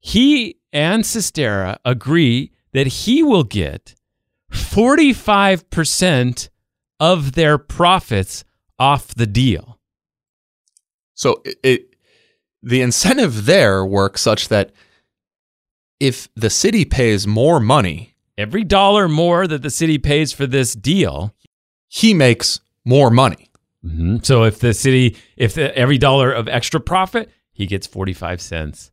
he 0.00 0.56
and 0.72 1.04
Cisterra 1.04 1.76
agree 1.84 2.52
that 2.72 2.86
he 2.86 3.22
will 3.22 3.44
get 3.44 3.94
45% 4.50 6.48
of 6.98 7.32
their 7.32 7.58
profits 7.58 8.44
off 8.78 9.14
the 9.14 9.26
deal. 9.26 9.78
So 11.14 11.42
it, 11.44 11.58
it 11.62 11.96
the 12.62 12.80
incentive 12.80 13.44
there 13.44 13.84
works 13.84 14.22
such 14.22 14.48
that 14.48 14.72
if 16.00 16.28
the 16.34 16.50
city 16.50 16.84
pays 16.84 17.26
more 17.26 17.60
money, 17.60 18.12
Every 18.38 18.64
dollar 18.64 19.08
more 19.08 19.46
that 19.46 19.62
the 19.62 19.70
city 19.70 19.96
pays 19.96 20.30
for 20.32 20.46
this 20.46 20.74
deal. 20.74 21.34
he 21.88 22.12
makes 22.12 22.60
more 22.84 23.10
money. 23.10 23.48
Mhm. 23.84 24.24
So 24.26 24.44
if 24.44 24.58
the 24.58 24.74
city, 24.74 25.16
if 25.38 25.54
the, 25.54 25.74
every 25.78 25.96
dollar 25.96 26.32
of 26.32 26.46
extra 26.48 26.78
profit, 26.80 27.30
he 27.52 27.64
gets 27.66 27.86
45 27.86 28.40
cents 28.42 28.90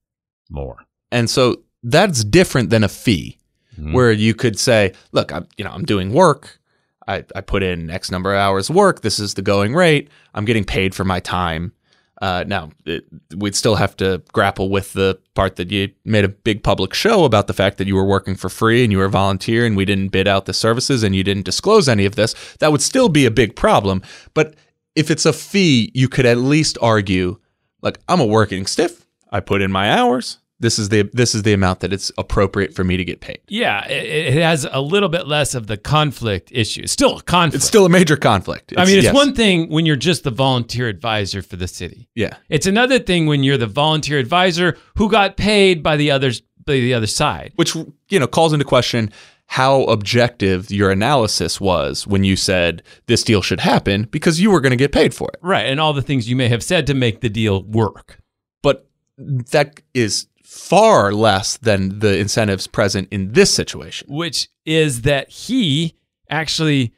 more. 0.49 0.85
And 1.11 1.29
so 1.29 1.63
that's 1.83 2.23
different 2.23 2.69
than 2.69 2.83
a 2.83 2.87
fee 2.87 3.37
Mhm. 3.77 3.91
where 3.93 4.11
you 4.13 4.33
could 4.33 4.57
say, 4.57 4.93
look, 5.11 5.33
I'm 5.33 5.47
you 5.57 5.65
know, 5.65 5.71
I'm 5.71 5.83
doing 5.83 6.13
work. 6.13 6.59
I, 7.05 7.25
I 7.35 7.41
put 7.41 7.63
in 7.63 7.89
X 7.89 8.09
number 8.11 8.31
of 8.33 8.39
hours 8.39 8.69
of 8.69 8.75
work. 8.77 9.01
This 9.01 9.19
is 9.19 9.33
the 9.33 9.41
going 9.41 9.73
rate. 9.75 10.07
I'm 10.33 10.45
getting 10.45 10.63
paid 10.63 10.95
for 10.95 11.03
my 11.03 11.19
time. 11.19 11.73
Uh, 12.21 12.43
now, 12.47 12.69
it, 12.85 13.05
we'd 13.35 13.55
still 13.55 13.75
have 13.75 13.97
to 13.97 14.21
grapple 14.31 14.69
with 14.69 14.93
the 14.93 15.19
part 15.33 15.55
that 15.55 15.71
you 15.71 15.89
made 16.05 16.23
a 16.23 16.29
big 16.29 16.63
public 16.63 16.93
show 16.93 17.25
about 17.25 17.47
the 17.47 17.53
fact 17.53 17.77
that 17.77 17.87
you 17.87 17.95
were 17.95 18.05
working 18.05 18.35
for 18.35 18.49
free 18.49 18.83
and 18.83 18.91
you 18.91 18.99
were 18.99 19.05
a 19.05 19.09
volunteer 19.09 19.65
and 19.65 19.75
we 19.75 19.83
didn't 19.83 20.09
bid 20.09 20.27
out 20.27 20.45
the 20.45 20.53
services 20.53 21.03
and 21.03 21.15
you 21.15 21.23
didn't 21.23 21.43
disclose 21.43 21.89
any 21.89 22.05
of 22.05 22.15
this. 22.15 22.35
That 22.59 22.71
would 22.71 22.81
still 22.81 23.09
be 23.09 23.25
a 23.25 23.31
big 23.31 23.55
problem. 23.55 24.01
But 24.33 24.55
if 24.95 25.09
it's 25.09 25.25
a 25.25 25.33
fee, 25.33 25.91
you 25.93 26.07
could 26.07 26.25
at 26.25 26.37
least 26.37 26.77
argue, 26.81 27.39
like, 27.81 27.99
I'm 28.07 28.21
a 28.21 28.25
working 28.25 28.67
stiff. 28.67 29.05
I 29.31 29.39
put 29.39 29.61
in 29.61 29.71
my 29.71 29.91
hours. 29.91 30.37
This 30.59 30.79
is 30.79 30.89
the 30.89 31.09
this 31.13 31.35
is 31.35 31.43
the 31.43 31.53
amount 31.53 31.81
that 31.81 31.91
it's 31.91 32.11
appropriate 32.17 32.73
for 32.73 32.83
me 32.83 32.95
to 32.95 33.03
get 33.03 33.19
paid. 33.19 33.39
Yeah, 33.47 33.85
it, 33.87 34.35
it 34.35 34.41
has 34.41 34.65
a 34.71 34.79
little 34.79 35.09
bit 35.09 35.27
less 35.27 35.55
of 35.55 35.67
the 35.67 35.77
conflict 35.77 36.51
issue. 36.53 36.83
It's 36.83 36.93
still 36.93 37.17
a 37.17 37.21
conflict. 37.21 37.55
It's 37.55 37.65
still 37.65 37.85
a 37.85 37.89
major 37.89 38.15
conflict. 38.15 38.73
I 38.77 38.85
mean, 38.85 38.97
it's 38.97 39.05
yes. 39.05 39.13
one 39.13 39.35
thing 39.35 39.69
when 39.69 39.85
you're 39.85 39.95
just 39.95 40.23
the 40.23 40.31
volunteer 40.31 40.87
advisor 40.87 41.41
for 41.41 41.57
the 41.57 41.67
city. 41.67 42.07
Yeah. 42.15 42.37
It's 42.49 42.65
another 42.65 42.99
thing 42.99 43.25
when 43.25 43.43
you're 43.43 43.57
the 43.57 43.67
volunteer 43.67 44.19
advisor 44.19 44.77
who 44.95 45.09
got 45.09 45.37
paid 45.37 45.83
by 45.83 45.97
the 45.97 46.11
others 46.11 46.41
by 46.65 46.73
the 46.73 46.93
other 46.93 47.07
side. 47.07 47.51
Which 47.55 47.75
you 47.75 48.19
know 48.19 48.27
calls 48.27 48.53
into 48.53 48.65
question 48.65 49.11
how 49.47 49.83
objective 49.83 50.71
your 50.71 50.89
analysis 50.89 51.59
was 51.59 52.07
when 52.07 52.23
you 52.23 52.35
said 52.35 52.81
this 53.07 53.23
deal 53.23 53.41
should 53.41 53.59
happen 53.59 54.07
because 54.09 54.41
you 54.41 54.49
were 54.49 54.61
going 54.61 54.71
to 54.71 54.77
get 54.77 54.91
paid 54.91 55.13
for 55.13 55.29
it. 55.33 55.39
Right. 55.41 55.65
And 55.65 55.79
all 55.79 55.93
the 55.93 56.01
things 56.01 56.29
you 56.29 56.35
may 56.35 56.47
have 56.47 56.63
said 56.63 56.87
to 56.87 56.93
make 56.93 57.21
the 57.21 57.29
deal 57.29 57.63
work. 57.63 58.19
But 58.61 58.87
that 59.17 59.81
is 59.93 60.27
far 60.53 61.11
less 61.13 61.57
than 61.57 61.99
the 61.99 62.17
incentives 62.17 62.67
present 62.67 63.07
in 63.11 63.33
this 63.33 63.53
situation. 63.53 64.07
which 64.13 64.49
is 64.65 65.01
that 65.01 65.29
he 65.29 65.95
actually 66.29 66.93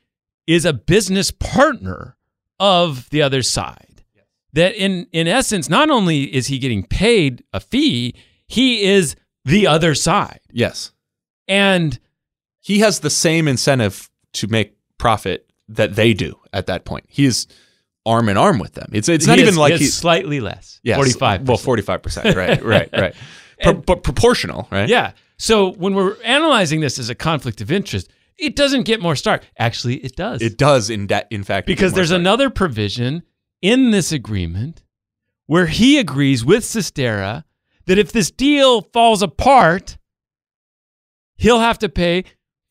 is 0.45 0.65
a 0.65 0.73
business 0.73 1.31
partner 1.31 2.15
of 2.59 3.09
the 3.09 3.21
other 3.21 3.41
side. 3.41 4.03
That 4.53 4.75
in 4.75 5.07
in 5.11 5.27
essence, 5.27 5.69
not 5.69 5.89
only 5.89 6.23
is 6.33 6.47
he 6.47 6.59
getting 6.59 6.83
paid 6.85 7.43
a 7.53 7.59
fee, 7.59 8.13
he 8.47 8.83
is 8.83 9.15
the 9.43 9.67
other 9.67 9.95
side. 9.95 10.39
Yes. 10.51 10.91
And 11.47 11.99
He 12.61 12.79
has 12.79 12.99
the 13.01 13.09
same 13.09 13.47
incentive 13.47 14.09
to 14.33 14.47
make 14.47 14.75
profit 14.97 15.51
that 15.69 15.95
they 15.95 16.13
do 16.13 16.39
at 16.53 16.65
that 16.67 16.83
point. 16.85 17.05
He 17.09 17.25
is 17.25 17.47
arm 18.05 18.29
in 18.29 18.37
arm 18.37 18.59
with 18.59 18.73
them. 18.73 18.89
It's 18.93 19.09
it's 19.09 19.27
not 19.27 19.37
he 19.37 19.41
even 19.43 19.53
is- 19.53 19.57
like 19.57 19.73
he 19.73 19.79
he's 19.79 19.93
slightly 19.95 20.39
less. 20.39 20.79
yes, 20.83 20.95
45. 20.97 21.47
Well, 21.47 21.57
45%. 21.57 22.35
Right, 22.35 22.63
right, 22.63 22.89
right. 22.93 23.15
And- 23.59 23.85
but 23.85 24.03
proportional, 24.03 24.67
right? 24.71 24.89
Yeah. 24.89 25.11
So 25.37 25.71
when 25.73 25.95
we're 25.95 26.15
analyzing 26.23 26.79
this 26.81 26.97
as 26.99 27.09
a 27.09 27.15
conflict 27.15 27.61
of 27.61 27.71
interest, 27.71 28.09
it 28.37 28.55
doesn't 28.55 28.83
get 28.83 29.01
more 29.01 29.15
stark. 29.15 29.45
Actually, 29.57 29.95
it 29.97 30.15
does. 30.15 30.41
It 30.41 30.57
does 30.57 30.89
in 30.89 31.07
da- 31.07 31.23
in 31.29 31.43
fact 31.43 31.67
because 31.67 31.93
there's 31.93 32.09
stark. 32.09 32.19
another 32.19 32.49
provision 32.49 33.23
in 33.61 33.91
this 33.91 34.11
agreement 34.11 34.83
where 35.47 35.67
he 35.67 35.97
agrees 35.99 36.43
with 36.43 36.63
Cisterra 36.63 37.43
that 37.85 37.97
if 37.97 38.11
this 38.11 38.31
deal 38.31 38.81
falls 38.81 39.21
apart, 39.21 39.97
he'll 41.37 41.59
have 41.59 41.79
to 41.79 41.89
pay 41.89 42.23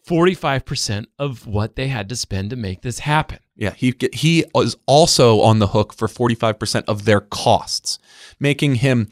45% 0.08 1.06
of 1.18 1.46
what 1.46 1.76
they 1.76 1.88
had 1.88 2.08
to 2.10 2.16
spend 2.16 2.50
to 2.50 2.56
make 2.56 2.82
this 2.82 3.00
happen. 3.00 3.38
Yeah, 3.56 3.72
he 3.74 3.94
he 4.12 4.44
is 4.56 4.76
also 4.86 5.40
on 5.40 5.60
the 5.60 5.68
hook 5.68 5.94
for 5.94 6.08
45% 6.08 6.84
of 6.88 7.04
their 7.04 7.20
costs, 7.20 7.98
making 8.40 8.76
him 8.76 9.08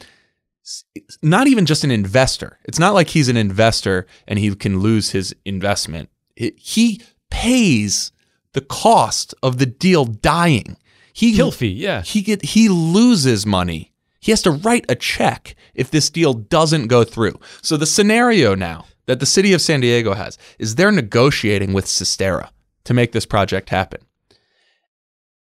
not 1.22 1.46
even 1.46 1.66
just 1.66 1.84
an 1.84 1.90
investor. 1.90 2.58
It's 2.64 2.78
not 2.78 2.94
like 2.94 3.08
he's 3.10 3.28
an 3.28 3.36
investor 3.36 4.06
and 4.26 4.38
he 4.38 4.54
can 4.54 4.80
lose 4.80 5.10
his 5.10 5.34
investment. 5.44 6.08
It- 6.36 6.58
he 6.58 7.00
pays 7.30 8.12
the 8.52 8.60
cost 8.60 9.34
of 9.42 9.58
the 9.58 9.66
deal 9.66 10.04
dying. 10.04 10.76
He 11.12 11.32
yeah. 11.68 12.02
he 12.02 12.22
get 12.22 12.42
he 12.42 12.68
loses 12.68 13.44
money. 13.44 13.92
He 14.20 14.30
has 14.30 14.42
to 14.42 14.50
write 14.50 14.86
a 14.88 14.94
check 14.94 15.56
if 15.74 15.90
this 15.90 16.08
deal 16.10 16.32
doesn't 16.32 16.86
go 16.86 17.04
through. 17.04 17.38
So 17.60 17.76
the 17.76 17.86
scenario 17.86 18.54
now 18.54 18.86
that 19.06 19.20
the 19.20 19.26
city 19.26 19.52
of 19.52 19.60
San 19.60 19.80
Diego 19.80 20.14
has 20.14 20.38
is 20.58 20.74
they're 20.74 20.92
negotiating 20.92 21.72
with 21.72 21.86
Cisterra 21.86 22.50
to 22.84 22.94
make 22.94 23.12
this 23.12 23.26
project 23.26 23.70
happen. 23.70 24.00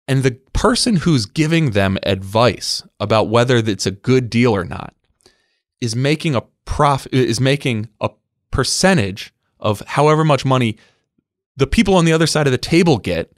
And 0.07 0.23
the 0.23 0.39
person 0.53 0.97
who's 0.97 1.25
giving 1.25 1.71
them 1.71 1.97
advice 2.03 2.83
about 2.99 3.29
whether 3.29 3.57
it's 3.57 3.85
a 3.85 3.91
good 3.91 4.29
deal 4.29 4.53
or 4.53 4.65
not 4.65 4.93
is 5.83 5.97
making 5.97 6.33
a 6.33 6.41
prof 6.63 7.05
is 7.11 7.41
making 7.41 7.89
a 7.99 8.09
percentage 8.51 9.33
of 9.59 9.81
however 9.81 10.23
much 10.23 10.45
money 10.45 10.77
the 11.57 11.67
people 11.67 11.95
on 11.95 12.05
the 12.05 12.13
other 12.13 12.25
side 12.25 12.47
of 12.47 12.51
the 12.51 12.57
table 12.57 12.97
get. 12.97 13.31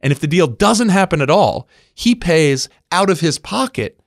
And 0.00 0.10
if 0.12 0.18
the 0.18 0.26
deal 0.26 0.48
doesn't 0.48 0.88
happen 0.88 1.22
at 1.22 1.30
all, 1.30 1.68
he 1.94 2.16
pays 2.16 2.68
out 2.90 3.08
of 3.08 3.20
his 3.20 3.38
pocket 3.38 4.00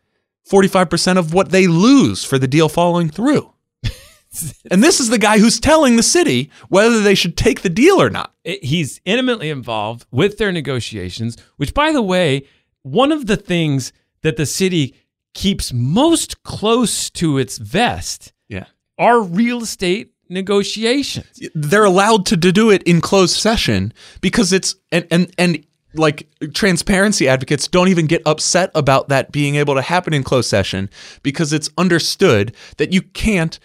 45% 0.49 1.17
of 1.17 1.33
what 1.33 1.51
they 1.51 1.67
lose 1.67 2.25
for 2.25 2.37
the 2.37 2.49
deal 2.49 2.67
falling 2.67 3.09
through. 3.09 3.53
and 4.69 4.83
this 4.83 4.99
is 4.99 5.09
the 5.09 5.17
guy 5.17 5.39
who's 5.39 5.59
telling 5.59 5.95
the 5.95 6.03
city 6.03 6.51
whether 6.67 7.01
they 7.01 7.15
should 7.15 7.37
take 7.37 7.61
the 7.61 7.69
deal 7.69 8.01
or 8.01 8.09
not. 8.09 8.33
He's 8.43 8.99
intimately 9.05 9.49
involved 9.49 10.05
with 10.11 10.37
their 10.37 10.51
negotiations, 10.51 11.37
which, 11.55 11.73
by 11.73 11.93
the 11.93 12.01
way, 12.01 12.45
one 12.83 13.13
of 13.13 13.25
the 13.25 13.37
things 13.37 13.93
that 14.21 14.35
the 14.35 14.45
city 14.45 14.95
keeps 15.35 15.71
most 15.71 16.41
close 16.41 17.11
to 17.11 17.37
its 17.37 17.59
vest 17.59 18.33
Yeah. 18.49 18.65
are 18.97 19.21
real 19.21 19.61
estate 19.61 20.11
negotiations. 20.29 21.27
They're 21.53 21.85
allowed 21.85 22.25
to, 22.27 22.37
to 22.37 22.51
do 22.51 22.71
it 22.71 22.81
in 22.83 22.99
closed 23.01 23.35
session 23.35 23.93
because 24.21 24.51
it's 24.51 24.73
and 24.91 25.05
and 25.11 25.31
and 25.37 25.63
like 25.93 26.27
transparency 26.53 27.27
advocates 27.27 27.67
don't 27.67 27.89
even 27.89 28.07
get 28.07 28.21
upset 28.25 28.69
about 28.75 29.07
that 29.09 29.31
being 29.31 29.55
able 29.55 29.75
to 29.75 29.81
happen 29.83 30.13
in 30.13 30.23
closed 30.23 30.49
session 30.49 30.89
because 31.21 31.53
it's 31.53 31.69
understood 31.77 32.53
that 32.77 32.91
you 32.91 33.01
can't 33.01 33.59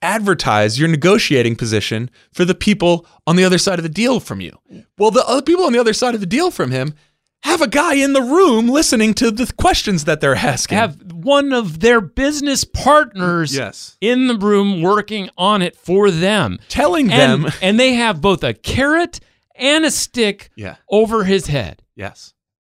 advertise 0.00 0.78
your 0.78 0.88
negotiating 0.88 1.56
position 1.56 2.08
for 2.32 2.44
the 2.44 2.54
people 2.54 3.04
on 3.26 3.36
the 3.36 3.44
other 3.44 3.58
side 3.58 3.78
of 3.78 3.82
the 3.82 3.88
deal 3.88 4.20
from 4.20 4.40
you. 4.40 4.56
Well, 4.96 5.10
the 5.10 5.26
other 5.26 5.42
people 5.42 5.64
on 5.64 5.72
the 5.72 5.80
other 5.80 5.92
side 5.92 6.14
of 6.14 6.20
the 6.20 6.26
deal 6.26 6.50
from 6.50 6.70
him 6.70 6.94
have 7.42 7.62
a 7.62 7.68
guy 7.68 7.94
in 7.94 8.12
the 8.12 8.22
room 8.22 8.68
listening 8.68 9.14
to 9.14 9.30
the 9.30 9.50
questions 9.56 10.04
that 10.04 10.20
they're 10.20 10.34
asking. 10.34 10.76
Have 10.78 11.12
one 11.12 11.52
of 11.52 11.80
their 11.80 12.00
business 12.00 12.64
partners 12.64 13.54
Yes. 13.54 13.96
in 14.00 14.26
the 14.26 14.36
room 14.36 14.82
working 14.82 15.30
on 15.38 15.62
it 15.62 15.76
for 15.76 16.10
them. 16.10 16.58
telling 16.68 17.10
And, 17.12 17.44
them 17.44 17.52
and 17.62 17.78
they 17.78 17.94
have 17.94 18.20
both 18.20 18.42
a 18.42 18.54
carrot 18.54 19.20
and 19.54 19.84
a 19.84 19.90
stick 19.90 20.50
Yeah. 20.56 20.76
over 20.90 21.24
his 21.24 21.46
head. 21.46 21.82
Yes. 21.96 22.34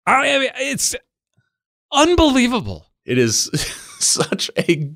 I 0.06 0.38
mean, 0.38 0.50
it's 0.56 0.94
unbelievable. 1.92 2.86
It 3.04 3.18
is 3.18 3.44
such 3.98 4.50
a 4.56 4.92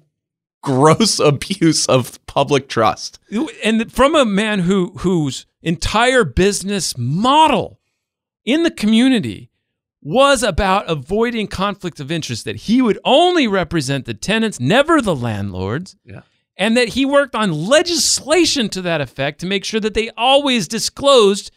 gross 0.63 1.19
abuse 1.19 1.87
of 1.87 2.25
public 2.27 2.69
trust. 2.69 3.19
and 3.63 3.93
from 3.93 4.15
a 4.15 4.25
man 4.25 4.61
who 4.61 4.93
whose 4.99 5.47
entire 5.63 6.25
business 6.25 6.97
model 6.97 7.81
in 8.45 8.63
the 8.63 8.71
community 8.71 9.51
was 10.05 10.43
about 10.43 10.89
avoiding 10.89 11.47
conflict 11.49 11.99
of 11.99 12.13
interest 12.13 12.45
that 12.45 12.57
he 12.57 12.81
would 12.83 12.99
only 13.05 13.49
represent 13.49 14.05
the 14.05 14.15
tenants 14.15 14.61
never 14.61 15.01
the 15.01 15.17
landlords 15.17 15.97
Yeah. 16.05 16.21
and 16.57 16.77
that 16.77 16.91
he 16.91 17.05
worked 17.07 17.35
on 17.35 17.51
legislation 17.53 18.69
to 18.69 18.83
that 18.83 19.01
effect 19.01 19.41
to 19.41 19.47
make 19.47 19.65
sure 19.65 19.81
that 19.81 19.95
they 19.95 20.11
always 20.17 20.69
disclosed 20.69 21.51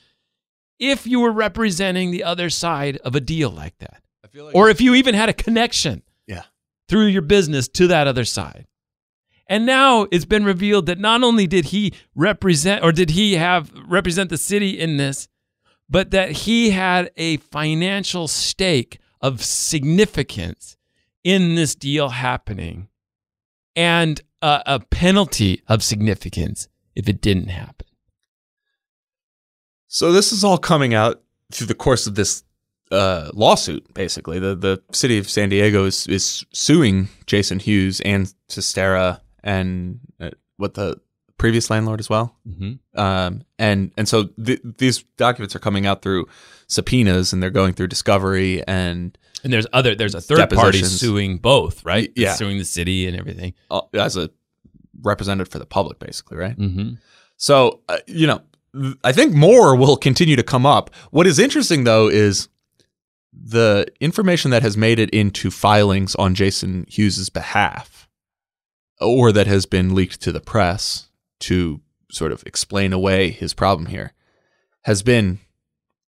if 0.80 1.06
you 1.06 1.20
were 1.20 1.32
representing 1.32 2.10
the 2.12 2.24
other 2.24 2.50
side 2.50 2.98
of 2.98 3.16
a 3.16 3.20
deal 3.20 3.50
like 3.50 3.78
that 3.80 4.02
I 4.24 4.28
feel 4.30 4.46
like 4.46 4.56
or 4.56 4.70
if 4.70 4.80
you 4.80 4.96
even 4.96 5.14
had 5.14 5.28
a 5.28 5.34
connection 5.34 6.02
yeah. 6.26 6.44
through 6.88 7.08
your 7.08 7.22
business 7.24 7.68
to 7.68 7.88
that 7.88 8.08
other 8.08 8.26
side. 8.26 8.66
And 9.50 9.66
now 9.66 10.08
it's 10.12 10.26
been 10.26 10.44
revealed 10.44 10.88
that 10.88 11.00
not 11.00 11.24
only 11.24 11.48
did 11.48 11.66
he 11.66 11.94
represent 12.16 12.84
or 12.84 12.92
did 12.92 13.12
he 13.12 13.36
have 13.36 13.72
represent 13.88 14.30
the 14.30 14.38
city 14.38 14.78
in 14.78 14.98
this, 14.98 15.28
but 15.90 16.12
that 16.12 16.32
he 16.32 16.72
had 16.72 17.12
a 17.16 17.38
financial 17.38 18.28
stake 18.28 19.00
of 19.22 19.44
significance 19.44 20.78
in 21.24 21.56
this 21.56 21.76
deal 21.76 22.10
happening 22.10 22.88
and 23.76 24.22
a, 24.42 24.62
a 24.66 24.80
penalty 24.80 25.62
of 25.68 25.84
significance 25.84 26.68
if 26.96 27.08
it 27.08 27.22
didn't 27.22 27.50
happen. 27.50 27.88
So 29.88 30.12
this 30.12 30.32
is 30.32 30.44
all 30.44 30.58
coming 30.58 30.94
out 30.94 31.22
through 31.52 31.68
the 31.68 31.76
course 31.76 32.08
of 32.08 32.16
this 32.16 32.44
uh, 32.92 33.32
lawsuit. 33.34 33.94
Basically, 33.94 34.40
the 34.40 34.56
the 34.56 34.82
city 34.92 35.18
of 35.18 35.30
San 35.30 35.50
Diego 35.50 35.86
is 35.86 36.08
is 36.08 36.46
suing 36.52 37.10
Jason 37.26 37.60
Hughes 37.60 38.02
and 38.02 38.34
Cisterra 38.50 39.22
and 39.44 40.00
uh, 40.20 40.32
what 40.58 40.74
the 40.74 41.00
previous 41.38 41.70
landlord 41.70 42.00
as 42.00 42.10
well. 42.10 42.36
Mm-hmm. 42.48 43.00
Um, 43.00 43.44
and 43.60 43.92
and 43.98 44.08
so 44.08 44.26
th- 44.44 44.62
these 44.78 45.04
documents 45.18 45.56
are 45.56 45.60
coming 45.60 45.86
out 45.86 46.02
through 46.02 46.28
subpoenas 46.68 47.32
and 47.34 47.42
they're 47.42 47.50
going 47.50 47.74
through 47.74 47.88
discovery 47.88 48.64
and 48.68 49.18
And 49.44 49.54
there's 49.54 49.68
other 49.72 49.96
there's 49.96 50.16
a 50.16 50.22
third 50.22 50.50
party 50.50 50.80
suing 51.00 51.38
both, 51.38 51.86
right? 51.86 52.12
Yeah. 52.16 52.34
suing 52.34 52.58
the 52.58 52.66
city 52.66 53.08
and 53.08 53.18
everything. 53.18 53.54
uh, 53.72 53.82
as 53.94 54.18
a 54.18 54.30
representative 55.02 55.52
for 55.52 55.60
the 55.60 55.66
public, 55.66 56.00
basically, 56.00 56.38
right? 56.38 56.58
Mm-hmm. 56.58 56.96
So, 57.38 57.82
uh, 57.88 58.00
you 58.08 58.26
know, 58.26 58.42
th- 58.74 58.96
I 59.04 59.12
think 59.12 59.34
more 59.34 59.76
will 59.76 59.96
continue 59.96 60.36
to 60.36 60.44
come 60.44 60.66
up. 60.66 60.90
What 61.12 61.28
is 61.28 61.38
interesting, 61.38 61.84
though, 61.84 62.08
is 62.10 62.50
the 63.32 63.86
information 64.00 64.50
that 64.50 64.64
has 64.64 64.76
made 64.76 64.98
it 64.98 65.12
into 65.12 65.52
filings 65.52 66.16
on 66.16 66.34
Jason 66.34 66.86
Hughes's 66.90 67.30
behalf, 67.30 68.10
or 69.00 69.32
that 69.32 69.46
has 69.46 69.68
been 69.68 69.94
leaked 69.94 70.20
to 70.22 70.32
the 70.32 70.42
press 70.42 71.07
to 71.42 71.82
sort 72.12 72.32
of 72.32 72.44
explain 72.46 72.94
away 72.94 73.30
his 73.32 73.54
problem 73.54 73.88
here, 73.88 74.14
has 74.84 75.04
been 75.04 75.40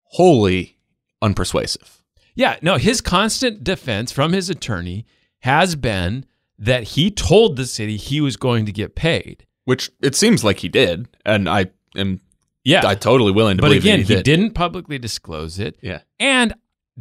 wholly 0.04 0.78
unpersuasive. 1.24 1.98
Yeah, 2.36 2.58
no, 2.62 2.78
his 2.78 3.02
constant 3.02 3.64
defense 3.64 4.12
from 4.12 4.32
his 4.34 4.50
attorney 4.50 5.06
has 5.40 5.76
been 5.76 6.26
that 6.60 6.84
he 6.84 7.10
told 7.12 7.56
the 7.56 7.66
city 7.66 7.98
he 7.98 8.22
was 8.22 8.38
going 8.38 8.66
to 8.66 8.72
get 8.72 8.96
paid. 8.96 9.46
Which 9.66 9.92
it 10.02 10.16
seems 10.16 10.44
like 10.44 10.60
he 10.60 10.70
did, 10.70 11.08
and 11.26 11.50
I 11.50 11.68
am 11.96 12.22
Yeah. 12.64 12.88
I 12.88 12.96
totally 12.96 13.32
willing 13.32 13.58
to 13.58 13.62
but 13.62 13.68
believe 13.70 13.82
again, 13.84 14.00
that 14.00 14.08
he, 14.08 14.14
he 14.14 14.16
did. 14.18 14.24
didn't 14.24 14.52
publicly 14.54 14.98
disclose 15.00 15.60
it. 15.60 15.78
Yeah, 15.82 16.02
And 16.20 16.54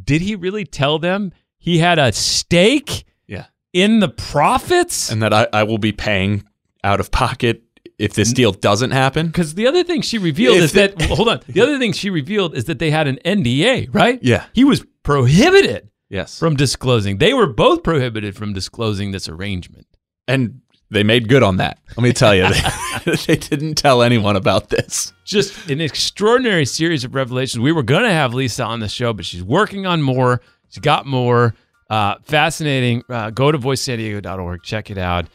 did 0.03 0.21
he 0.23 0.35
really 0.35 0.65
tell 0.65 0.99
them 0.99 1.33
he 1.59 1.79
had 1.79 1.99
a 1.99 2.13
stake 2.13 3.05
yeah. 3.27 3.47
in 3.73 4.01
the 4.01 4.09
profits? 4.09 5.11
and 5.11 5.23
that 5.23 5.33
I, 5.33 5.47
I 5.53 5.63
will 5.63 5.79
be 5.79 5.93
paying 5.93 6.45
out 6.83 6.99
of 7.01 7.11
pocket 7.11 7.63
if 7.99 8.13
this 8.15 8.33
deal 8.33 8.53
doesn't 8.53 8.91
happen, 8.91 9.27
Because 9.29 9.55
the 9.55 9.67
other 9.67 9.83
thing 9.83 10.03
she 10.03 10.19
revealed 10.19 10.59
If 10.59 10.65
is 10.65 10.73
that 10.73 11.01
hold 11.03 11.29
on. 11.29 11.41
The 11.49 11.61
other 11.61 11.79
thing 11.83 11.93
she 11.93 12.11
revealed 12.11 12.55
is 12.55 12.65
that 12.67 12.79
they 12.79 12.91
had 12.91 13.07
an 13.09 13.19
NDA, 13.25 13.95
right? 13.95 14.19
Yeah. 14.23 14.45
He 14.53 14.65
was 14.65 14.85
prohibited 15.03 15.89
yes, 16.11 16.39
from 16.39 16.57
disclosing. 16.57 17.19
They 17.19 17.33
were 17.35 17.47
both 17.47 17.83
prohibited 17.83 18.37
from 18.37 18.53
disclosing 18.53 19.13
this 19.13 19.29
arrangement. 19.29 19.87
and 20.29 20.61
they 20.89 21.03
made 21.03 21.29
good 21.29 21.43
on 21.43 21.57
that. 21.57 21.81
Let 21.97 22.05
me 22.05 22.13
tell 22.13 22.33
you, 22.33 22.47
they, 22.49 23.17
they 23.27 23.37
didn't 23.37 23.75
tell 23.75 24.03
anyone 24.03 24.37
about 24.37 24.69
this. 24.69 25.13
Just 25.25 25.69
an 25.69 25.81
extraordinary 25.81 26.65
series 26.65 27.03
of 27.03 27.13
revelations. 27.15 27.61
We 27.61 27.73
were 27.73 27.83
going 27.83 28.05
to 28.05 28.13
have 28.13 28.35
Lisa 28.35 28.63
on 28.65 28.79
the 28.79 28.89
show, 28.89 29.13
but 29.13 29.25
she's 29.25 29.43
working 29.43 29.85
on 29.85 30.01
more. 30.01 30.41
She's 30.69 30.79
got 30.79 31.05
more. 31.05 31.55
Uh, 31.91 32.17
fascinating. 32.23 33.03
Uh, 33.09 33.31
go 33.31 33.51
to 33.51 33.59
voicesandiego.org. 33.59 34.63
Check 34.63 34.91
it 34.91 34.99
out. 34.99 35.27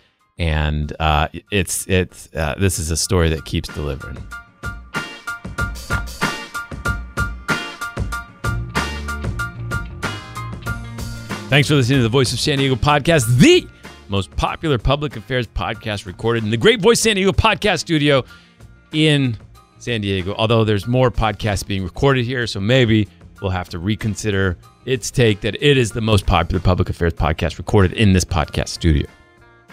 And 0.41 0.91
uh, 0.99 1.27
it's 1.51 1.85
it's 1.87 2.27
uh, 2.33 2.55
this 2.57 2.79
is 2.79 2.89
a 2.89 2.97
story 2.97 3.29
that 3.29 3.45
keeps 3.45 3.69
delivering. 3.69 4.17
Thanks 11.47 11.67
for 11.67 11.75
listening 11.75 11.99
to 11.99 12.03
the 12.03 12.09
Voice 12.09 12.33
of 12.33 12.39
San 12.39 12.57
Diego 12.57 12.73
podcast, 12.73 13.37
the 13.37 13.67
most 14.09 14.35
popular 14.35 14.79
public 14.79 15.15
affairs 15.15 15.45
podcast 15.45 16.07
recorded 16.07 16.43
in 16.43 16.49
the 16.49 16.57
Great 16.57 16.81
Voice 16.81 16.99
San 17.01 17.17
Diego 17.17 17.33
podcast 17.33 17.81
studio 17.81 18.23
in 18.93 19.37
San 19.77 20.01
Diego. 20.01 20.33
Although 20.39 20.63
there's 20.63 20.87
more 20.87 21.11
podcasts 21.11 21.67
being 21.67 21.83
recorded 21.83 22.25
here, 22.25 22.47
so 22.47 22.59
maybe 22.59 23.07
we'll 23.43 23.51
have 23.51 23.69
to 23.69 23.77
reconsider 23.77 24.57
its 24.85 25.11
take 25.11 25.41
that 25.41 25.53
it 25.61 25.77
is 25.77 25.91
the 25.91 26.01
most 26.01 26.25
popular 26.25 26.59
public 26.59 26.89
affairs 26.89 27.13
podcast 27.13 27.59
recorded 27.59 27.93
in 27.93 28.13
this 28.13 28.25
podcast 28.25 28.69
studio. 28.69 29.05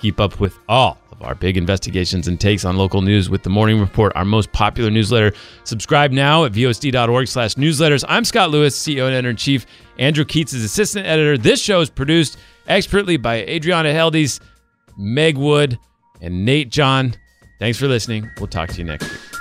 Keep 0.00 0.20
up 0.20 0.40
with 0.40 0.58
all 0.68 0.98
of 1.10 1.22
our 1.22 1.34
big 1.34 1.56
investigations 1.56 2.28
and 2.28 2.40
takes 2.40 2.64
on 2.64 2.76
local 2.76 3.02
news 3.02 3.28
with 3.28 3.42
the 3.42 3.50
Morning 3.50 3.80
Report, 3.80 4.12
our 4.14 4.24
most 4.24 4.52
popular 4.52 4.90
newsletter. 4.90 5.32
Subscribe 5.64 6.12
now 6.12 6.44
at 6.44 6.52
vosd.org 6.52 7.26
slash 7.26 7.54
newsletters. 7.54 8.04
I'm 8.08 8.24
Scott 8.24 8.50
Lewis, 8.50 8.78
CEO 8.78 9.06
and 9.06 9.14
editor-in-chief. 9.14 9.66
Andrew 9.98 10.24
Keatts 10.24 10.54
is 10.54 10.62
assistant 10.62 11.06
editor. 11.06 11.36
This 11.36 11.60
show 11.60 11.80
is 11.80 11.90
produced 11.90 12.38
expertly 12.68 13.16
by 13.16 13.36
Adriana 13.42 13.90
Heldiz, 13.90 14.40
Meg 14.96 15.36
Wood, 15.36 15.78
and 16.20 16.44
Nate 16.44 16.70
John. 16.70 17.14
Thanks 17.58 17.78
for 17.78 17.88
listening. 17.88 18.30
We'll 18.38 18.46
talk 18.46 18.68
to 18.70 18.78
you 18.78 18.84
next 18.84 19.10
week. 19.10 19.37